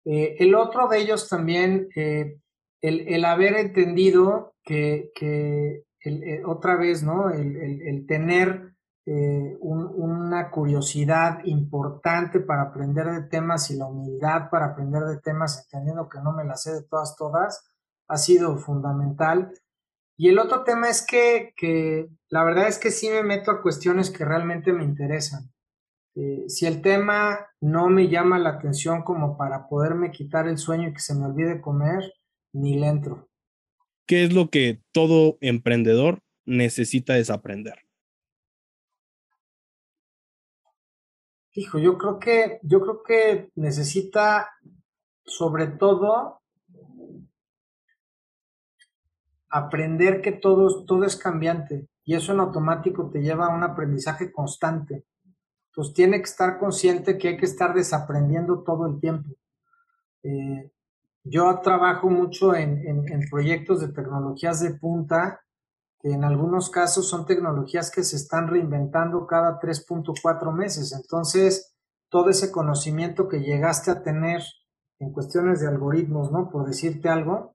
Eh, 0.05 0.37
el 0.39 0.55
otro 0.55 0.87
de 0.87 0.99
ellos 0.99 1.27
también, 1.27 1.89
eh, 1.93 2.39
el, 2.83 3.25
haber 3.25 3.55
entendido 3.55 4.55
que, 4.63 5.11
eh, 6.05 6.43
otra 6.45 6.75
vez, 6.75 7.01
¿no? 7.01 7.29
El, 7.29 8.05
tener 8.07 8.73
una 9.05 10.49
curiosidad 10.49 11.43
importante 11.43 12.39
para 12.39 12.63
aprender 12.63 13.05
de 13.07 13.23
temas 13.23 13.69
y 13.69 13.77
la 13.77 13.85
humildad 13.85 14.49
para 14.49 14.67
aprender 14.67 15.03
de 15.03 15.19
temas, 15.19 15.65
entendiendo 15.65 16.07
que 16.07 16.19
no 16.19 16.33
me 16.33 16.45
las 16.45 16.63
sé 16.63 16.73
de 16.73 16.83
todas, 16.83 17.15
todas, 17.15 17.69
ha 18.07 18.17
sido 18.17 18.57
fundamental. 18.57 19.51
Y 20.17 20.29
el 20.29 20.39
otro 20.39 20.63
tema 20.63 20.89
es 20.89 21.05
que, 21.05 21.53
que, 21.57 22.09
la 22.29 22.43
verdad 22.43 22.67
es 22.67 22.77
que 22.79 22.91
sí 22.91 23.09
me 23.09 23.23
meto 23.23 23.51
a 23.51 23.61
cuestiones 23.61 24.09
que 24.09 24.25
realmente 24.25 24.71
me 24.71 24.83
interesan. 24.83 25.51
Eh, 26.15 26.45
si 26.47 26.65
el 26.65 26.81
tema 26.81 27.47
no 27.59 27.89
me 27.89 28.07
llama 28.07 28.37
la 28.37 28.51
atención 28.51 29.03
como 29.03 29.35
para 29.37 29.67
poderme 29.67 30.11
quitar 30.11 30.47
el 30.47 30.57
sueño 30.57 30.89
y 30.89 30.93
que 30.93 30.99
se 30.99 31.15
me 31.15 31.25
olvide 31.25 31.59
comer, 31.59 32.03
ni 32.53 32.79
le 32.79 32.87
entro. 32.87 33.29
¿Qué 34.05 34.23
es 34.23 34.33
lo 34.33 34.49
que 34.49 34.81
todo 34.91 35.37
emprendedor 35.41 36.21
necesita 36.45 37.13
desaprender? 37.13 37.79
Hijo, 41.53 41.77
yo 41.77 41.97
creo 41.97 42.19
que, 42.19 42.59
yo 42.63 42.81
creo 42.81 43.03
que 43.03 43.51
necesita 43.55 44.49
sobre 45.25 45.67
todo 45.67 46.41
aprender 49.49 50.21
que 50.21 50.31
todo, 50.31 50.83
todo 50.85 51.05
es 51.05 51.15
cambiante 51.15 51.87
y 52.03 52.15
eso 52.15 52.33
en 52.33 52.39
automático 52.39 53.09
te 53.09 53.21
lleva 53.21 53.45
a 53.45 53.55
un 53.55 53.63
aprendizaje 53.63 54.31
constante. 54.31 55.05
Pues 55.75 55.93
tiene 55.93 56.17
que 56.17 56.23
estar 56.23 56.59
consciente 56.59 57.17
que 57.17 57.29
hay 57.29 57.37
que 57.37 57.45
estar 57.45 57.73
desaprendiendo 57.73 58.63
todo 58.63 58.87
el 58.87 58.99
tiempo. 58.99 59.29
Eh, 60.23 60.72
yo 61.23 61.59
trabajo 61.61 62.09
mucho 62.09 62.53
en, 62.55 63.05
proyectos 63.29 63.79
de 63.81 63.89
tecnologías 63.89 64.59
de 64.59 64.73
punta, 64.75 65.41
que 65.99 66.11
en 66.11 66.23
algunos 66.23 66.69
casos 66.69 67.07
son 67.07 67.25
tecnologías 67.25 67.89
que 67.89 68.03
se 68.03 68.17
están 68.17 68.47
reinventando 68.47 69.25
cada 69.25 69.59
3.4 69.59 70.53
meses. 70.53 70.91
Entonces, 70.91 71.75
todo 72.09 72.29
ese 72.29 72.51
conocimiento 72.51 73.29
que 73.29 73.39
llegaste 73.39 73.89
a 73.89 74.03
tener 74.03 74.43
en 74.99 75.13
cuestiones 75.13 75.61
de 75.61 75.67
algoritmos, 75.67 76.31
¿no? 76.31 76.49
Por 76.49 76.65
decirte 76.65 77.07
algo, 77.09 77.53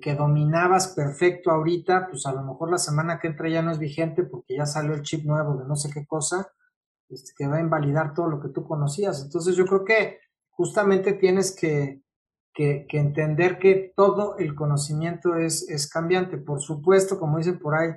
que 0.00 0.14
dominabas 0.14 0.88
perfecto 0.88 1.50
ahorita, 1.50 2.08
pues 2.08 2.24
a 2.24 2.32
lo 2.32 2.42
mejor 2.42 2.70
la 2.70 2.78
semana 2.78 3.18
que 3.18 3.28
entra 3.28 3.50
ya 3.50 3.60
no 3.60 3.70
es 3.70 3.78
vigente 3.78 4.24
porque 4.24 4.56
ya 4.56 4.64
salió 4.64 4.94
el 4.94 5.02
chip 5.02 5.26
nuevo 5.26 5.56
de 5.56 5.66
no 5.66 5.76
sé 5.76 5.90
qué 5.92 6.06
cosa, 6.06 6.48
este, 7.10 7.32
que 7.36 7.46
va 7.46 7.56
a 7.56 7.60
invalidar 7.60 8.14
todo 8.14 8.28
lo 8.28 8.40
que 8.40 8.48
tú 8.48 8.64
conocías. 8.64 9.22
Entonces 9.22 9.56
yo 9.56 9.66
creo 9.66 9.84
que 9.84 10.20
justamente 10.50 11.12
tienes 11.12 11.54
que, 11.54 12.02
que, 12.54 12.86
entender 12.92 13.58
que 13.58 13.92
todo 13.96 14.38
el 14.38 14.54
conocimiento 14.54 15.36
es, 15.36 15.68
es 15.68 15.90
cambiante. 15.90 16.38
Por 16.38 16.60
supuesto, 16.60 17.18
como 17.18 17.38
dicen 17.38 17.58
por 17.58 17.74
ahí, 17.74 17.90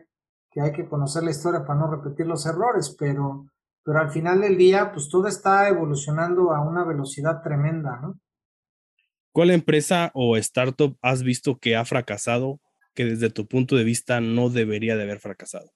que 0.51 0.62
hay 0.62 0.72
que 0.72 0.88
conocer 0.88 1.24
la 1.24 1.32
historia 1.32 1.64
para 1.66 1.80
no 1.80 1.89
repetir 1.89 2.26
los 2.26 2.45
errores, 2.45 2.95
pero, 2.97 3.45
pero 3.84 3.99
al 3.99 4.10
final 4.10 4.41
del 4.41 4.58
día, 4.58 4.91
pues 4.91 5.10
todo 5.10 5.28
está 5.28 5.68
evolucionando 5.70 6.51
a 6.51 6.62
una 6.62 6.84
velocidad 6.84 7.41
tremenda, 7.43 7.99
¿no? 8.01 8.20
¿Cuál 9.32 9.51
empresa 9.51 10.10
o 10.16 10.36
startup 10.38 10.97
has 11.03 11.22
visto 11.22 11.60
que 11.60 11.76
ha 11.76 11.86
fracasado 11.86 12.60
que 12.95 13.05
desde 13.05 13.30
tu 13.30 13.47
punto 13.47 13.76
de 13.76 13.84
vista 13.84 14.20
no 14.20 14.49
debería 14.49 14.95
de 14.95 15.03
haber 15.03 15.20
fracasado? 15.20 15.72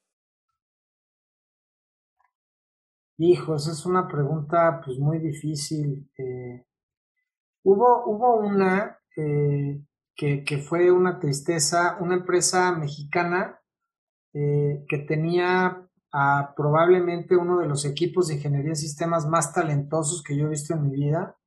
Hijos, 3.19 3.67
es 3.67 3.85
una 3.85 4.07
pregunta 4.07 4.81
pues 4.83 4.97
muy 4.97 5.19
difícil. 5.19 6.09
Eh, 6.17 6.65
hubo, 7.63 8.05
hubo 8.05 8.35
una 8.39 8.97
eh, 9.15 9.81
que, 10.15 10.57
fue 10.57 10.91
una 10.91 11.19
tristeza, 11.19 11.97
una 11.99 12.15
empresa 12.15 12.71
mexicana 12.73 13.59
eh, 14.33 14.85
que 14.87 14.99
tenía 14.99 15.87
a 16.13 16.53
probablemente 16.55 17.35
uno 17.35 17.59
de 17.59 17.67
los 17.67 17.85
equipos 17.85 18.27
de 18.27 18.35
ingeniería 18.35 18.71
en 18.71 18.75
sistemas 18.75 19.25
más 19.27 19.53
talentosos 19.53 20.23
que 20.23 20.37
yo 20.37 20.45
he 20.45 20.49
visto 20.49 20.73
en 20.73 20.83
mi 20.83 20.91
vida 20.91 21.37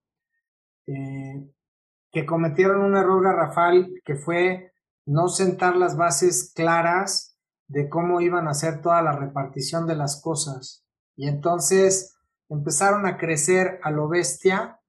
que 2.14 2.24
cometieron 2.24 2.80
un 2.80 2.96
error 2.96 3.22
garrafal 3.22 3.92
que 4.04 4.14
fue 4.14 4.72
no 5.04 5.28
sentar 5.28 5.76
las 5.76 5.96
bases 5.96 6.52
claras 6.54 7.36
de 7.66 7.88
cómo 7.88 8.20
iban 8.20 8.46
a 8.46 8.52
hacer 8.52 8.80
toda 8.80 9.02
la 9.02 9.12
repartición 9.12 9.86
de 9.86 9.96
las 9.96 10.22
cosas. 10.22 10.86
Y 11.16 11.28
entonces 11.28 12.16
empezaron 12.48 13.04
a 13.04 13.18
crecer 13.18 13.80
a 13.82 13.90
lo 13.90 14.08
bestia, 14.08 14.80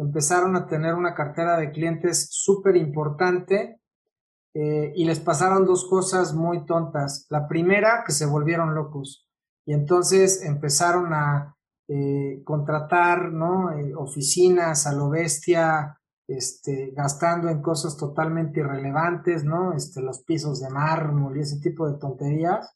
empezaron 0.00 0.56
a 0.56 0.66
tener 0.66 0.94
una 0.94 1.14
cartera 1.14 1.58
de 1.58 1.70
clientes 1.70 2.28
súper 2.30 2.76
importante 2.76 3.80
eh, 4.54 4.92
y 4.96 5.04
les 5.04 5.20
pasaron 5.20 5.66
dos 5.66 5.86
cosas 5.88 6.32
muy 6.34 6.64
tontas. 6.64 7.26
La 7.28 7.46
primera, 7.46 8.02
que 8.04 8.12
se 8.12 8.24
volvieron 8.24 8.74
locos 8.74 9.28
y 9.66 9.74
entonces 9.74 10.42
empezaron 10.42 11.12
a 11.12 11.54
eh, 11.86 12.40
contratar 12.44 13.30
¿no? 13.30 13.72
Eh, 13.72 13.94
oficinas 13.94 14.86
a 14.86 14.94
lo 14.94 15.10
bestia, 15.10 15.98
este, 16.26 16.92
gastando 16.96 17.48
en 17.50 17.60
cosas 17.60 17.96
totalmente 17.98 18.60
irrelevantes, 18.60 19.44
¿no? 19.44 19.74
Este, 19.74 20.00
los 20.00 20.24
pisos 20.24 20.60
de 20.60 20.70
mármol 20.70 21.36
y 21.36 21.40
ese 21.40 21.60
tipo 21.60 21.86
de 21.90 21.98
tonterías, 21.98 22.74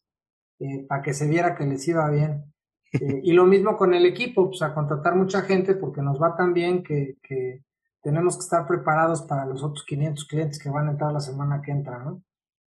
para 0.88 1.02
que 1.02 1.12
se 1.12 1.26
viera 1.26 1.54
que 1.54 1.64
les 1.64 1.86
iba 1.88 2.08
bien. 2.10 2.53
Eh, 3.00 3.20
y 3.24 3.32
lo 3.32 3.44
mismo 3.44 3.76
con 3.76 3.92
el 3.92 4.06
equipo, 4.06 4.48
pues 4.48 4.62
a 4.62 4.72
contratar 4.72 5.16
mucha 5.16 5.42
gente 5.42 5.74
porque 5.74 6.00
nos 6.00 6.20
va 6.22 6.36
tan 6.36 6.54
bien 6.54 6.82
que, 6.82 7.16
que, 7.22 7.64
tenemos 8.02 8.36
que 8.36 8.42
estar 8.42 8.66
preparados 8.66 9.22
para 9.22 9.46
los 9.46 9.64
otros 9.64 9.84
500 9.86 10.26
clientes 10.26 10.58
que 10.58 10.68
van 10.68 10.88
a 10.88 10.90
entrar 10.92 11.10
la 11.10 11.20
semana 11.20 11.62
que 11.62 11.72
entra, 11.72 11.98
¿no? 11.98 12.22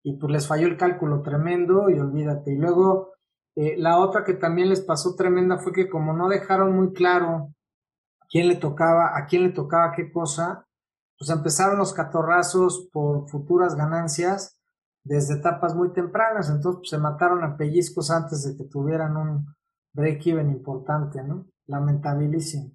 Y 0.03 0.15
pues 0.17 0.33
les 0.33 0.49
falló 0.49 0.67
el 0.67 0.79
cálculo 0.79 1.21
tremendo 1.21 1.91
y 1.91 1.99
olvídate. 1.99 2.53
Y 2.53 2.57
luego 2.57 3.13
eh, 3.55 3.77
la 3.77 3.99
otra 3.99 4.25
que 4.25 4.35
también 4.35 4.71
les 4.71 4.81
pasó 4.81 5.15
tremenda 5.17 5.59
fue 5.59 5.73
que 5.73 5.91
como 5.91 6.15
no 6.15 6.29
dejaron 6.29 6.75
muy 6.75 6.95
claro 6.95 7.53
quién 8.31 8.49
le 8.49 8.57
tocaba, 8.57 9.19
a 9.19 9.27
quién 9.27 9.43
le 9.43 9.51
tocaba 9.51 9.93
qué 9.93 10.11
cosa, 10.11 10.67
pues 11.19 11.31
empezaron 11.31 11.79
los 11.79 11.93
catorrazos 11.93 12.89
por 12.93 13.29
futuras 13.29 13.75
ganancias 13.75 14.59
desde 15.05 15.35
etapas 15.35 15.75
muy 15.75 15.93
tempranas, 15.93 16.49
entonces 16.51 16.81
pues, 16.81 16.91
se 16.91 16.99
mataron 16.99 17.43
a 17.43 17.57
pellizcos 17.57 18.11
antes 18.11 18.45
de 18.45 18.57
que 18.57 18.71
tuvieran 18.71 19.17
un 19.17 19.55
break-even 19.93 20.51
importante, 20.51 21.23
¿no? 21.23 21.47
Lamentabilísimo. 21.67 22.75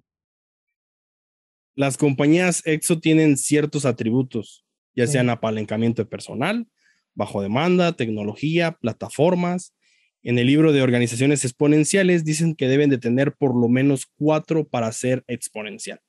Las 1.76 1.96
compañías 1.96 2.62
EXO 2.64 3.00
tienen 3.00 3.36
ciertos 3.36 3.84
atributos, 3.84 4.64
ya 4.94 5.06
sean 5.06 5.28
apalancamiento 5.28 6.02
de 6.02 6.06
personal, 6.06 6.68
bajo 7.14 7.42
demanda, 7.42 7.96
tecnología, 7.96 8.72
plataformas. 8.72 9.74
En 10.22 10.38
el 10.38 10.46
libro 10.46 10.72
de 10.72 10.82
organizaciones 10.82 11.44
exponenciales 11.44 12.24
dicen 12.24 12.54
que 12.54 12.68
deben 12.68 12.90
de 12.90 12.98
tener 12.98 13.34
por 13.34 13.60
lo 13.60 13.68
menos 13.68 14.06
cuatro 14.16 14.68
para 14.68 14.90
ser 14.92 15.24
exponencial. 15.26 16.00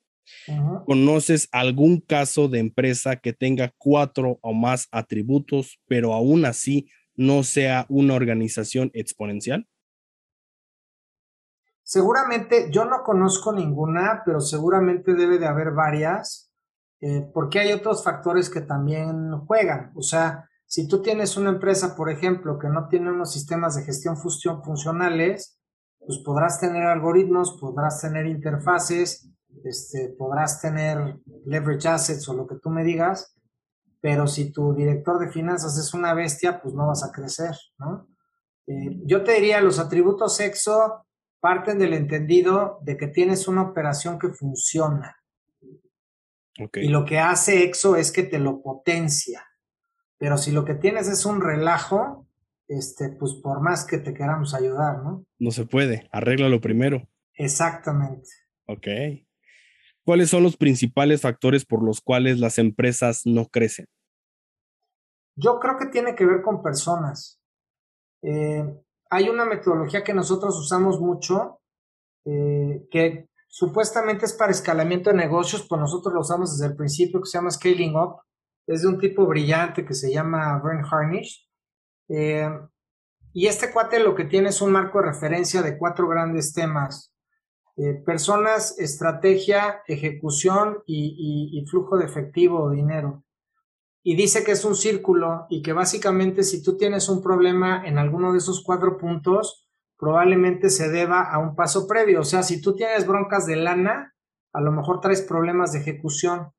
¿Conoces 0.85 1.47
algún 1.51 1.99
caso 1.99 2.47
de 2.47 2.59
empresa 2.59 3.15
que 3.17 3.33
tenga 3.33 3.73
cuatro 3.77 4.39
o 4.41 4.53
más 4.53 4.87
atributos, 4.91 5.79
pero 5.87 6.13
aún 6.13 6.45
así 6.45 6.87
no 7.15 7.43
sea 7.43 7.85
una 7.89 8.13
organización 8.13 8.91
exponencial? 8.93 9.67
Seguramente, 11.87 12.71
yo 12.71 12.85
no 12.85 13.03
conozco 13.03 13.53
ninguna, 13.53 14.23
pero 14.25 14.39
seguramente 14.39 15.13
debe 15.13 15.37
de 15.37 15.45
haber 15.45 15.71
varias, 15.71 16.51
eh, 16.99 17.29
porque 17.31 17.59
hay 17.59 17.73
otros 17.73 18.03
factores 18.03 18.49
que 18.49 18.61
también 18.61 19.37
juegan. 19.45 19.91
O 19.93 20.01
sea, 20.01 20.49
si 20.65 20.87
tú 20.87 21.03
tienes 21.03 21.37
una 21.37 21.51
empresa, 21.51 21.95
por 21.95 22.09
ejemplo, 22.09 22.57
que 22.57 22.69
no 22.69 22.87
tiene 22.87 23.11
unos 23.11 23.31
sistemas 23.31 23.75
de 23.75 23.83
gestión 23.83 24.17
funcionales, 24.17 25.59
pues 25.99 26.17
podrás 26.25 26.59
tener 26.59 26.87
algoritmos, 26.87 27.55
podrás 27.61 28.01
tener 28.01 28.25
interfaces, 28.25 29.31
este, 29.63 30.09
podrás 30.17 30.59
tener 30.59 31.19
leverage 31.45 31.87
assets 31.87 32.27
o 32.27 32.33
lo 32.33 32.47
que 32.47 32.55
tú 32.55 32.71
me 32.71 32.83
digas, 32.83 33.37
pero 34.01 34.25
si 34.25 34.51
tu 34.51 34.73
director 34.73 35.19
de 35.19 35.31
finanzas 35.31 35.77
es 35.77 35.93
una 35.93 36.15
bestia, 36.15 36.59
pues 36.59 36.73
no 36.73 36.87
vas 36.87 37.03
a 37.03 37.11
crecer, 37.11 37.55
¿no? 37.77 38.07
Eh, 38.65 39.03
yo 39.05 39.23
te 39.23 39.33
diría, 39.33 39.61
los 39.61 39.77
atributos 39.77 40.39
EXO 40.39 41.04
parten 41.45 41.77
del 41.77 41.93
entendido 41.93 42.79
de 42.81 42.97
que 42.97 43.05
tienes 43.05 43.47
una 43.47 43.61
operación 43.61 44.17
que 44.17 44.29
funciona. 44.29 45.15
Y 46.73 46.87
lo 46.87 47.05
que 47.05 47.19
hace 47.19 47.63
EXO 47.65 47.97
es 47.97 48.11
que 48.11 48.23
te 48.23 48.39
lo 48.39 48.63
potencia. 48.63 49.45
Pero 50.17 50.39
si 50.39 50.51
lo 50.51 50.65
que 50.65 50.73
tienes 50.73 51.07
es 51.07 51.23
un 51.23 51.41
relajo, 51.41 52.27
este, 52.67 53.09
pues 53.09 53.35
por 53.35 53.61
más 53.61 53.85
que 53.85 53.99
te 53.99 54.11
queramos 54.15 54.55
ayudar, 54.55 55.03
¿no? 55.03 55.23
No 55.37 55.51
se 55.51 55.67
puede, 55.67 56.09
arréglalo 56.11 56.59
primero. 56.61 57.07
Exactamente. 57.35 58.27
Ok. 58.65 58.87
¿Cuáles 60.03 60.31
son 60.31 60.41
los 60.41 60.57
principales 60.57 61.21
factores 61.21 61.63
por 61.63 61.83
los 61.83 62.01
cuales 62.01 62.39
las 62.39 62.57
empresas 62.57 63.21
no 63.25 63.45
crecen? 63.49 63.85
Yo 65.35 65.59
creo 65.59 65.77
que 65.77 65.85
tiene 65.85 66.15
que 66.15 66.25
ver 66.25 66.41
con 66.41 66.63
personas. 66.63 67.39
Eh, 68.23 68.65
hay 69.09 69.29
una 69.29 69.45
metodología 69.45 70.03
que 70.03 70.13
nosotros 70.13 70.57
usamos 70.57 70.99
mucho, 70.99 71.59
eh, 72.25 72.87
que 72.89 73.29
supuestamente 73.47 74.25
es 74.25 74.33
para 74.33 74.51
escalamiento 74.51 75.09
de 75.09 75.17
negocios, 75.17 75.65
pues 75.67 75.79
nosotros 75.79 76.13
lo 76.13 76.21
usamos 76.21 76.57
desde 76.57 76.71
el 76.71 76.77
principio, 76.77 77.21
que 77.21 77.27
se 77.27 77.37
llama 77.37 77.51
Scaling 77.51 77.95
Up. 77.95 78.21
Es 78.67 78.81
de 78.81 78.87
un 78.87 78.99
tipo 78.99 79.25
brillante 79.25 79.85
que 79.85 79.93
se 79.93 80.11
llama 80.11 80.59
Vern 80.63 80.83
Harnish. 80.89 81.47
Eh, 82.09 82.49
y 83.33 83.47
este 83.47 83.71
cuate 83.71 83.99
lo 83.99 84.15
que 84.15 84.23
tiene 84.23 84.49
es 84.49 84.61
un 84.61 84.71
marco 84.71 84.99
de 84.99 85.07
referencia 85.07 85.61
de 85.61 85.77
cuatro 85.77 86.07
grandes 86.07 86.53
temas. 86.53 87.13
Eh, 87.77 87.95
personas, 88.05 88.79
estrategia, 88.79 89.81
ejecución 89.85 90.81
y, 90.85 91.65
flujo 91.69 91.97
de 91.97 92.05
efectivo 92.05 92.63
o 92.63 92.71
dinero. 92.71 93.24
Y 94.07 94.15
dice 94.15 94.43
que 94.43 94.51
es 94.51 94.63
un 94.65 94.75
círculo 94.75 95.47
y 95.49 95.63
que 95.63 95.73
básicamente 95.73 96.43
si 96.43 96.61
tú 96.61 96.77
tienes 96.77 97.09
un 97.09 97.23
problema 97.23 97.81
en 97.87 97.97
alguno 97.97 98.33
de 98.33 98.37
esos 98.37 98.61
cuatro 98.63 98.99
puntos, 98.99 99.67
probablemente 99.97 100.69
se 100.69 100.89
deba 100.89 101.23
a 101.23 101.39
un 101.39 101.55
paso 101.55 101.87
previo. 101.87 102.19
O 102.19 102.23
sea, 102.23 102.43
si 102.43 102.61
tú 102.61 102.75
tienes 102.75 103.07
broncas 103.07 103.47
de 103.47 103.55
lana, 103.55 104.13
a 104.53 104.61
lo 104.61 104.71
mejor 104.71 105.01
traes 105.01 105.23
problemas 105.23 105.71
de 105.71 105.79
ejecución. 105.79 106.51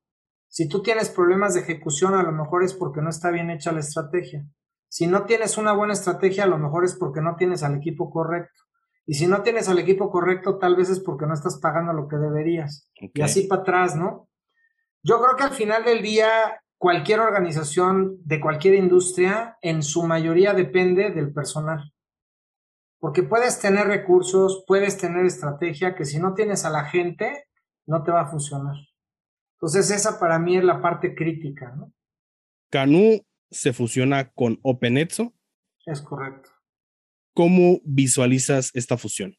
Si 0.49 0.69
tú 0.69 0.83
tienes 0.83 1.09
problemas 1.09 1.55
de 1.55 1.61
ejecución, 1.61 2.15
a 2.15 2.25
lo 2.25 2.33
mejor 2.33 2.65
es 2.65 2.75
porque 2.75 3.01
no 3.01 3.11
está 3.11 3.31
bien 3.31 3.49
hecha 3.51 3.71
la 3.71 3.79
estrategia. 3.79 4.45
Si 4.89 5.07
no 5.07 5.25
tienes 5.25 5.57
una 5.57 5.73
buena 5.73 5.93
estrategia, 5.93 6.43
a 6.43 6.49
lo 6.49 6.59
mejor 6.59 6.85
es 6.85 6.97
porque 6.97 7.21
no 7.21 7.37
tienes 7.37 7.63
al 7.63 7.77
equipo 7.77 8.11
correcto. 8.11 8.61
Y 9.07 9.15
si 9.15 9.29
no 9.29 9.43
tienes 9.43 9.69
al 9.69 9.79
equipo 9.79 10.11
correcto, 10.11 10.59
tal 10.59 10.75
vez 10.75 10.91
es 10.91 10.99
porque 10.99 11.27
no 11.27 11.35
estás 11.35 11.61
pagando 11.61 11.93
lo 11.93 12.09
que 12.09 12.17
deberías. 12.17 12.91
Y 12.97 13.23
así 13.23 13.47
para 13.47 13.63
atrás, 13.63 13.95
¿no? 13.95 14.29
Yo 15.05 15.23
creo 15.23 15.37
que 15.37 15.45
al 15.45 15.53
final 15.53 15.85
del 15.85 16.03
día, 16.03 16.29
cualquier 16.79 17.21
organización 17.21 18.19
de 18.25 18.41
cualquier 18.41 18.75
industria, 18.75 19.57
en 19.63 19.83
su 19.83 20.03
mayoría 20.07 20.53
depende 20.55 21.11
del 21.11 21.33
personal. 21.33 21.93
Porque 22.99 23.23
puedes 23.23 23.61
tener 23.61 23.87
recursos, 23.87 24.65
puedes 24.67 24.97
tener 24.99 25.27
estrategia, 25.27 25.95
que 25.95 26.05
si 26.05 26.19
no 26.19 26.35
tienes 26.35 26.65
a 26.65 26.71
la 26.71 26.85
gente, 26.85 27.47
no 27.87 28.03
te 28.03 28.11
va 28.11 28.23
a 28.23 28.31
funcionar. 28.31 28.77
Entonces, 29.57 29.91
esa 29.91 30.19
para 30.19 30.39
mí 30.39 30.57
es 30.57 30.65
la 30.65 30.83
parte 30.83 31.15
crítica, 31.15 31.75
¿no? 31.77 31.93
Canú 32.71 33.21
se 33.51 33.73
fusiona 33.73 34.31
con 34.33 34.59
OpenExo. 34.63 35.33
Es 35.87 36.03
correcto. 36.03 36.51
¿Cómo 37.33 37.81
visualizas 37.85 38.71
esta 38.75 38.97
fusión? 38.97 39.37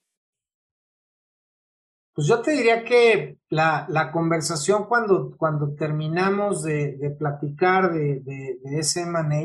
Pues 2.18 2.26
yo 2.26 2.42
te 2.42 2.50
diría 2.50 2.84
que 2.84 3.38
la, 3.48 4.10
conversación 4.12 4.86
cuando, 4.86 5.38
cuando 5.38 5.76
terminamos 5.76 6.64
de, 6.64 7.16
platicar 7.20 7.94
de, 7.94 8.58
ese 8.64 9.02
M&A, 9.04 9.44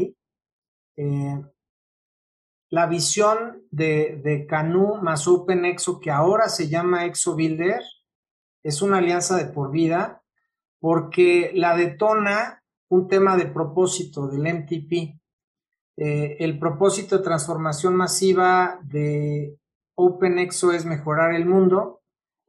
eh, 0.97 1.43
la 2.71 2.87
visión 2.87 3.67
de, 3.71 4.23
de 4.25 4.47
Canu 4.47 4.95
más 5.03 5.29
OpenExo, 5.29 6.01
que 6.01 6.11
ahora 6.11 6.49
se 6.49 6.71
llama 6.71 7.05
ExoBuilder, 7.05 7.83
es 8.63 8.81
una 8.81 8.97
alianza 8.97 9.37
de 9.37 9.53
por 9.53 9.71
vida, 9.71 10.23
porque 10.81 11.51
la 11.55 11.77
detona 11.77 12.65
un 12.89 13.07
tema 13.07 13.37
de 13.37 13.49
propósito 13.49 14.29
del 14.29 14.47
MTP. 14.51 15.21
Eh, 15.99 16.37
el 16.41 16.59
propósito 16.59 17.19
de 17.19 17.25
transformación 17.25 17.95
masiva 17.97 18.81
de 18.83 19.59
OpenExo 19.95 20.73
es 20.73 20.87
mejorar 20.87 21.35
el 21.35 21.45
mundo. 21.45 21.99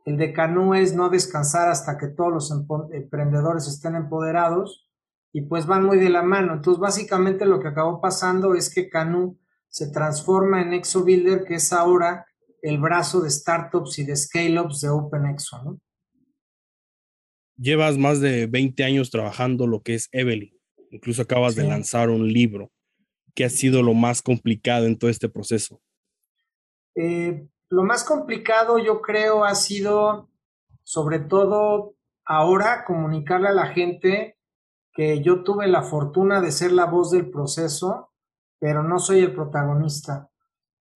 El 0.06 0.18
de 0.18 0.34
Canu 0.34 0.74
es 0.74 0.94
no 0.94 1.10
descansar 1.10 1.70
hasta 1.70 1.98
que 1.98 2.08
todos 2.08 2.34
los 2.34 2.52
emprendedores 2.92 3.68
estén 3.68 3.96
empoderados 3.96 4.90
y 5.32 5.42
pues 5.42 5.66
van 5.66 5.86
muy 5.86 5.98
de 5.98 6.10
la 6.10 6.24
mano. 6.24 6.54
Entonces, 6.54 6.80
básicamente 6.80 7.46
lo 7.46 7.60
que 7.60 7.70
acabó 7.70 8.02
pasando 8.02 8.54
es 8.54 8.74
que 8.74 8.90
Canu 8.90 9.40
se 9.70 9.90
transforma 9.92 10.62
en 10.62 10.74
ExoBuilder, 10.74 11.46
que 11.46 11.56
es 11.56 11.74
ahora 11.74 12.26
el 12.62 12.80
brazo 12.80 13.22
de 13.22 13.30
startups 13.30 13.98
y 14.00 14.06
de 14.06 14.16
scale-ups 14.16 14.82
de 14.82 14.90
OpenExo, 14.90 15.64
¿no? 15.64 15.80
Llevas 17.58 17.98
más 17.98 18.20
de 18.20 18.48
20 18.48 18.84
años 18.84 19.10
trabajando 19.10 19.68
lo 19.68 19.82
que 19.82 19.96
es 19.96 20.10
Evely. 20.12 20.60
Incluso 20.92 21.22
acabas 21.22 21.56
de 21.56 21.64
lanzar 21.64 22.10
un 22.10 22.32
libro. 22.32 22.72
¿Qué 23.34 23.46
ha 23.46 23.50
sido 23.50 23.82
lo 23.82 23.94
más 23.94 24.22
complicado 24.22 24.86
en 24.86 24.98
todo 24.98 25.10
este 25.10 25.30
proceso? 25.30 25.82
Eh, 26.96 27.48
lo 27.70 27.84
más 27.84 28.04
complicado 28.04 28.78
yo 28.78 29.02
creo 29.02 29.46
ha 29.46 29.56
sido 29.56 30.30
sobre 30.84 31.20
todo 31.20 31.96
ahora 32.26 32.86
comunicarle 32.86 33.50
a 33.50 33.54
la 33.54 33.68
gente 33.68 34.38
que 34.94 35.22
yo 35.22 35.44
tuve 35.44 35.68
la 35.68 35.82
fortuna 35.82 36.42
de 36.42 36.52
ser 36.52 36.72
la 36.72 36.86
voz 36.86 37.12
del 37.12 37.30
proceso 37.30 38.14
pero 38.64 38.82
no 38.82 38.98
soy 38.98 39.20
el 39.20 39.36
protagonista. 39.36 40.30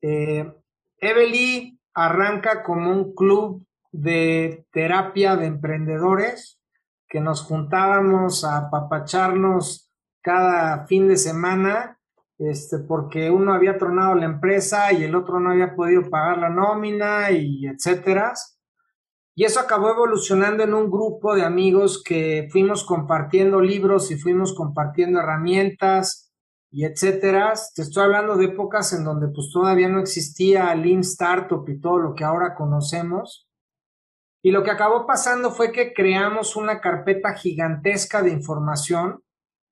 Eh, 0.01 0.53
Evely 0.99 1.77
arranca 1.93 2.63
como 2.63 2.89
un 2.91 3.13
club 3.13 3.67
de 3.91 4.65
terapia 4.71 5.35
de 5.35 5.47
emprendedores 5.47 6.61
que 7.09 7.19
nos 7.19 7.43
juntábamos 7.43 8.45
a 8.45 8.55
apapacharnos 8.57 9.91
cada 10.21 10.87
fin 10.87 11.09
de 11.09 11.17
semana, 11.17 11.96
este, 12.39 12.79
porque 12.79 13.31
uno 13.31 13.53
había 13.53 13.77
tronado 13.77 14.15
la 14.15 14.25
empresa 14.25 14.93
y 14.93 15.03
el 15.03 15.15
otro 15.15 15.39
no 15.39 15.51
había 15.51 15.75
podido 15.75 16.09
pagar 16.09 16.37
la 16.37 16.49
nómina 16.49 17.31
y 17.31 17.65
etcétera. 17.67 18.33
Y 19.35 19.45
eso 19.45 19.59
acabó 19.59 19.89
evolucionando 19.91 20.63
en 20.63 20.73
un 20.73 20.89
grupo 20.89 21.35
de 21.35 21.43
amigos 21.43 22.01
que 22.03 22.47
fuimos 22.51 22.83
compartiendo 22.83 23.61
libros 23.61 24.09
y 24.11 24.17
fuimos 24.17 24.53
compartiendo 24.55 25.19
herramientas 25.19 26.31
y 26.71 26.85
etcétera. 26.85 27.53
Te 27.75 27.83
estoy 27.83 28.03
hablando 28.03 28.35
de 28.35 28.45
épocas 28.45 28.93
en 28.93 29.03
donde 29.03 29.27
pues 29.27 29.51
todavía 29.51 29.89
no 29.89 29.99
existía 29.99 30.73
Lean 30.75 31.01
Startup 31.01 31.63
y 31.67 31.79
todo 31.79 31.99
lo 31.99 32.15
que 32.15 32.23
ahora 32.23 32.55
conocemos. 32.55 33.47
Y 34.43 34.51
lo 34.51 34.63
que 34.63 34.71
acabó 34.71 35.05
pasando 35.05 35.51
fue 35.51 35.71
que 35.71 35.93
creamos 35.93 36.55
una 36.55 36.81
carpeta 36.81 37.33
gigantesca 37.33 38.21
de 38.21 38.31
información 38.31 39.21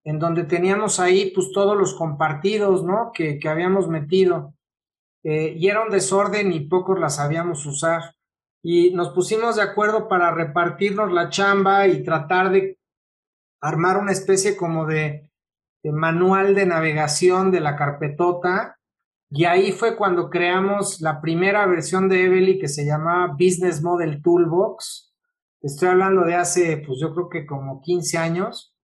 en 0.06 0.20
donde 0.20 0.46
teníamos 0.46 1.02
ahí 1.02 1.32
pues 1.32 1.52
todos 1.52 1.78
los 1.78 1.94
compartidos, 1.96 2.86
¿no? 2.86 3.12
Que, 3.14 3.38
que 3.40 3.50
habíamos 3.50 3.90
metido. 3.90 4.54
Eh, 5.24 5.56
y 5.58 5.68
era 5.68 5.84
un 5.84 5.90
desorden 5.90 6.54
y 6.54 6.62
pocos 6.62 6.98
las 6.98 7.18
sabíamos 7.18 7.66
usar. 7.66 8.16
Y 8.64 8.92
nos 8.92 9.10
pusimos 9.10 9.58
de 9.58 9.64
acuerdo 9.64 10.08
para 10.08 10.32
repartirnos 10.32 11.12
la 11.12 11.30
chamba 11.30 11.88
y 11.88 12.04
tratar 12.04 12.52
de 12.52 12.80
armar 13.60 13.98
una 13.98 14.14
especie 14.14 14.56
como 14.56 14.86
de 14.86 15.30
manual 15.84 16.56
de 16.56 16.66
navegación 16.66 17.52
de 17.52 17.60
la 17.60 17.76
carpetota 17.76 18.76
y 19.30 19.46
ahí 19.46 19.72
fue 19.72 19.96
cuando 19.96 20.30
creamos 20.30 21.02
la 21.02 21.20
primera 21.20 21.66
versión 21.66 22.08
de 22.08 22.26
Evely 22.26 22.60
que 22.60 22.68
se 22.68 22.86
llamaba 22.86 23.34
Business 23.34 23.82
Model 23.82 24.22
Toolbox. 24.22 25.14
Estoy 25.62 25.90
hablando 25.90 26.24
de 26.24 26.36
hace, 26.36 26.78
pues 26.86 27.00
yo 27.00 27.14
creo 27.14 27.30
que 27.30 27.46
como 27.46 27.82
15 27.82 28.18
años. 28.18 28.75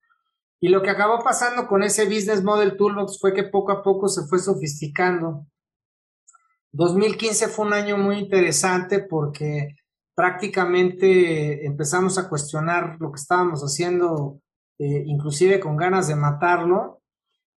Y 0.64 0.70
lo 0.70 0.84
que 0.84 0.91
acabó 0.91 1.24
pasando 1.24 1.68
con 1.68 1.82
ese 1.82 2.05
Business 2.05 2.43
Model 2.43 2.78
Toolbox 2.78 3.20
fue 3.20 3.34
que 3.34 3.43
poco 3.43 3.72
a 3.72 3.82
poco 3.82 4.07
se 4.07 4.28
fue 4.28 4.38
sofisticando. 4.38 5.47
2015 6.72 7.47
fue 7.47 7.66
un 7.66 7.74
año 7.74 7.97
muy 7.97 8.20
interesante 8.20 8.99
porque 8.99 9.76
prácticamente 10.16 11.66
empezamos 11.66 12.18
a 12.20 12.30
cuestionar 12.30 12.97
lo 12.99 13.12
que 13.12 13.20
estábamos 13.20 13.62
haciendo 13.62 14.39
eh, 14.78 15.03
inclusive 15.05 15.59
con 15.59 15.78
ganas 15.78 16.07
de 16.07 16.16
matarlo 16.16 17.01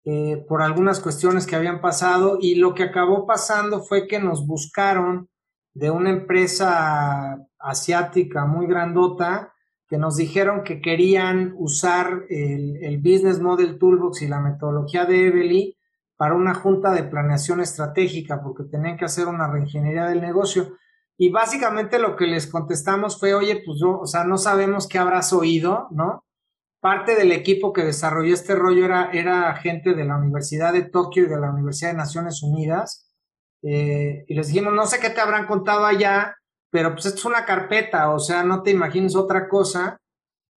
eh, 0.05 0.45
por 0.49 0.63
algunas 0.63 1.01
cuestiones 1.01 1.47
que 1.47 1.57
habían 1.57 1.81
pasado 1.81 2.39
y 2.41 2.57
lo 2.57 2.75
que 2.75 2.83
acabó 2.83 3.27
pasando 3.27 3.83
fue 3.83 4.07
que 4.07 4.19
nos 4.19 4.47
buscaron 4.47 5.29
de 5.75 5.91
una 5.91 6.11
empresa 6.11 7.39
asiática 7.59 8.47
muy 8.47 8.67
grandota 8.67 9.54
que 9.95 9.99
nos 9.99 10.17
dijeron 10.17 10.65
que 10.65 10.81
querían 10.81 11.55
usar 11.57 12.25
el, 12.29 12.99
Business 12.99 13.39
Model 13.39 13.79
Toolbox 13.79 14.23
y 14.23 14.27
la 14.27 14.41
metodología 14.41 15.05
de 15.05 15.29
Evely 15.29 15.79
para 16.17 16.35
una 16.35 16.53
junta 16.53 16.91
de 16.91 17.05
planeación 17.05 17.61
estratégica 17.61 18.43
porque 18.43 18.65
tenían 18.65 18.97
que 18.97 19.05
hacer 19.05 19.29
una 19.29 19.47
reingeniería 19.47 20.07
del 20.07 20.21
negocio. 20.21 20.77
Y 21.17 21.29
básicamente 21.29 22.01
lo 22.01 22.17
que 22.17 22.27
les 22.27 22.49
contestamos 22.49 23.21
fue, 23.21 23.35
oye, 23.35 23.63
pues 23.65 23.79
yo, 23.79 24.01
o 24.01 24.07
sea, 24.09 24.25
no 24.25 24.37
sabemos 24.37 24.89
qué 24.89 24.99
habrás 24.99 25.33
oído, 25.33 25.87
¿no? 25.93 26.25
parte 26.81 27.15
del 27.15 27.31
equipo 27.31 27.73
que 27.73 27.85
desarrolló 27.85 28.35
este 28.35 28.57
rollo 28.57 28.87
era, 28.87 29.11
era 29.13 29.55
gente 29.55 29.95
de 29.95 30.05
la 30.05 30.17
Universidad 30.17 30.73
de 30.73 30.83
Tokio 30.83 31.23
y 31.23 31.29
de 31.29 31.39
la 31.39 31.51
Universidad 31.53 31.93
de 31.93 31.99
Naciones 31.99 32.43
Unidas. 32.43 33.15
Eh, 33.63 34.25
y 34.27 34.35
les 34.35 34.49
dijimos, 34.49 34.73
no 34.73 34.87
sé 34.87 34.99
qué 34.99 35.11
te 35.11 35.21
habrán 35.21 35.47
contado 35.47 35.87
allá, 35.87 36.37
pero 36.75 36.93
pues 36.93 37.07
esto 37.07 37.19
es 37.19 37.25
una 37.27 37.45
carpeta, 37.45 38.11
o 38.11 38.19
sea, 38.19 38.43
no 38.43 38.65
te 38.65 38.73
imagines 38.73 39.15
otra 39.15 39.49
cosa. 39.49 39.97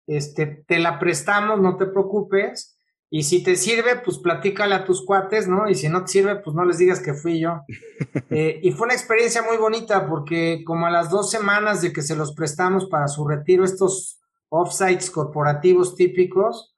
Este, 0.07 0.45
te 0.65 0.79
la 0.79 0.97
prestamos, 0.97 1.59
no 1.59 1.75
te 1.75 1.87
preocupes. 1.87 2.79
Y 3.09 3.23
si 3.23 3.43
te 3.43 3.57
sirve, 3.57 3.97
pues 3.97 4.19
platícale 4.19 4.75
a 4.75 4.85
tus 4.85 5.05
cuates, 5.05 5.49
¿no? 5.49 5.67
Y 5.67 5.75
si 5.75 5.89
no 5.89 6.05
te 6.05 6.07
sirve, 6.07 6.37
pues 6.37 6.55
no 6.55 6.63
les 6.63 6.77
digas 6.77 7.01
que 7.01 7.13
fui 7.13 7.41
yo. 7.41 7.63
Eh, 8.29 8.59
y 8.63 8.71
fue 8.71 8.85
una 8.85 8.93
experiencia 8.93 9.41
muy 9.43 9.57
bonita 9.57 10.07
porque 10.07 10.63
como 10.65 10.87
a 10.87 10.89
las 10.89 11.09
dos 11.09 11.29
semanas 11.29 11.81
de 11.81 11.91
que 11.91 12.01
se 12.01 12.15
los 12.15 12.33
prestamos 12.33 12.85
para 12.85 13.07
su 13.09 13.27
retiro, 13.27 13.65
estos 13.65 14.21
offsites 14.49 15.11
corporativos 15.11 15.95
típicos, 15.95 16.73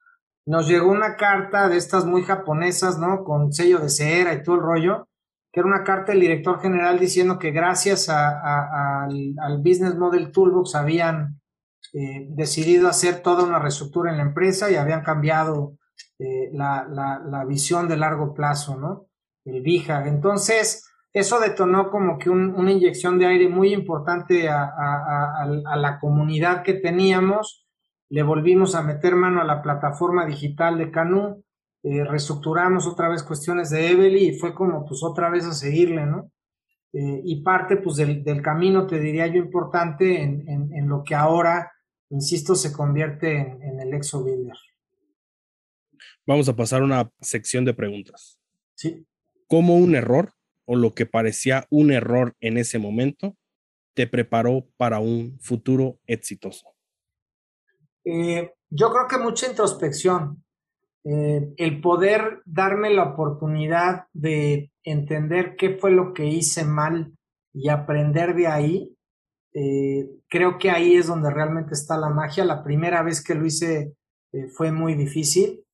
nos 0.46 0.68
llegó 0.68 0.90
una 0.90 1.16
carta 1.16 1.68
de 1.68 1.76
estas 1.76 2.04
muy 2.04 2.22
japonesas, 2.24 2.98
¿no? 2.98 3.22
Con 3.22 3.52
sello 3.52 3.78
de 3.78 3.88
cera 3.88 4.34
y 4.34 4.42
todo 4.42 4.56
el 4.56 4.62
rollo, 4.62 5.07
era 5.58 5.68
una 5.68 5.84
carta 5.84 6.12
del 6.12 6.20
director 6.20 6.60
general 6.60 6.98
diciendo 6.98 7.38
que 7.38 7.50
gracias 7.50 8.08
al, 8.08 9.58
Business 9.58 9.96
Model 9.96 10.30
Toolbox 10.30 10.74
habían 10.74 11.40
eh, 11.92 12.26
decidido 12.30 12.88
hacer 12.88 13.22
toda 13.22 13.44
una 13.44 13.58
reestructura 13.58 14.10
en 14.10 14.18
la 14.18 14.22
empresa 14.22 14.70
y 14.70 14.76
habían 14.76 15.02
cambiado 15.02 15.78
eh, 16.18 16.50
la, 16.52 17.44
visión 17.46 17.88
de 17.88 17.96
largo 17.96 18.34
plazo, 18.34 18.76
¿no? 18.76 19.06
El 19.44 19.62
BIJAG. 19.62 20.06
Entonces, 20.06 20.88
eso 21.12 21.40
detonó 21.40 21.90
como 21.90 22.18
que 22.18 22.30
una 22.30 22.70
inyección 22.70 23.18
de 23.18 23.26
aire 23.26 23.48
muy 23.48 23.72
importante 23.72 24.48
a, 24.48 25.48
la 25.76 25.98
comunidad 26.00 26.62
que 26.62 26.74
teníamos. 26.74 27.66
Le 28.10 28.22
volvimos 28.22 28.74
a 28.74 28.82
meter 28.82 29.14
mano 29.16 29.40
a 29.40 29.44
la 29.44 29.62
plataforma 29.62 30.26
digital 30.26 30.78
de 30.78 30.90
Canú, 30.90 31.44
eh, 31.82 32.04
reestructuramos 32.04 32.86
otra 32.86 33.08
vez 33.08 33.22
cuestiones 33.22 33.70
de 33.70 33.90
Evely 33.90 34.28
y 34.28 34.38
fue 34.38 34.54
como 34.54 34.84
pues 34.84 35.02
otra 35.02 35.30
vez 35.30 35.44
a 35.44 35.52
seguirle, 35.52 36.06
¿no? 36.06 36.30
Eh, 36.92 37.20
y 37.24 37.42
parte 37.42 37.76
pues 37.76 37.96
del, 37.96 38.42
camino, 38.42 38.86
te 38.86 38.98
diría 38.98 39.26
yo, 39.26 39.36
importante 39.36 40.22
en, 40.22 40.88
lo 40.88 41.04
que 41.04 41.14
ahora, 41.14 41.70
insisto, 42.08 42.54
se 42.54 42.72
convierte 42.72 43.36
en, 43.36 43.62
en 43.62 43.80
el 43.80 43.94
Exo 43.94 44.22
Builder. 44.22 44.56
Vamos 46.26 46.48
a 46.48 46.56
pasar 46.56 46.82
a 46.82 46.84
una 46.84 47.10
sección 47.20 47.64
de 47.64 47.74
preguntas. 47.74 48.38
Sí. 48.74 49.06
¿Cómo 49.46 49.76
un 49.76 49.94
error 49.94 50.32
o 50.64 50.76
lo 50.76 50.94
que 50.94 51.06
parecía 51.06 51.66
un 51.70 51.90
error 51.90 52.36
en 52.40 52.58
ese 52.58 52.78
momento 52.78 53.36
te 53.94 54.06
preparó 54.06 54.66
para 54.76 54.98
un 54.98 55.38
futuro 55.40 55.98
exitoso? 56.06 56.66
Eh, 58.04 58.52
yo 58.70 58.90
creo 58.90 59.08
que 59.08 59.18
mucha 59.18 59.48
introspección. 59.48 60.44
Eh, 61.04 61.54
el 61.56 61.80
poder 61.80 62.42
darme 62.44 62.90
la 62.90 63.04
oportunidad 63.04 64.06
de 64.12 64.72
entender 64.82 65.56
qué 65.56 65.76
fue 65.76 65.90
lo 65.90 66.12
que 66.12 66.26
hice 66.26 66.64
mal 66.64 67.14
y 67.52 67.68
aprender 67.68 68.34
de 68.34 68.46
ahí, 68.46 68.96
eh, 69.54 70.10
creo 70.28 70.58
que 70.58 70.70
ahí 70.70 70.96
es 70.96 71.06
donde 71.06 71.30
realmente 71.30 71.74
está 71.74 71.96
la 71.96 72.10
magia. 72.10 72.44
La 72.44 72.62
primera 72.62 73.02
vez 73.02 73.22
que 73.22 73.34
lo 73.34 73.46
hice 73.46 73.94
fue 74.54 74.72
muy 74.72 74.94
difícil. 74.94 75.64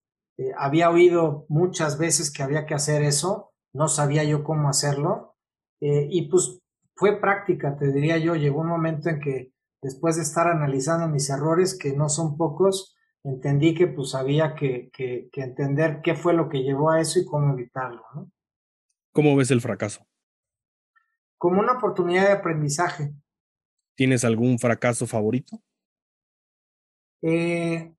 había 0.57 0.91
oído 0.91 1.45
muchas 1.49 1.99
veces 1.99 2.33
que 2.33 2.43
había 2.43 2.67
que 2.67 2.75
hacer 2.75 3.03
eso, 3.03 3.53
no 3.75 3.89
sabía 3.89 4.25
yo 4.25 4.43
cómo 4.45 4.69
hacerlo. 4.69 5.35
Eh, 5.81 6.09
y 6.11 6.29
pues 6.29 6.61
fue 6.97 7.21
práctica, 7.21 7.77
te 7.77 7.93
diría 7.93 8.17
yo, 8.17 8.37
llegó 8.37 8.61
un 8.61 8.69
momento 8.69 9.11
en 9.11 9.21
que 9.21 9.53
después 9.83 10.17
de 10.17 10.23
estar 10.23 10.47
analizando 10.47 11.09
mis 11.09 11.29
errores, 11.29 11.77
que 11.79 11.93
no 11.93 12.09
son 12.09 12.39
pocos, 12.39 12.94
entendí 13.25 13.75
que 13.75 13.87
pues 13.87 14.15
había 14.15 14.55
que, 14.55 14.91
que, 14.93 15.29
entender 15.35 16.01
qué 16.03 16.15
fue 16.15 16.35
lo 16.35 16.49
que 16.49 16.63
llevó 16.63 16.91
a 16.91 17.01
eso 17.01 17.19
y 17.19 17.25
cómo 17.25 17.53
evitarlo. 17.55 18.05
¿no? 18.15 18.31
¿Cómo 19.13 19.35
ves 19.35 19.51
el 19.51 19.61
fracaso? 19.61 20.07
Como 21.39 21.61
una 21.61 21.73
oportunidad 21.73 22.27
de 22.27 22.33
aprendizaje. 22.33 23.13
¿Tienes 23.97 24.25
algún 24.25 24.59
fracaso 24.59 25.07
favorito? 25.07 25.63
Eh, 27.23 27.95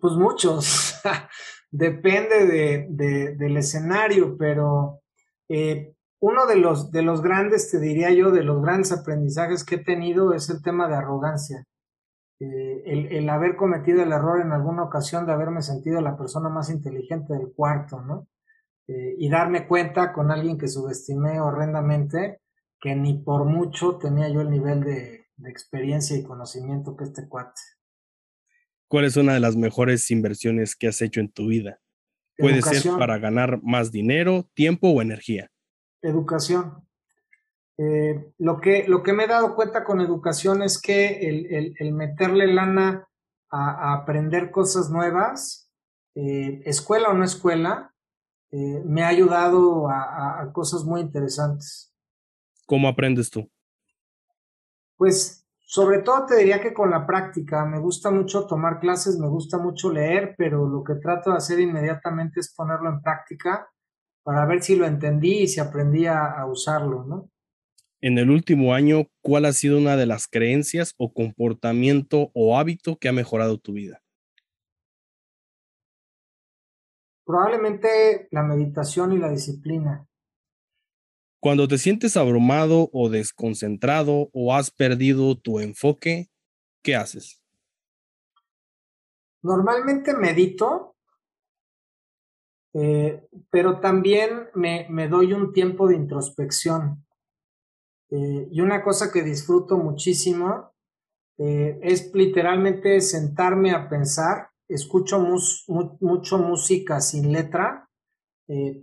pues 0.00 0.14
muchos. 0.14 1.00
Depende 1.70 2.46
de, 2.46 3.36
del 3.36 3.56
escenario, 3.56 4.36
pero 4.36 5.02
eh, 5.48 5.94
uno 6.18 6.46
de 6.46 6.56
los, 6.56 6.90
de 6.90 7.02
los 7.02 7.22
grandes, 7.22 7.70
te 7.70 7.78
diría 7.78 8.10
yo, 8.10 8.32
de 8.32 8.42
los 8.42 8.60
grandes 8.60 8.90
aprendizajes 8.90 9.62
que 9.62 9.76
he 9.76 9.84
tenido 9.84 10.34
es 10.34 10.50
el 10.50 10.62
tema 10.62 10.88
de 10.88 10.96
arrogancia. 10.96 11.64
Eh, 12.40 12.82
el, 12.86 13.28
haber 13.28 13.54
cometido 13.54 14.02
el 14.02 14.12
error 14.12 14.40
en 14.40 14.52
alguna 14.52 14.82
ocasión 14.82 15.26
de 15.26 15.32
haberme 15.32 15.60
sentido 15.60 16.00
la 16.00 16.16
persona 16.16 16.48
más 16.48 16.70
inteligente 16.70 17.34
del 17.34 17.52
cuarto, 17.52 18.00
¿no? 18.00 18.28
Eh, 18.88 19.14
y 19.18 19.28
darme 19.28 19.68
cuenta 19.68 20.12
con 20.12 20.30
alguien 20.30 20.56
que 20.56 20.66
subestimé 20.66 21.38
horrendamente 21.38 22.40
que 22.80 22.96
ni 22.96 23.18
por 23.18 23.44
mucho 23.44 23.98
tenía 23.98 24.30
yo 24.30 24.40
el 24.40 24.50
nivel 24.50 24.80
de, 24.80 25.26
de 25.36 25.50
experiencia 25.50 26.16
y 26.16 26.22
conocimiento 26.22 26.96
que 26.96 27.04
este 27.04 27.28
cuate. 27.28 27.60
¿Cuál 28.88 29.04
es 29.04 29.16
una 29.16 29.34
de 29.34 29.40
las 29.40 29.54
mejores 29.54 30.10
inversiones 30.10 30.74
que 30.74 30.88
has 30.88 31.02
hecho 31.02 31.20
en 31.20 31.30
tu 31.30 31.48
vida? 31.48 31.78
Puede 32.36 32.62
ser 32.62 32.90
para 32.98 33.18
ganar 33.18 33.62
más 33.62 33.92
dinero, 33.92 34.48
tiempo 34.54 34.88
o 34.88 35.02
energía. 35.02 35.50
Educación. 36.02 36.88
Eh, 37.82 38.32
lo, 38.38 38.60
que, 38.60 38.86
lo 38.86 39.02
que 39.02 39.14
me 39.14 39.24
he 39.24 39.26
dado 39.26 39.54
cuenta 39.54 39.84
con 39.84 40.02
educación 40.02 40.62
es 40.62 40.80
que 40.80 41.74
el, 41.78 41.94
meterle 41.94 42.52
lana 42.52 43.08
a, 43.50 43.94
aprender 43.94 44.50
cosas 44.50 44.90
nuevas, 44.90 45.70
eh, 46.14 46.60
escuela 46.66 47.08
o 47.08 47.14
no 47.14 47.24
escuela, 47.24 47.94
eh, 48.50 48.82
me 48.84 49.02
ha 49.02 49.08
ayudado 49.08 49.88
a, 49.88 50.42
a 50.42 50.52
cosas 50.52 50.84
muy 50.84 51.00
interesantes. 51.00 51.94
¿Cómo 52.66 52.86
aprendes 52.86 53.30
tú? 53.30 53.50
Pues 54.96 55.46
sobre 55.70 56.00
todo 56.00 56.26
te 56.26 56.36
diría 56.36 56.60
que 56.60 56.74
con 56.74 56.90
la 56.90 57.06
práctica, 57.06 57.64
me 57.64 57.78
gusta 57.78 58.10
mucho 58.10 58.44
tomar 58.44 58.80
clases, 58.80 59.18
me 59.18 59.28
gusta 59.28 59.56
mucho 59.56 59.90
leer, 59.92 60.34
pero 60.36 60.66
lo 60.68 60.82
que 60.82 60.96
trato 60.96 61.30
de 61.30 61.36
hacer 61.36 61.60
inmediatamente 61.60 62.40
es 62.40 62.52
ponerlo 62.52 62.90
en 62.90 63.00
práctica 63.00 63.70
para 64.22 64.44
ver 64.46 64.62
si 64.62 64.74
lo 64.74 64.84
entendí 64.84 65.42
y 65.42 65.48
si 65.48 65.60
aprendí 65.60 66.06
a, 66.06 66.44
usarlo, 66.44 67.04
¿no? 67.04 67.30
En 68.02 68.16
el 68.16 68.30
último 68.30 68.72
año, 68.72 69.08
¿cuál 69.22 69.44
ha 69.44 69.52
sido 69.52 69.76
una 69.76 69.96
de 69.96 70.06
las 70.06 70.26
creencias 70.26 70.94
o 70.96 71.12
comportamiento 71.12 72.30
o 72.34 72.58
hábito 72.58 72.96
que 72.96 73.08
ha 73.08 73.12
mejorado 73.12 73.58
tu 73.58 73.74
vida? 73.74 74.02
Probablemente 77.24 78.28
la 78.30 78.42
meditación 78.42 79.12
y 79.12 79.18
la 79.18 79.30
disciplina. 79.30 80.06
Cuando 81.40 81.68
te 81.68 81.78
sientes 81.78 82.16
abrumado 82.16 82.90
o 82.92 83.08
desconcentrado 83.08 84.30
o 84.32 84.54
has 84.54 84.70
perdido 84.70 85.38
tu 85.38 85.60
enfoque, 85.60 86.28
¿qué 86.82 86.96
haces? 86.96 87.40
Normalmente 89.42 90.14
medito, 90.14 90.96
eh, 92.74 93.26
pero 93.50 93.80
también 93.80 94.48
me, 94.54 95.08
doy 95.08 95.32
un 95.32 95.52
tiempo 95.52 95.88
de 95.88 95.96
introspección. 95.96 97.06
Eh, 98.10 98.48
y 98.50 98.60
una 98.60 98.82
cosa 98.82 99.12
que 99.12 99.22
disfruto 99.22 99.78
muchísimo 99.78 100.72
eh, 101.38 101.78
es 101.82 102.12
literalmente 102.14 103.00
sentarme 103.00 103.72
a 103.72 103.88
pensar. 103.88 104.48
Escucho 104.68 105.18
mucho 105.18 106.38
música 106.38 107.00
sin 107.00 107.32
letra 107.32 107.88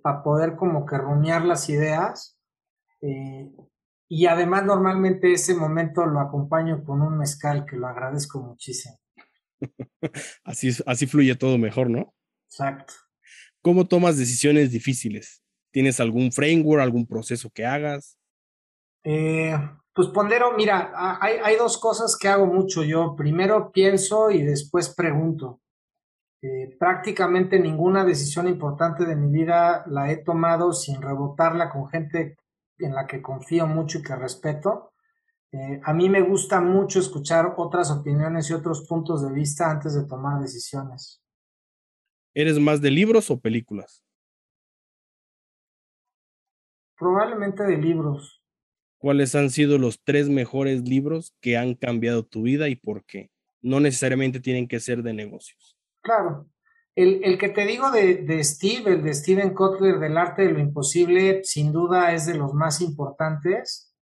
para 0.01 0.23
poder 0.23 0.55
como 0.55 0.85
que 0.85 0.97
rumiar 0.97 1.43
las 1.43 1.69
ideas 1.69 2.37
eh, 3.01 3.51
y 4.09 4.25
además 4.25 4.63
normalmente 4.65 5.33
ese 5.33 5.53
momento 5.53 6.05
lo 6.05 6.19
acompaño 6.19 6.83
con 6.83 7.01
un 7.01 7.17
mezcal 7.17 7.65
que 7.65 7.75
lo 7.75 7.87
agradezco 7.87 8.41
muchísimo. 8.41 8.97
así, 10.43 10.69
así 10.85 11.07
fluye 11.07 11.35
todo 11.35 11.57
mejor, 11.57 11.89
¿no? 11.89 12.13
Exacto. 12.49 12.93
¿Cómo 13.61 13.85
tomas 13.85 14.17
decisiones 14.17 14.71
difíciles? 14.71 15.43
¿Tienes 15.71 15.99
algún 15.99 16.31
framework, 16.31 16.81
algún 16.81 17.05
proceso 17.05 17.49
que 17.49 17.65
hagas? 17.65 18.17
Eh, 19.09 19.55
pues 19.93 20.09
pondero, 20.09 20.51
mira, 20.57 20.91
hay, 21.21 21.37
hay, 21.41 21.55
dos 21.55 21.77
cosas 21.77 22.17
que 22.17 22.27
hago 22.27 22.45
mucho 22.45 22.83
yo. 22.83 23.15
Primero 23.15 23.71
pienso 23.71 24.29
y 24.29 24.41
después 24.41 24.93
pregunto. 24.93 25.61
Eh, 26.41 26.75
prácticamente 26.77 27.57
ninguna 27.57 28.03
decisión 28.03 28.49
importante 28.49 29.05
de 29.05 29.15
mi 29.15 29.31
vida 29.31 29.85
la 29.87 30.11
he 30.11 30.17
tomado 30.17 30.73
sin 30.73 31.01
rebotarla 31.01 31.69
con 31.69 31.87
gente 31.87 32.35
en 32.79 32.93
la 32.93 33.07
que 33.07 33.21
confío 33.21 33.65
mucho 33.65 33.99
y 33.99 34.03
que 34.03 34.13
respeto. 34.13 34.91
Eh, 35.53 35.79
a 35.85 35.93
mí 35.93 36.09
me 36.09 36.19
gusta 36.19 36.59
mucho 36.59 36.99
escuchar 36.99 37.53
otras 37.55 37.89
opiniones 37.89 38.49
y 38.49 38.53
otros 38.55 38.85
puntos 38.89 39.23
de 39.25 39.33
vista 39.33 39.71
antes 39.71 39.95
de 39.95 40.05
tomar 40.05 40.41
decisiones. 40.41 41.23
¿Eres 42.33 42.59
más 42.59 42.81
de 42.81 42.91
libros 42.91 43.31
o 43.31 43.39
películas? 43.39 44.03
Probablemente 46.97 47.63
de 47.63 47.77
libros. 47.77 48.36
¿Cuáles 48.97 49.35
han 49.35 49.49
sido 49.49 49.77
los 49.77 50.03
tres 50.03 50.29
mejores 50.29 50.87
libros 50.87 51.35
que 51.39 51.57
han 51.57 51.75
cambiado 51.75 52.25
tu 52.25 52.43
vida 52.43 52.67
y 52.67 52.75
por 52.75 53.05
qué? 53.05 53.31
No 53.61 53.79
necesariamente 53.79 54.39
tienen 54.39 54.67
que 54.67 54.79
ser 54.79 55.03
de 55.03 55.13
negocios. 55.13 55.77
Claro. 56.01 56.47
El, 56.95 57.37
que 57.37 57.49
te 57.49 57.67
digo 57.67 57.91
de, 57.91 58.43
Steve, 58.43 58.93
el 58.93 59.03
de 59.03 59.13
Steven 59.13 59.53
Kotler 59.53 59.99
del 59.99 60.17
arte 60.17 60.41
de 60.41 60.51
lo 60.51 60.59
imposible, 60.59 61.43
sin 61.43 61.71
duda 61.71 62.11
es 62.11 62.25
de 62.25 62.33
los 62.33 62.55
más 62.55 62.81
importantes. 62.81 63.93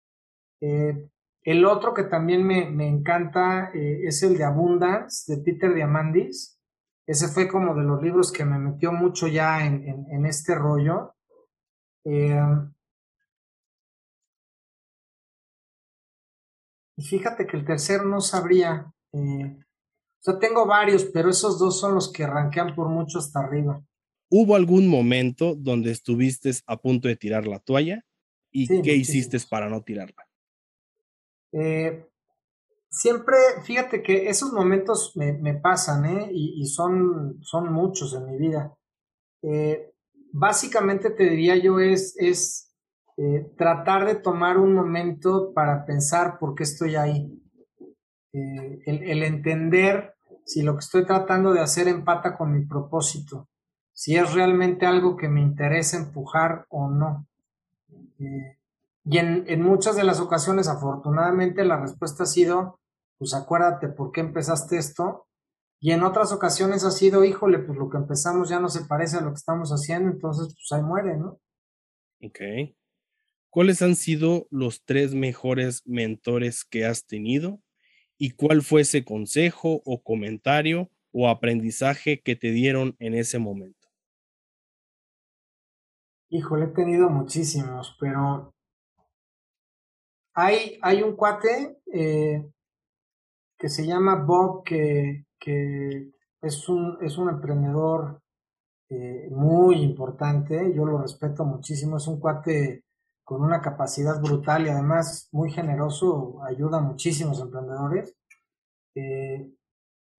Eh, 0.60 1.08
el 1.42 1.64
otro 1.64 1.92
que 1.92 2.04
también 2.04 2.46
me, 2.46 2.86
encanta 2.86 3.72
eh, 3.74 4.02
es 4.04 4.22
el 4.22 4.38
de 4.38 4.44
Abundance, 4.44 5.34
de 5.34 5.42
Peter 5.42 5.74
Diamandis. 5.74 6.60
Ese 7.04 7.26
fue 7.26 7.48
como 7.48 7.74
de 7.74 7.82
los 7.82 8.00
libros 8.00 8.30
que 8.30 8.44
me 8.44 8.60
metió 8.60 8.92
mucho 8.92 9.26
ya 9.26 9.66
en, 9.66 10.24
este 10.24 10.54
rollo. 10.54 11.16
Eh, 12.04 12.40
y 16.96 17.02
fíjate 17.02 17.46
que 17.46 17.56
el 17.56 17.64
tercero 17.64 18.04
no 18.04 18.20
sabría. 18.20 18.92
O 19.12 20.20
sea, 20.20 20.38
tengo 20.38 20.66
varios, 20.66 21.04
pero 21.04 21.30
esos 21.30 21.58
dos 21.58 21.78
son 21.78 21.94
los 21.94 22.12
que 22.12 22.26
ranquean 22.26 22.74
por 22.74 22.88
mucho 22.88 23.18
hasta 23.18 23.40
arriba. 23.40 23.82
¿Hubo 24.30 24.56
algún 24.56 24.88
momento 24.88 25.54
donde 25.54 25.90
estuviste 25.90 26.50
a 26.66 26.80
punto 26.80 27.08
de 27.08 27.16
tirar 27.16 27.46
la 27.46 27.58
toalla? 27.58 28.04
¿Y 28.50 28.82
qué 28.82 28.94
hiciste 28.94 29.38
para 29.50 29.68
no 29.68 29.82
tirarla? 29.82 30.26
Eh, 31.52 32.08
siempre, 32.88 33.36
fíjate 33.64 34.02
que 34.02 34.28
esos 34.28 34.52
momentos 34.52 35.12
me, 35.16 35.54
pasan, 35.54 36.04
¿eh? 36.06 36.30
Y, 36.32 36.66
son, 36.66 37.38
son 37.42 37.72
muchos 37.72 38.14
en 38.14 38.26
mi 38.26 38.38
vida. 38.38 38.76
Eh, 39.42 39.92
básicamente 40.32 41.10
te 41.10 41.30
diría 41.30 41.56
yo 41.56 41.78
es, 41.80 42.16
es 42.18 42.63
eh, 43.16 43.52
tratar 43.56 44.04
de 44.06 44.16
tomar 44.16 44.58
un 44.58 44.74
momento 44.74 45.52
para 45.54 45.84
pensar 45.84 46.38
por 46.38 46.54
qué 46.54 46.64
estoy 46.64 46.96
ahí. 46.96 47.40
el, 48.32 48.80
el, 48.86 49.22
entender 49.22 50.14
si 50.44 50.62
lo 50.62 50.74
que 50.74 50.80
estoy 50.80 51.06
tratando 51.06 51.52
de 51.52 51.60
hacer 51.60 51.86
empata 51.88 52.36
con 52.36 52.52
mi 52.52 52.66
propósito, 52.66 53.48
si 53.92 54.16
es 54.16 54.34
realmente 54.34 54.86
algo 54.86 55.16
que 55.16 55.28
me 55.28 55.40
interesa 55.40 55.96
empujar 55.96 56.66
o 56.68 56.88
no. 56.88 57.26
Eh, 58.18 58.58
y 59.04 59.18
en, 59.18 59.62
muchas 59.62 59.96
de 59.96 60.04
las 60.04 60.20
ocasiones, 60.20 60.66
afortunadamente, 60.66 61.64
la 61.64 61.78
respuesta 61.78 62.24
ha 62.24 62.26
sido, 62.26 62.80
pues 63.18 63.34
acuérdate 63.34 63.88
por 63.88 64.12
qué 64.12 64.20
empezaste 64.20 64.78
esto. 64.78 65.26
Y 65.78 65.92
en 65.92 66.02
otras 66.02 66.32
ocasiones 66.32 66.84
ha 66.84 66.90
sido, 66.90 67.24
híjole, 67.24 67.58
pues 67.58 67.78
lo 67.78 67.90
que 67.90 67.98
empezamos 67.98 68.48
ya 68.48 68.58
no 68.58 68.68
se 68.68 68.84
parece 68.86 69.18
a 69.18 69.20
lo 69.20 69.30
que 69.30 69.36
estamos 69.36 69.70
haciendo, 69.70 70.10
entonces 70.10 70.54
pues 70.54 70.72
ahí 70.72 70.82
muere, 70.82 71.16
¿no? 71.16 71.38
Ok. 72.22 72.40
¿Cuáles 73.54 73.82
han 73.82 73.94
sido 73.94 74.48
los 74.50 74.84
tres 74.84 75.14
mejores 75.14 75.86
mentores 75.86 76.64
que 76.64 76.86
has 76.86 77.06
tenido 77.06 77.60
y 78.18 78.32
cuál 78.32 78.62
fue 78.62 78.80
ese 78.80 79.04
consejo 79.04 79.80
o 79.84 80.02
comentario 80.02 80.90
o 81.12 81.28
aprendizaje 81.28 82.20
que 82.20 82.34
te 82.34 82.50
dieron 82.50 82.96
en 82.98 83.14
ese 83.14 83.38
momento. 83.38 83.88
Híjole, 86.30 86.64
he 86.64 86.68
tenido 86.68 87.08
muchísimos, 87.08 87.96
pero 88.00 88.52
hay, 90.34 90.76
hay 90.82 91.02
un 91.02 91.14
cuate 91.14 91.78
eh, 91.92 92.44
que 93.56 93.68
se 93.68 93.86
llama 93.86 94.16
Bob, 94.16 94.64
que, 94.64 95.26
que 95.38 96.10
es, 96.42 96.68
un, 96.68 96.98
es 97.00 97.16
un 97.18 97.28
emprendedor 97.28 98.20
eh, 98.90 99.28
muy 99.30 99.76
importante, 99.76 100.74
yo 100.74 100.84
lo 100.84 100.98
respeto 100.98 101.44
muchísimo, 101.44 101.98
es 101.98 102.08
un 102.08 102.18
cuate 102.18 102.83
con 103.24 103.42
una 103.42 103.62
capacidad 103.62 104.20
brutal 104.20 104.66
y 104.66 104.70
además 104.70 105.28
muy 105.32 105.50
generoso, 105.50 106.42
ayuda 106.44 106.78
a 106.78 106.82
muchísimos 106.82 107.40
emprendedores. 107.40 108.14
Eh, 108.94 109.50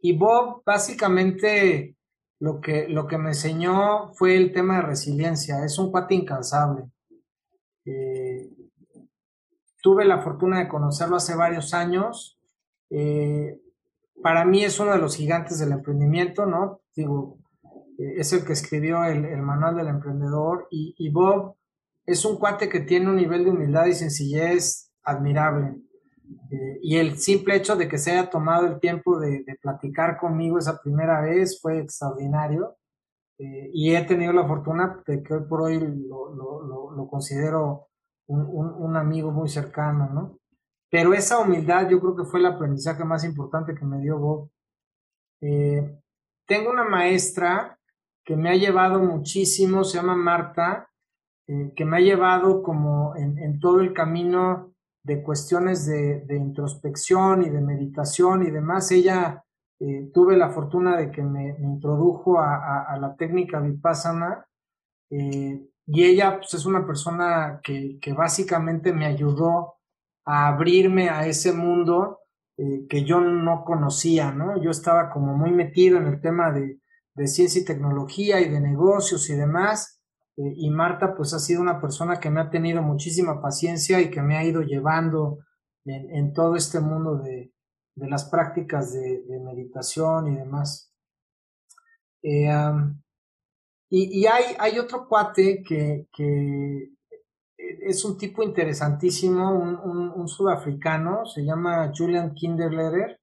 y 0.02 0.18
Bob 0.18 0.64
básicamente 0.66 1.96
lo 2.40 2.60
que, 2.60 2.90
lo 2.90 3.08
que 3.08 3.18
me 3.18 3.30
enseñó 3.30 4.12
fue 4.14 4.36
el 4.36 4.52
tema 4.52 4.78
de 4.78 4.82
resiliencia, 4.82 5.64
es 5.64 5.78
un 5.78 5.92
cuate 5.92 6.16
incansable. 6.16 6.86
Eh, 7.86 8.50
tuve 9.82 10.04
la 10.04 10.22
fortuna 10.22 10.60
de 10.60 10.68
conocerlo 10.68 11.18
hace 11.18 11.36
varios 11.36 11.76
años. 11.76 12.40
Eh, 12.90 13.62
para 14.22 14.46
mí 14.46 14.64
es 14.64 14.80
uno 14.80 14.92
de 14.92 14.98
los 14.98 15.16
gigantes 15.16 15.60
del 15.60 15.72
emprendimiento, 15.72 16.48
¿no? 16.48 16.82
Digo, 16.96 17.38
es 17.98 18.34
el 18.34 18.44
que 18.44 18.54
escribió 18.54 19.06
el, 19.06 19.42
manual 19.42 19.78
del 19.78 19.88
emprendedor 19.88 20.68
y, 20.72 20.96
y 20.98 21.10
Bob 21.10 21.56
es 22.06 22.24
un 22.26 22.38
cuate 22.38 22.70
que 22.70 22.82
tiene 22.82 23.10
un 23.10 23.16
nivel 23.16 23.44
de 23.44 23.52
humildad 23.52 23.86
y 23.88 23.94
sencillez 23.94 24.92
admirable. 25.04 25.82
Eh, 26.52 26.80
y 26.82 26.98
el 26.98 27.18
simple 27.18 27.56
hecho 27.56 27.76
de 27.76 27.88
que 27.88 27.98
se 27.98 28.12
haya 28.12 28.30
tomado 28.30 28.68
el 28.68 28.80
tiempo 28.80 29.20
de, 29.20 29.44
platicar 29.62 30.18
conmigo 30.18 30.58
esa 30.58 30.80
primera 30.82 31.22
vez 31.22 31.60
fue 31.62 31.80
extraordinario. 31.80 32.76
Eh, 33.38 33.70
y 33.74 33.96
he 33.96 34.04
tenido 34.04 34.32
la 34.32 34.48
fortuna 34.48 35.02
de 35.06 35.22
que 35.22 35.34
hoy 35.34 35.44
por 35.50 35.64
hoy 35.64 35.80
lo, 35.80 37.08
considero 37.10 37.88
un, 38.28 38.96
amigo 38.96 39.32
muy 39.32 39.50
cercano, 39.50 40.10
¿no? 40.10 40.40
Pero 40.90 41.14
esa 41.14 41.40
humildad 41.40 41.90
yo 41.90 42.00
creo 42.00 42.16
que 42.16 42.24
fue 42.24 42.40
el 42.40 42.46
aprendizaje 42.46 43.04
más 43.04 43.24
importante 43.24 43.76
que 43.76 43.86
me 43.86 44.00
dio 44.00 44.18
Bob. 44.18 44.50
Eh, 45.42 46.00
tengo 46.48 46.72
una 46.72 46.86
maestra 46.86 47.78
que 48.24 48.36
me 48.36 48.50
ha 48.50 48.56
llevado 48.56 49.00
muchísimo, 49.00 49.84
se 49.84 49.98
llama 49.98 50.16
Marta, 50.16 50.90
eh, 51.48 51.74
que 51.76 51.86
me 51.86 51.98
ha 51.98 52.00
llevado 52.00 52.64
como 52.64 53.16
en, 53.16 53.60
todo 53.60 53.80
el 53.82 53.94
camino 53.94 54.74
de 55.04 55.22
cuestiones 55.22 55.86
de, 55.86 56.26
introspección 56.36 57.44
y 57.44 57.50
de 57.50 57.62
meditación 57.62 58.48
y 58.48 58.50
demás. 58.50 58.92
Ella 58.92 59.44
eh, 59.80 60.10
tuve 60.12 60.38
la 60.38 60.50
fortuna 60.50 60.98
de 60.98 61.12
que 61.12 61.22
me, 61.22 61.56
introdujo 61.60 62.40
a, 62.40 62.98
la 63.00 63.16
técnica 63.16 63.60
vipassana 63.60 64.46
eh, 65.12 65.62
y 65.86 66.04
ella 66.04 66.38
pues, 66.38 66.56
es 66.56 66.66
una 66.66 66.86
persona 66.86 67.60
que, 67.64 68.00
básicamente 68.18 68.92
me 68.92 69.06
ayudó 69.06 69.76
a 70.26 70.48
abrirme 70.48 71.10
a 71.10 71.28
ese 71.28 71.54
mundo 71.54 72.20
que 72.90 73.04
yo 73.04 73.20
no 73.20 73.66
conocía, 73.66 74.32
¿no? 74.32 74.62
Yo 74.62 74.72
estaba 74.72 75.10
como 75.10 75.36
muy 75.36 75.52
metido 75.52 75.98
en 75.98 76.08
el 76.08 76.22
tema 76.22 76.52
de, 76.52 76.80
de 77.14 77.28
ciencia 77.28 77.62
y 77.62 77.66
tecnología 77.66 78.40
y 78.40 78.50
de 78.50 78.62
negocios 78.62 79.30
y 79.30 79.36
demás, 79.36 79.95
eh, 80.38 80.54
y 80.56 80.70
Marta 80.70 81.16
pues 81.16 81.34
ha 81.34 81.40
sido 81.40 81.62
una 81.62 81.80
persona 81.80 82.20
que 82.20 82.30
me 82.30 82.42
ha 82.42 82.50
tenido 82.50 82.82
muchísima 82.82 83.42
paciencia 83.42 84.02
y 84.02 84.10
que 84.10 84.22
me 84.22 84.38
ha 84.38 84.44
ido 84.44 84.62
llevando 84.62 85.40
en, 85.86 86.34
todo 86.34 86.56
este 86.56 86.80
mundo 86.80 87.18
de, 87.18 87.54
las 87.96 88.26
prácticas 88.26 88.92
de, 88.94 89.24
meditación 89.40 90.34
y 90.34 90.36
demás. 90.36 90.92
Eh, 92.24 92.50
y, 93.92 94.26
hay, 94.26 94.56
hay, 94.58 94.80
otro 94.80 95.08
cuate 95.08 95.64
que, 95.64 96.08
es 97.58 98.04
un 98.04 98.18
tipo 98.18 98.42
interesantísimo, 98.44 99.52
un, 99.52 100.28
sudafricano, 100.28 101.26
se 101.26 101.46
llama 101.46 101.92
Julian 101.96 102.34
Kinderleder. 102.34 103.20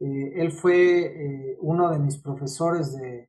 Eh, 0.00 0.32
él 0.36 0.52
fue 0.52 1.58
uno 1.60 1.90
de 1.90 1.98
mis 1.98 2.16
profesores 2.16 2.96
de, 2.96 3.28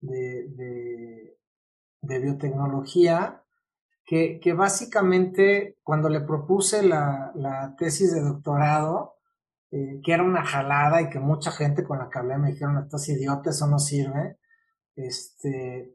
de 0.00 1.27
biotecnología, 2.02 3.42
que, 4.04 4.40
que 4.40 4.52
básicamente 4.54 5.78
cuando 5.82 6.08
le 6.08 6.20
propuse 6.20 6.82
la, 6.82 7.32
la 7.34 7.76
tesis 7.76 8.14
de 8.14 8.22
doctorado, 8.22 9.18
eh, 9.70 10.00
que 10.02 10.12
era 10.12 10.22
una 10.22 10.44
jalada 10.44 11.02
y 11.02 11.10
que 11.10 11.20
mucha 11.20 11.50
gente 11.50 11.84
con 11.84 11.98
la 11.98 12.08
que 12.08 12.18
hablé 12.18 12.38
me 12.38 12.52
dijeron, 12.52 12.78
estás 12.78 13.06
idiota, 13.10 13.50
eso 13.50 13.66
no 13.66 13.78
sirve. 13.78 14.38
Este, 14.96 15.94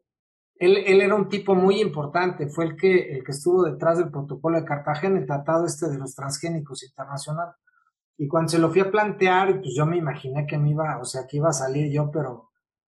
él, 0.59 0.77
él, 0.77 1.01
era 1.01 1.15
un 1.15 1.27
tipo 1.27 1.55
muy 1.55 1.81
importante, 1.81 2.47
fue 2.49 2.65
el 2.65 2.75
que, 2.75 3.15
el 3.15 3.23
que 3.23 3.31
estuvo 3.31 3.63
detrás 3.63 3.97
del 3.97 4.11
protocolo 4.11 4.59
de 4.59 4.65
Cartagena, 4.65 5.17
el 5.17 5.25
tratado 5.25 5.65
este 5.65 5.89
de 5.89 5.97
los 5.97 6.13
transgénicos 6.13 6.83
internacional. 6.83 7.53
Y 8.17 8.27
cuando 8.27 8.49
se 8.49 8.59
lo 8.59 8.69
fui 8.69 8.81
a 8.81 8.91
plantear, 8.91 9.59
pues 9.59 9.73
yo 9.75 9.87
me 9.87 9.97
imaginé 9.97 10.45
que 10.45 10.59
me 10.59 10.69
iba, 10.69 10.99
o 10.99 11.05
sea, 11.05 11.25
que 11.27 11.37
iba 11.37 11.49
a 11.49 11.53
salir 11.53 11.91
yo, 11.91 12.11
pero 12.11 12.51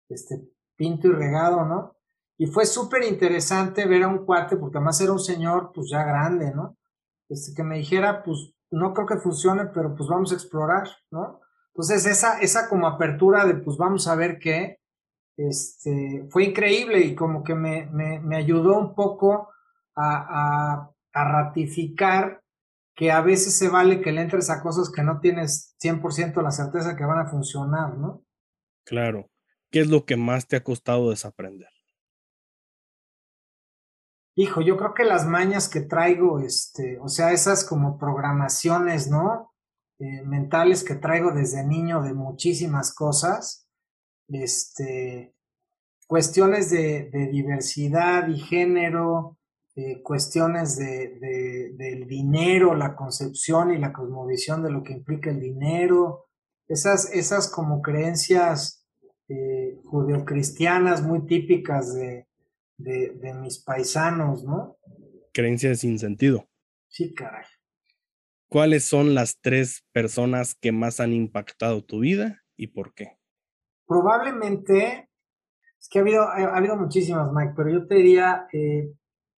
este, 0.08 0.42
pinto 0.78 1.10
y 1.10 1.12
regado, 1.12 1.66
¿no? 1.66 1.99
Y 2.40 2.48
fue 2.48 2.66
súper 2.66 3.04
interesante 3.04 3.86
ver 3.86 4.04
a 4.04 4.08
un 4.08 4.26
cuate, 4.26 4.56
porque 4.56 4.78
además 4.78 5.02
era 5.02 5.12
un 5.12 5.20
señor 5.20 5.72
pues 5.76 5.90
ya 5.92 6.04
grande, 6.04 6.54
¿no? 6.56 6.78
Este, 7.28 7.54
que 7.54 7.64
me 7.64 7.78
dijera, 7.78 8.24
pues 8.24 8.54
no 8.72 8.94
creo 8.94 9.06
que 9.06 9.18
funcione, 9.18 9.66
pero 9.74 9.94
pues 9.94 10.08
vamos 10.08 10.32
a 10.32 10.36
explorar, 10.36 10.88
¿no? 11.12 11.42
Entonces 11.74 12.06
esa, 12.06 12.40
esa 12.40 12.70
como 12.70 12.88
apertura 12.88 13.46
de 13.46 13.56
pues 13.56 13.76
vamos 13.76 14.08
a 14.08 14.16
ver 14.16 14.40
qué, 14.40 14.80
este, 15.36 16.28
fue 16.30 16.46
increíble 16.46 17.02
y 17.02 17.14
como 17.14 17.44
que 17.44 17.56
me, 17.56 17.88
me, 17.88 18.38
ayudó 18.38 18.80
un 18.80 18.96
poco 18.96 19.50
a, 19.96 20.84
a, 20.84 20.92
a, 21.14 21.26
ratificar 21.26 22.42
que 22.96 23.12
a 23.12 23.22
veces 23.22 23.58
se 23.58 23.68
vale 23.68 24.00
que 24.00 24.14
le 24.14 24.22
entres 24.22 24.50
a 24.50 24.62
cosas 24.62 24.90
que 24.90 25.04
no 25.04 25.20
tienes 25.20 25.76
100% 25.84 26.42
la 26.42 26.52
certeza 26.52 26.96
que 26.96 27.06
van 27.06 27.20
a 27.20 27.30
funcionar, 27.30 27.98
¿no? 27.98 28.24
Claro. 28.86 29.30
¿Qué 29.72 29.82
es 29.82 29.90
lo 29.90 30.06
que 30.06 30.16
más 30.16 30.48
te 30.48 30.56
ha 30.56 30.64
costado 30.64 31.10
desaprender? 31.10 31.70
Hijo, 34.40 34.62
yo 34.62 34.78
creo 34.78 34.94
que 34.94 35.04
las 35.04 35.28
mañas 35.28 35.68
que 35.68 35.82
traigo, 35.82 36.40
este, 36.40 36.98
o 37.02 37.10
sea, 37.10 37.34
esas 37.34 37.66
como 37.66 37.98
programaciones, 37.98 39.10
¿no? 39.10 39.52
Eh, 40.00 40.22
mentales 40.24 40.86
que 40.86 40.96
traigo 40.96 41.34
desde 41.34 41.66
niño 41.66 42.02
de 42.02 42.14
muchísimas 42.14 42.94
cosas, 42.94 43.68
este, 44.30 45.36
cuestiones 46.08 46.70
de, 46.70 47.10
diversidad 47.34 48.30
y 48.30 48.40
género, 48.40 49.38
eh, 49.76 50.02
cuestiones 50.04 50.78
de, 50.78 51.76
del 51.78 52.08
dinero, 52.08 52.76
la 52.76 52.96
concepción 52.96 53.74
y 53.74 53.78
la 53.78 53.92
cosmovisión 53.92 54.64
de 54.64 54.72
lo 54.72 54.84
que 54.84 54.94
implica 54.94 55.32
el 55.32 55.42
dinero, 55.42 56.28
esas, 56.70 57.12
esas 57.14 57.52
como 57.52 57.82
creencias 57.82 58.88
eh, 59.28 59.82
judeocristianas 59.84 61.04
muy 61.04 61.26
típicas 61.26 61.94
de, 61.94 62.29
de, 62.80 63.34
mis 63.34 63.60
paisanos, 63.60 64.44
¿no? 64.44 64.78
Creencias 65.34 65.80
sin 65.80 66.00
sentido. 66.00 66.50
Sí, 66.88 67.14
caray. 67.14 67.46
¿Cuáles 68.48 68.86
son 68.86 69.14
las 69.14 69.40
tres 69.40 69.86
personas 69.92 70.56
que 70.56 70.72
más 70.72 71.00
han 71.00 71.14
impactado 71.14 71.84
tu 71.84 72.00
vida 72.00 72.42
y 72.58 72.68
por 72.68 72.94
qué? 72.96 73.18
Probablemente, 73.86 75.10
es 75.80 75.90
que 75.90 76.00
ha 76.00 76.02
habido, 76.02 76.24
ha 76.24 76.58
habido 76.58 76.76
muchísimas, 76.76 77.32
Mike, 77.32 77.54
pero 77.56 77.70
yo 77.70 77.88
te 77.88 77.96
diría, 77.96 78.48
eh, 78.52 78.92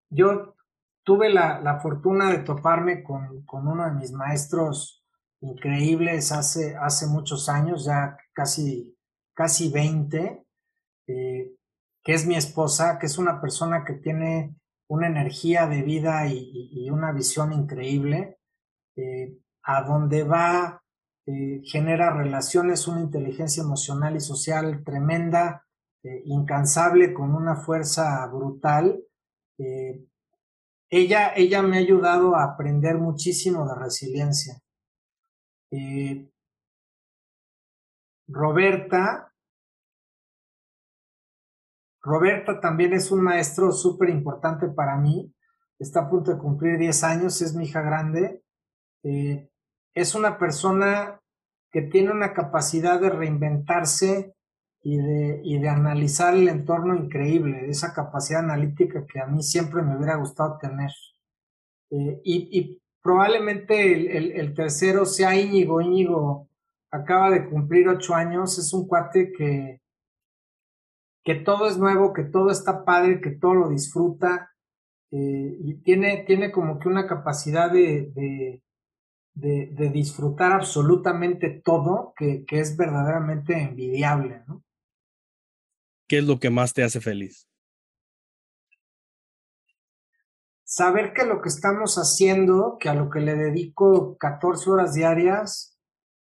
yo 0.10 0.56
tuve 1.04 1.30
la, 1.30 1.80
fortuna 1.82 2.32
de 2.32 2.40
toparme 2.40 3.04
con, 3.04 3.44
uno 3.52 3.86
de 3.86 3.92
mis 3.92 4.12
maestros 4.12 5.04
increíbles 5.42 6.32
hace, 6.32 6.76
hace 6.76 7.08
muchos 7.08 7.50
años, 7.50 7.84
ya 7.84 8.18
casi, 8.34 8.96
casi 9.34 9.72
20, 9.72 10.46
eh, 11.08 11.52
que 12.04 12.14
es 12.14 12.26
mi 12.26 12.36
esposa, 12.36 12.98
que 13.00 13.06
es 13.06 13.18
una 13.18 13.40
persona 13.40 13.84
que 13.86 13.94
tiene 13.94 14.56
una 14.90 15.08
energía 15.08 15.68
de 15.68 15.84
vida 15.84 16.28
y, 16.28 16.90
una 16.90 17.12
visión 17.12 17.54
increíble, 17.54 18.40
eh, 18.98 19.38
a 19.64 19.84
donde 19.84 20.24
va, 20.24 20.84
eh, 21.26 21.62
genera 21.64 22.12
relaciones, 22.12 22.88
una 22.88 23.02
inteligencia 23.02 23.64
emocional 23.64 24.16
y 24.16 24.20
social 24.20 24.84
tremenda, 24.84 25.66
eh, 26.04 26.24
incansable, 26.26 27.14
con 27.14 27.34
una 27.34 27.56
fuerza 27.56 28.26
brutal. 28.28 29.02
ella, 30.90 31.34
ella 31.36 31.62
me 31.62 31.78
ha 31.78 31.80
ayudado 31.80 32.36
a 32.36 32.44
aprender 32.44 32.98
muchísimo 32.98 33.66
de 33.68 33.76
resiliencia. 33.76 34.60
Roberta, 38.28 39.31
Roberta 42.02 42.60
también 42.60 42.94
es 42.94 43.12
un 43.12 43.22
maestro 43.22 43.72
súper 43.72 44.10
importante 44.10 44.68
para 44.68 44.98
mí. 44.98 45.34
Está 45.78 46.02
a 46.02 46.10
punto 46.10 46.32
de 46.32 46.40
cumplir 46.40 46.78
10 46.78 47.04
años, 47.04 47.42
es 47.42 47.56
mi 47.56 47.66
hija 47.66 47.82
grande. 47.82 48.42
Eh, 49.04 49.50
es 49.94 50.16
una 50.16 50.38
persona 50.38 51.20
que 51.72 51.84
tiene 51.84 52.12
una 52.12 52.34
capacidad 52.34 53.00
de 53.00 53.10
reinventarse 53.10 54.34
y 54.84 54.98
de, 54.98 55.70
analizar 55.70 56.34
el 56.34 56.48
entorno 56.48 56.96
increíble, 56.96 57.70
esa 57.70 57.94
capacidad 57.94 58.40
analítica 58.40 59.06
que 59.06 59.20
a 59.20 59.28
mí 59.28 59.44
siempre 59.44 59.84
me 59.84 59.96
hubiera 59.96 60.16
gustado 60.16 60.58
tener. 60.58 60.90
Eh, 61.92 62.20
y, 62.24 62.82
probablemente 63.04 63.94
el, 63.94 64.32
el, 64.32 64.54
tercero 64.54 65.06
sea 65.06 65.36
Íñigo. 65.36 65.82
Íñigo 65.82 66.50
acaba 66.92 67.32
de 67.32 67.50
cumplir 67.50 67.88
ocho 67.90 68.14
años, 68.16 68.58
es 68.58 68.74
un 68.74 68.88
cuate 68.88 69.32
que, 69.32 69.82
que 71.24 71.36
todo 71.36 71.68
es 71.68 71.78
nuevo, 71.78 72.14
que 72.14 72.24
todo 72.24 72.52
está 72.52 72.84
padre, 72.84 73.22
que 73.22 73.32
todo 73.32 73.54
lo 73.54 73.70
disfruta, 73.70 74.52
eh, 75.12 75.58
y 75.60 75.76
tiene, 75.82 76.24
tiene 76.26 76.52
como 76.52 76.80
que 76.80 76.88
una 76.88 77.06
capacidad 77.06 77.70
de, 77.72 78.12
de, 78.14 78.62
de, 79.34 79.90
disfrutar 79.90 80.54
absolutamente 80.54 81.50
todo 81.50 82.14
que, 82.16 82.46
que, 82.46 82.60
es 82.60 82.78
verdaderamente 82.78 83.62
envidiable, 83.62 84.44
¿no? 84.48 84.64
¿Qué 86.08 86.20
es 86.20 86.26
lo 86.26 86.40
que 86.40 86.50
más 86.50 86.74
te 86.74 86.84
hace 86.84 87.02
feliz? 87.02 87.48
Saber 90.64 91.12
que 91.14 91.26
lo 91.26 91.42
que 91.42 91.50
estamos 91.50 91.96
haciendo, 91.96 92.78
que 92.80 92.88
a 92.88 92.94
lo 92.94 93.10
que 93.10 93.20
le 93.20 93.36
dedico 93.36 94.18
14 94.18 94.70
horas 94.70 94.94
diarias, 94.94 95.78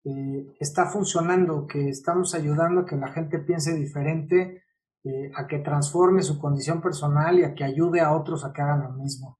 eh, 0.03 0.53
está 0.59 0.87
funcionando, 0.87 1.65
que 1.65 1.87
estamos 1.87 2.35
ayudando 2.35 2.81
a 2.81 2.85
que 2.85 2.97
la 2.97 3.13
gente 3.13 3.39
piense 3.39 3.73
diferente, 3.73 4.63
eh, 5.05 5.31
a 5.35 5.47
que 5.47 5.59
transforme 5.59 6.23
su 6.23 6.39
condición 6.39 6.81
personal 6.81 7.37
y 7.37 7.43
a 7.43 7.53
que 7.53 7.65
ayude 7.65 7.99
a 7.99 8.15
otros 8.15 8.45
a 8.45 8.53
que 8.53 8.61
hagan 8.61 8.83
lo 8.83 8.93
mismo. 8.93 9.37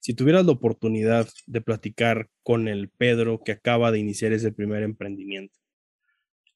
Si 0.00 0.12
tuvieras 0.12 0.44
la 0.44 0.52
oportunidad 0.52 1.26
de 1.46 1.62
platicar 1.62 2.28
con 2.42 2.68
el 2.68 2.90
Pedro 2.90 3.40
que 3.42 3.52
acaba 3.52 3.90
de 3.90 4.00
iniciar 4.00 4.34
ese 4.34 4.52
primer 4.52 4.82
emprendimiento, 4.82 5.58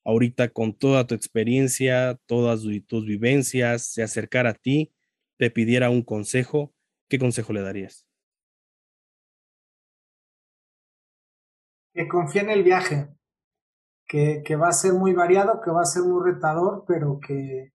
ahorita 0.04 0.50
con 0.50 0.74
toda 0.74 1.06
tu 1.06 1.14
experiencia, 1.14 2.18
todas 2.26 2.60
tus 2.86 3.06
vivencias, 3.06 3.86
se 3.86 4.02
acercara 4.02 4.50
a 4.50 4.54
ti, 4.54 4.92
te 5.38 5.50
pidiera 5.50 5.88
un 5.88 6.02
consejo, 6.02 6.74
¿qué 7.08 7.18
consejo 7.18 7.54
le 7.54 7.62
darías? 7.62 8.06
Que 11.94 12.06
confíe 12.06 12.42
en 12.42 12.50
el 12.50 12.62
viaje, 12.62 13.08
que, 14.06 14.42
que 14.44 14.56
va 14.56 14.68
a 14.68 14.72
ser 14.72 14.92
muy 14.92 15.14
variado, 15.14 15.62
que 15.62 15.70
va 15.70 15.80
a 15.80 15.86
ser 15.86 16.02
muy 16.02 16.22
retador, 16.30 16.84
pero 16.86 17.18
que, 17.18 17.72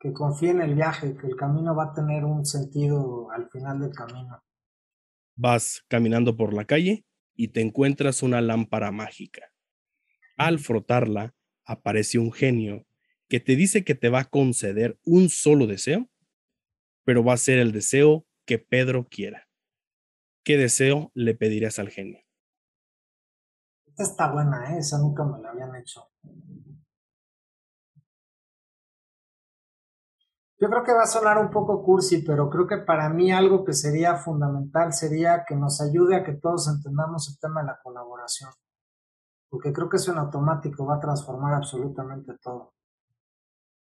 que 0.00 0.14
confíe 0.14 0.50
en 0.50 0.62
el 0.62 0.74
viaje, 0.74 1.14
que 1.14 1.26
el 1.26 1.36
camino 1.36 1.76
va 1.76 1.84
a 1.84 1.92
tener 1.92 2.24
un 2.24 2.46
sentido 2.46 3.30
al 3.30 3.50
final 3.50 3.80
del 3.80 3.92
camino. 3.92 4.42
Vas 5.36 5.84
caminando 5.88 6.36
por 6.36 6.54
la 6.54 6.64
calle 6.64 7.04
y 7.34 7.48
te 7.48 7.60
encuentras 7.60 8.22
una 8.22 8.40
lámpara 8.40 8.90
mágica. 8.90 9.52
Al 10.38 10.58
frotarla, 10.58 11.34
aparece 11.66 12.18
un 12.18 12.32
genio 12.32 12.86
que 13.28 13.40
te 13.40 13.54
dice 13.56 13.84
que 13.84 13.94
te 13.94 14.08
va 14.08 14.20
a 14.20 14.30
conceder 14.30 14.98
un 15.04 15.28
solo 15.28 15.66
deseo, 15.66 16.08
pero 17.04 17.22
va 17.22 17.34
a 17.34 17.36
ser 17.36 17.58
el 17.58 17.70
deseo 17.70 18.26
que 18.46 18.58
Pedro 18.58 19.06
quiera. 19.08 19.48
¿Qué 20.42 20.56
deseo 20.56 21.12
le 21.14 21.34
pedirías 21.34 21.78
al 21.78 21.90
genio? 21.90 22.20
Esta 23.86 24.02
está 24.02 24.32
buena, 24.32 24.74
¿eh? 24.74 24.78
esa 24.78 24.98
nunca 24.98 25.24
me 25.24 25.40
la 25.42 25.50
habían 25.50 25.76
hecho. 25.76 26.10
Yo 30.60 30.68
creo 30.68 30.84
que 30.84 30.92
va 30.92 31.04
a 31.04 31.06
sonar 31.06 31.38
un 31.38 31.50
poco 31.50 31.82
cursi, 31.82 32.20
pero 32.20 32.50
creo 32.50 32.66
que 32.66 32.76
para 32.76 33.08
mí 33.08 33.32
algo 33.32 33.64
que 33.64 33.72
sería 33.72 34.16
fundamental 34.16 34.92
sería 34.92 35.42
que 35.48 35.56
nos 35.56 35.80
ayude 35.80 36.16
a 36.16 36.22
que 36.22 36.34
todos 36.34 36.68
entendamos 36.68 37.30
el 37.30 37.38
tema 37.38 37.62
de 37.62 37.68
la 37.68 37.80
colaboración. 37.82 38.50
Porque 39.48 39.72
creo 39.72 39.88
que 39.88 39.96
eso 39.96 40.12
en 40.12 40.18
automático 40.18 40.84
va 40.84 40.96
a 40.96 41.00
transformar 41.00 41.54
absolutamente 41.54 42.34
todo. 42.42 42.74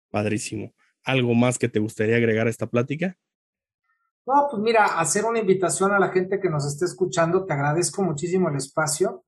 Padrísimo. 0.10 0.72
¿Algo 1.04 1.34
más 1.34 1.60
que 1.60 1.68
te 1.68 1.80
gustaría 1.80 2.16
agregar 2.16 2.48
a 2.48 2.50
esta 2.50 2.68
plática? 2.68 3.18
No, 4.26 4.48
pues 4.50 4.64
mira, 4.64 4.86
hacer 4.86 5.26
una 5.26 5.40
invitación 5.40 5.92
a 5.92 6.00
la 6.00 6.10
gente 6.10 6.40
que 6.40 6.50
nos 6.50 6.66
esté 6.66 6.86
escuchando. 6.86 7.46
Te 7.46 7.52
agradezco 7.52 8.04
muchísimo 8.04 8.48
el 8.48 8.56
espacio. 8.56 9.26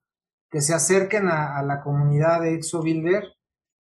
Que 0.50 0.62
se 0.62 0.74
acerquen 0.74 1.28
a, 1.28 1.62
la 1.64 1.82
comunidad 1.82 2.40
de 2.40 2.54
ExoBuilder. 2.54 3.26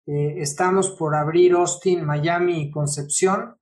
Eh, 0.05 0.35
estamos 0.39 0.91
por 0.91 1.15
abrir 1.15 1.53
Austin, 1.53 2.05
Miami 2.05 2.61
y 2.61 2.69
Concepción 2.71 3.55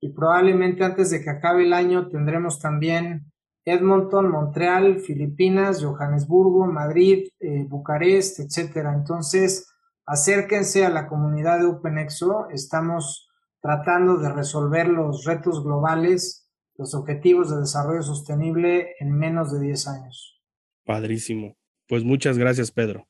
y 0.00 0.10
probablemente 0.10 0.84
antes 0.84 1.10
de 1.10 1.22
que 1.22 1.30
acabe 1.30 1.64
el 1.64 1.72
año 1.72 2.08
tendremos 2.08 2.60
también 2.60 3.32
Edmonton, 3.64 4.30
Montreal, 4.30 5.00
Filipinas, 5.00 5.82
Johannesburgo, 5.84 6.66
Madrid, 6.66 7.28
eh, 7.40 7.64
Bucarest, 7.68 8.40
etcétera. 8.40 8.94
Entonces, 8.94 9.68
acérquense 10.06 10.86
a 10.86 10.90
la 10.90 11.06
comunidad 11.06 11.58
de 11.58 11.66
OpenExo. 11.66 12.48
Estamos 12.50 13.28
tratando 13.60 14.16
de 14.16 14.32
resolver 14.32 14.88
los 14.88 15.24
retos 15.24 15.62
globales, 15.62 16.48
los 16.76 16.94
objetivos 16.94 17.50
de 17.50 17.60
desarrollo 17.60 18.02
sostenible 18.02 18.94
en 19.00 19.12
menos 19.12 19.52
de 19.52 19.60
10 19.60 19.88
años. 19.88 20.40
Padrísimo. 20.84 21.56
Pues 21.88 22.04
muchas 22.04 22.38
gracias, 22.38 22.70
Pedro. 22.70 23.06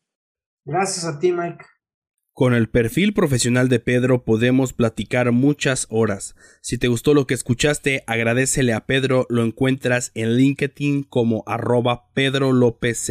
Gracias 0.64 1.04
a 1.04 1.18
ti, 1.18 1.32
Mike. 1.32 1.64
Con 2.38 2.54
el 2.54 2.68
perfil 2.68 3.14
profesional 3.14 3.68
de 3.68 3.80
Pedro 3.80 4.22
podemos 4.22 4.72
platicar 4.72 5.32
muchas 5.32 5.88
horas. 5.90 6.36
Si 6.60 6.78
te 6.78 6.86
gustó 6.86 7.12
lo 7.12 7.26
que 7.26 7.34
escuchaste, 7.34 8.04
agradecele 8.06 8.74
a 8.74 8.86
Pedro, 8.86 9.26
lo 9.28 9.42
encuentras 9.42 10.12
en 10.14 10.36
LinkedIn 10.36 11.02
como 11.02 11.42
arroba 11.48 12.12
Pedro 12.14 12.52
López 12.52 13.10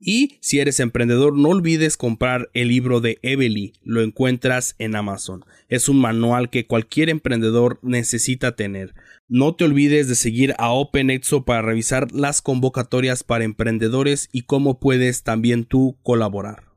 Y 0.00 0.38
si 0.40 0.58
eres 0.58 0.80
emprendedor, 0.80 1.38
no 1.38 1.50
olvides 1.50 1.96
comprar 1.96 2.50
el 2.52 2.66
libro 2.70 3.00
de 3.00 3.20
Evely, 3.22 3.74
lo 3.84 4.02
encuentras 4.02 4.74
en 4.80 4.96
Amazon. 4.96 5.44
Es 5.68 5.88
un 5.88 6.00
manual 6.00 6.50
que 6.50 6.66
cualquier 6.66 7.08
emprendedor 7.08 7.78
necesita 7.82 8.56
tener. 8.56 8.96
No 9.28 9.54
te 9.54 9.62
olvides 9.62 10.08
de 10.08 10.16
seguir 10.16 10.56
a 10.58 10.72
OpenExo 10.72 11.44
para 11.44 11.62
revisar 11.62 12.10
las 12.10 12.42
convocatorias 12.42 13.22
para 13.22 13.44
emprendedores 13.44 14.28
y 14.32 14.42
cómo 14.42 14.80
puedes 14.80 15.22
también 15.22 15.66
tú 15.66 16.00
colaborar. 16.02 16.69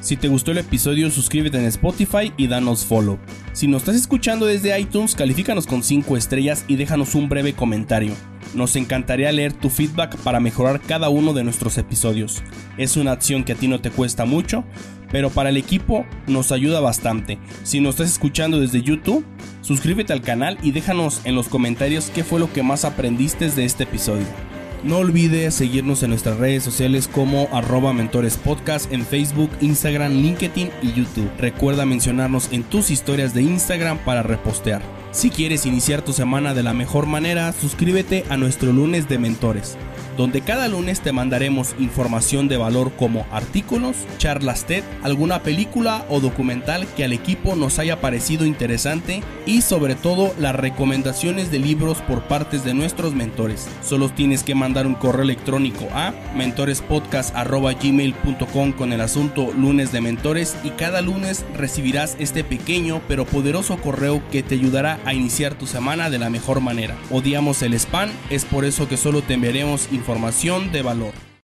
Si 0.00 0.16
te 0.16 0.28
gustó 0.28 0.50
el 0.50 0.58
episodio, 0.58 1.10
suscríbete 1.10 1.58
en 1.58 1.64
Spotify 1.66 2.32
y 2.36 2.48
danos 2.48 2.84
follow. 2.84 3.18
Si 3.52 3.68
nos 3.68 3.82
estás 3.82 3.96
escuchando 3.96 4.46
desde 4.46 4.78
iTunes, 4.78 5.14
califícanos 5.14 5.66
con 5.66 5.82
5 5.82 6.16
estrellas 6.16 6.64
y 6.66 6.76
déjanos 6.76 7.14
un 7.14 7.28
breve 7.28 7.52
comentario. 7.52 8.12
Nos 8.54 8.76
encantaría 8.76 9.30
leer 9.32 9.52
tu 9.52 9.70
feedback 9.70 10.16
para 10.18 10.40
mejorar 10.40 10.80
cada 10.80 11.08
uno 11.08 11.32
de 11.32 11.44
nuestros 11.44 11.78
episodios. 11.78 12.42
Es 12.76 12.96
una 12.96 13.12
acción 13.12 13.44
que 13.44 13.52
a 13.52 13.56
ti 13.56 13.68
no 13.68 13.80
te 13.80 13.90
cuesta 13.90 14.24
mucho, 14.24 14.64
pero 15.10 15.30
para 15.30 15.50
el 15.50 15.56
equipo 15.56 16.04
nos 16.26 16.50
ayuda 16.50 16.80
bastante. 16.80 17.38
Si 17.62 17.80
nos 17.80 17.94
estás 17.94 18.10
escuchando 18.10 18.60
desde 18.60 18.82
YouTube, 18.82 19.24
suscríbete 19.60 20.12
al 20.12 20.22
canal 20.22 20.58
y 20.62 20.72
déjanos 20.72 21.20
en 21.24 21.34
los 21.34 21.48
comentarios 21.48 22.10
qué 22.12 22.24
fue 22.24 22.40
lo 22.40 22.52
que 22.52 22.62
más 22.62 22.84
aprendiste 22.84 23.48
de 23.50 23.64
este 23.64 23.84
episodio. 23.84 24.26
No 24.84 24.98
olvides 24.98 25.54
seguirnos 25.54 26.02
en 26.02 26.10
nuestras 26.10 26.38
redes 26.38 26.64
sociales 26.64 27.06
como 27.06 27.48
arroba 27.52 27.92
mentores 27.92 28.36
podcast 28.36 28.92
en 28.92 29.06
Facebook, 29.06 29.48
Instagram, 29.60 30.10
LinkedIn 30.10 30.70
y 30.82 30.92
YouTube. 30.92 31.30
Recuerda 31.38 31.86
mencionarnos 31.86 32.48
en 32.50 32.64
tus 32.64 32.90
historias 32.90 33.32
de 33.32 33.42
Instagram 33.42 33.98
para 33.98 34.24
repostear. 34.24 34.82
Si 35.12 35.30
quieres 35.30 35.66
iniciar 35.66 36.02
tu 36.02 36.12
semana 36.12 36.52
de 36.52 36.64
la 36.64 36.74
mejor 36.74 37.06
manera, 37.06 37.52
suscríbete 37.52 38.24
a 38.28 38.36
nuestro 38.36 38.72
lunes 38.72 39.08
de 39.08 39.20
mentores. 39.20 39.76
Donde 40.16 40.40
cada 40.40 40.68
lunes 40.68 41.00
te 41.00 41.12
mandaremos 41.12 41.74
información 41.78 42.48
de 42.48 42.56
valor 42.56 42.92
como 42.92 43.26
artículos, 43.30 43.96
charlas 44.18 44.66
TED, 44.66 44.82
alguna 45.02 45.42
película 45.42 46.06
o 46.08 46.20
documental 46.20 46.86
que 46.96 47.04
al 47.04 47.12
equipo 47.12 47.56
nos 47.56 47.78
haya 47.78 48.00
parecido 48.00 48.46
interesante 48.46 49.22
y 49.46 49.62
sobre 49.62 49.94
todo 49.94 50.34
las 50.38 50.54
recomendaciones 50.54 51.50
de 51.50 51.58
libros 51.58 52.00
por 52.02 52.22
partes 52.22 52.64
de 52.64 52.74
nuestros 52.74 53.14
mentores. 53.14 53.68
Solo 53.82 54.08
tienes 54.08 54.42
que 54.42 54.54
mandar 54.54 54.86
un 54.86 54.94
correo 54.94 55.22
electrónico 55.22 55.88
a 55.92 56.12
mentorespodcast.gmail.com 56.34 58.72
con 58.72 58.92
el 58.92 59.00
asunto 59.00 59.52
lunes 59.56 59.92
de 59.92 60.00
mentores 60.00 60.56
y 60.64 60.70
cada 60.70 61.00
lunes 61.00 61.44
recibirás 61.54 62.16
este 62.18 62.42
pequeño 62.44 63.00
pero 63.08 63.24
poderoso 63.24 63.78
correo 63.78 64.22
que 64.30 64.42
te 64.42 64.54
ayudará 64.54 65.00
a 65.04 65.14
iniciar 65.14 65.54
tu 65.54 65.66
semana 65.66 66.10
de 66.10 66.18
la 66.18 66.30
mejor 66.30 66.60
manera. 66.60 66.96
Odiamos 67.10 67.62
el 67.62 67.74
spam, 67.74 68.10
es 68.30 68.44
por 68.44 68.64
eso 68.64 68.88
que 68.88 68.96
solo 68.96 69.22
te 69.22 69.34
enviaremos 69.34 69.88
información 70.02 70.72
de 70.72 70.82
valor. 70.82 71.31